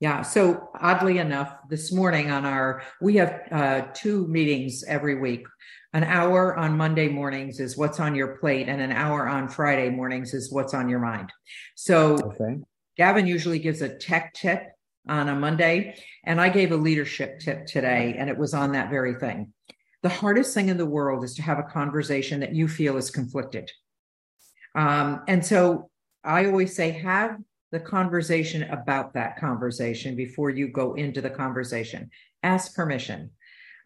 yeah. 0.00 0.22
So 0.22 0.70
oddly 0.80 1.18
enough, 1.18 1.54
this 1.68 1.92
morning 1.92 2.30
on 2.30 2.44
our, 2.44 2.82
we 3.00 3.16
have 3.16 3.40
uh, 3.50 3.80
two 3.94 4.26
meetings 4.28 4.84
every 4.84 5.20
week. 5.20 5.46
An 5.94 6.04
hour 6.04 6.56
on 6.56 6.76
Monday 6.76 7.08
mornings 7.08 7.60
is 7.60 7.76
what's 7.76 7.98
on 7.98 8.14
your 8.14 8.36
plate, 8.36 8.68
and 8.68 8.80
an 8.80 8.92
hour 8.92 9.26
on 9.26 9.48
Friday 9.48 9.88
mornings 9.88 10.34
is 10.34 10.52
what's 10.52 10.74
on 10.74 10.88
your 10.88 11.00
mind. 11.00 11.32
So 11.76 12.18
okay. 12.18 12.58
Gavin 12.96 13.26
usually 13.26 13.58
gives 13.58 13.80
a 13.80 13.96
tech 13.96 14.34
tip 14.34 14.62
on 15.08 15.28
a 15.28 15.34
Monday, 15.34 15.96
and 16.24 16.40
I 16.40 16.50
gave 16.50 16.72
a 16.72 16.76
leadership 16.76 17.40
tip 17.40 17.66
today, 17.66 18.16
and 18.18 18.28
it 18.28 18.36
was 18.36 18.52
on 18.52 18.72
that 18.72 18.90
very 18.90 19.14
thing. 19.14 19.54
The 20.02 20.10
hardest 20.10 20.52
thing 20.52 20.68
in 20.68 20.76
the 20.76 20.86
world 20.86 21.24
is 21.24 21.34
to 21.36 21.42
have 21.42 21.58
a 21.58 21.62
conversation 21.62 22.40
that 22.40 22.54
you 22.54 22.68
feel 22.68 22.96
is 22.98 23.10
conflicted. 23.10 23.70
Um, 24.74 25.22
and 25.26 25.44
so 25.44 25.90
I 26.22 26.46
always 26.46 26.76
say, 26.76 26.90
have 26.90 27.38
the 27.70 27.80
conversation 27.80 28.62
about 28.64 29.14
that 29.14 29.38
conversation 29.38 30.16
before 30.16 30.50
you 30.50 30.68
go 30.68 30.94
into 30.94 31.20
the 31.20 31.30
conversation. 31.30 32.10
Ask 32.42 32.74
permission. 32.74 33.30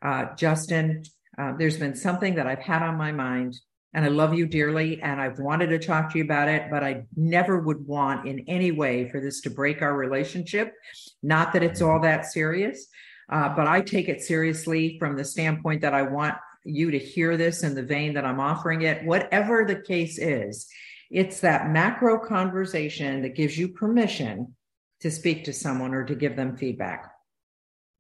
Uh, 0.01 0.35
Justin, 0.37 1.03
uh, 1.39 1.53
there's 1.59 1.79
been 1.79 1.95
something 1.95 2.35
that 2.37 2.47
I've 2.47 2.61
had 2.61 2.83
on 2.83 2.97
my 2.97 3.13
mind, 3.13 3.59
and 3.95 4.05
I 4.05 4.09
love 4.09 4.35
you 4.35 4.47
dearly, 4.47 5.01
and 5.03 5.21
I've 5.21 5.39
wanted 5.39 5.69
to 5.69 5.79
talk 5.79 6.13
to 6.13 6.19
you 6.19 6.25
about 6.25 6.49
it, 6.49 6.71
but 6.71 6.85
I 6.85 7.05
never 7.17 7.61
would 7.61 7.87
want 7.87 8.27
in 8.27 8.45
any 8.49 8.71
way 8.71 9.11
for 9.11 9.21
this 9.21 9.41
to 9.43 9.51
break 9.51 9.83
our 9.83 9.95
relationship. 9.95 10.75
Not 11.23 11.53
that 11.53 11.63
it's 11.63 11.83
all 11.83 12.01
that 12.01 12.27
serious, 12.27 12.87
uh, 13.31 13.49
but 13.51 13.67
I 13.67 13.81
take 13.81 14.09
it 14.09 14.23
seriously 14.23 14.97
from 14.99 15.17
the 15.17 15.25
standpoint 15.25 15.83
that 15.83 15.95
I 15.95 16.03
want 16.03 16.35
you 16.65 16.91
to 16.91 16.99
hear 16.99 17.37
this 17.37 17.65
in 17.65 17.75
the 17.75 17.83
vein 17.83 18.15
that 18.15 18.25
I'm 18.25 18.41
offering 18.41 18.83
it. 18.83 19.05
Whatever 19.05 19.65
the 19.65 19.81
case 19.81 20.19
is, 20.19 20.69
it's 21.13 21.41
that 21.41 21.71
macro 21.71 22.19
conversation 22.19 23.23
that 23.23 23.37
gives 23.37 23.57
you 23.57 23.69
permission 23.69 24.57
to 25.01 25.11
speak 25.11 25.45
to 25.45 25.53
someone 25.53 25.93
or 25.95 26.05
to 26.05 26.15
give 26.15 26.37
them 26.37 26.57
feedback. 26.57 27.13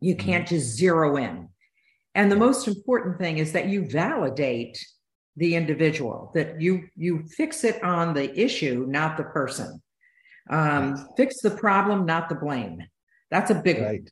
You 0.00 0.16
mm-hmm. 0.16 0.26
can't 0.26 0.48
just 0.48 0.76
zero 0.76 1.16
in. 1.16 1.48
And 2.14 2.32
the 2.32 2.36
most 2.36 2.66
important 2.68 3.18
thing 3.18 3.38
is 3.38 3.52
that 3.52 3.68
you 3.68 3.88
validate 3.88 4.78
the 5.36 5.54
individual, 5.54 6.30
that 6.34 6.60
you 6.60 6.88
you 6.96 7.24
fix 7.36 7.64
it 7.64 7.82
on 7.82 8.12
the 8.12 8.38
issue, 8.38 8.86
not 8.88 9.16
the 9.16 9.24
person. 9.24 9.80
Um. 10.50 11.08
Fix 11.16 11.40
the 11.40 11.50
problem, 11.50 12.04
not 12.04 12.28
the 12.28 12.34
blame. 12.34 12.82
That's 13.30 13.50
a 13.50 13.54
big 13.54 13.80
right. 13.80 14.10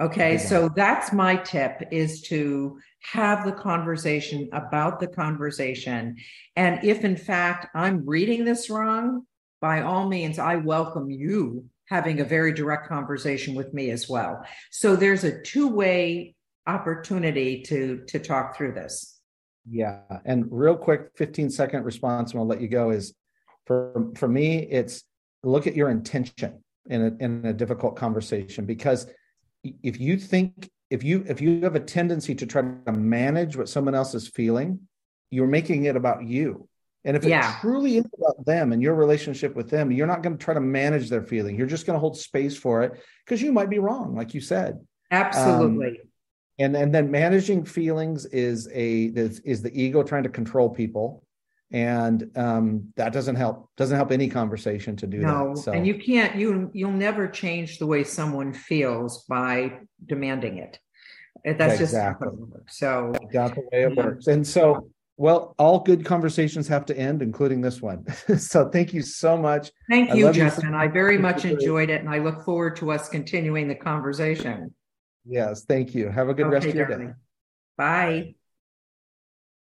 Okay, 0.00 0.38
so 0.38 0.68
that's 0.74 1.12
my 1.12 1.36
tip 1.36 1.80
is 1.92 2.22
to 2.22 2.80
have 3.12 3.44
the 3.44 3.52
conversation 3.52 4.48
about 4.52 4.98
the 4.98 5.06
conversation. 5.06 6.16
And 6.56 6.82
if 6.82 7.04
in 7.04 7.16
fact 7.16 7.68
I'm 7.76 8.04
reading 8.04 8.44
this 8.44 8.68
wrong, 8.68 9.24
by 9.60 9.82
all 9.82 10.08
means, 10.08 10.38
I 10.38 10.56
welcome 10.56 11.10
you 11.10 11.64
having 11.88 12.20
a 12.20 12.24
very 12.24 12.52
direct 12.52 12.88
conversation 12.88 13.54
with 13.54 13.72
me 13.72 13.90
as 13.90 14.08
well. 14.08 14.44
So 14.72 14.96
there's 14.96 15.22
a 15.22 15.40
two-way 15.42 16.34
opportunity 16.66 17.62
to 17.62 18.04
to 18.08 18.18
talk 18.18 18.56
through 18.56 18.72
this. 18.72 19.20
Yeah. 19.68 20.00
And 20.24 20.46
real 20.50 20.76
quick 20.76 21.10
15 21.16 21.50
second 21.50 21.84
response 21.84 22.32
and 22.32 22.40
I'll 22.40 22.46
let 22.46 22.60
you 22.60 22.68
go 22.68 22.90
is 22.90 23.14
for 23.66 24.10
for 24.16 24.28
me 24.28 24.58
it's 24.58 25.04
look 25.42 25.66
at 25.66 25.76
your 25.76 25.90
intention 25.90 26.62
in 26.86 27.02
a, 27.02 27.24
in 27.24 27.46
a 27.46 27.52
difficult 27.52 27.96
conversation 27.96 28.66
because 28.66 29.06
if 29.82 30.00
you 30.00 30.16
think 30.16 30.70
if 30.90 31.02
you 31.02 31.24
if 31.28 31.40
you 31.40 31.62
have 31.62 31.74
a 31.74 31.80
tendency 31.80 32.34
to 32.34 32.46
try 32.46 32.62
to 32.62 32.92
manage 32.92 33.56
what 33.56 33.68
someone 33.68 33.94
else 33.94 34.14
is 34.14 34.28
feeling 34.28 34.80
you're 35.30 35.46
making 35.48 35.86
it 35.86 35.96
about 35.96 36.24
you. 36.24 36.68
And 37.06 37.16
if 37.16 37.24
it 37.24 37.44
truly 37.60 37.98
is 37.98 38.04
about 38.18 38.46
them 38.46 38.72
and 38.72 38.80
your 38.80 38.94
relationship 38.94 39.54
with 39.54 39.68
them 39.68 39.90
you're 39.90 40.06
not 40.06 40.22
going 40.22 40.36
to 40.38 40.42
try 40.42 40.54
to 40.54 40.60
manage 40.60 41.10
their 41.10 41.22
feeling. 41.22 41.56
You're 41.56 41.66
just 41.66 41.86
going 41.86 41.96
to 41.96 42.00
hold 42.00 42.16
space 42.16 42.56
for 42.56 42.82
it 42.82 43.02
because 43.24 43.42
you 43.42 43.52
might 43.52 43.68
be 43.68 43.78
wrong 43.78 44.14
like 44.14 44.34
you 44.34 44.40
said. 44.40 44.78
Absolutely. 45.10 45.86
Um, 45.86 45.96
and 46.58 46.76
and 46.76 46.94
then 46.94 47.10
managing 47.10 47.64
feelings 47.64 48.26
is 48.26 48.68
a 48.72 49.04
is, 49.04 49.40
is 49.40 49.62
the 49.62 49.72
ego 49.80 50.02
trying 50.02 50.22
to 50.22 50.28
control 50.28 50.70
people 50.70 51.24
and 51.72 52.30
um, 52.36 52.92
that 52.96 53.12
doesn't 53.12 53.36
help 53.36 53.70
doesn't 53.76 53.96
help 53.96 54.12
any 54.12 54.28
conversation 54.28 54.96
to 54.96 55.06
do 55.06 55.18
no, 55.18 55.54
that 55.54 55.62
so. 55.62 55.72
and 55.72 55.86
you 55.86 55.98
can't 55.98 56.36
you 56.36 56.70
you'll 56.72 56.92
never 56.92 57.26
change 57.26 57.78
the 57.78 57.86
way 57.86 58.04
someone 58.04 58.52
feels 58.52 59.24
by 59.24 59.80
demanding 60.06 60.58
it 60.58 60.78
that's 61.58 61.80
exactly. 61.80 62.28
just 62.66 62.78
so 62.78 63.12
that's 63.32 63.54
the 63.54 63.60
way 63.72 63.82
it 63.82 63.96
works 63.96 64.26
and 64.26 64.46
so 64.46 64.88
Well, 65.16 65.54
all 65.58 65.78
good 65.78 66.04
conversations 66.04 66.66
have 66.68 66.86
to 66.86 66.98
end, 66.98 67.22
including 67.22 67.60
this 67.60 67.80
one. 67.80 68.04
so 68.38 68.68
thank 68.68 68.92
you 68.92 69.00
so 69.00 69.36
much. 69.36 69.70
Thank 69.88 70.12
you, 70.12 70.32
Justin. 70.32 70.70
You. 70.70 70.76
I 70.76 70.88
very 70.88 71.18
much 71.18 71.44
enjoyed 71.44 71.88
it, 71.88 72.00
and 72.00 72.10
I 72.10 72.18
look 72.18 72.44
forward 72.44 72.74
to 72.76 72.90
us 72.90 73.08
continuing 73.08 73.68
the 73.68 73.76
conversation. 73.76 74.74
Yes, 75.24 75.64
thank 75.64 75.94
you. 75.94 76.08
Have 76.08 76.28
a 76.28 76.34
good 76.34 76.46
okay, 76.46 76.54
rest 76.54 76.66
of 76.66 76.74
your 76.74 76.86
darling. 76.86 77.08
day. 77.08 77.14
Bye. 77.76 78.34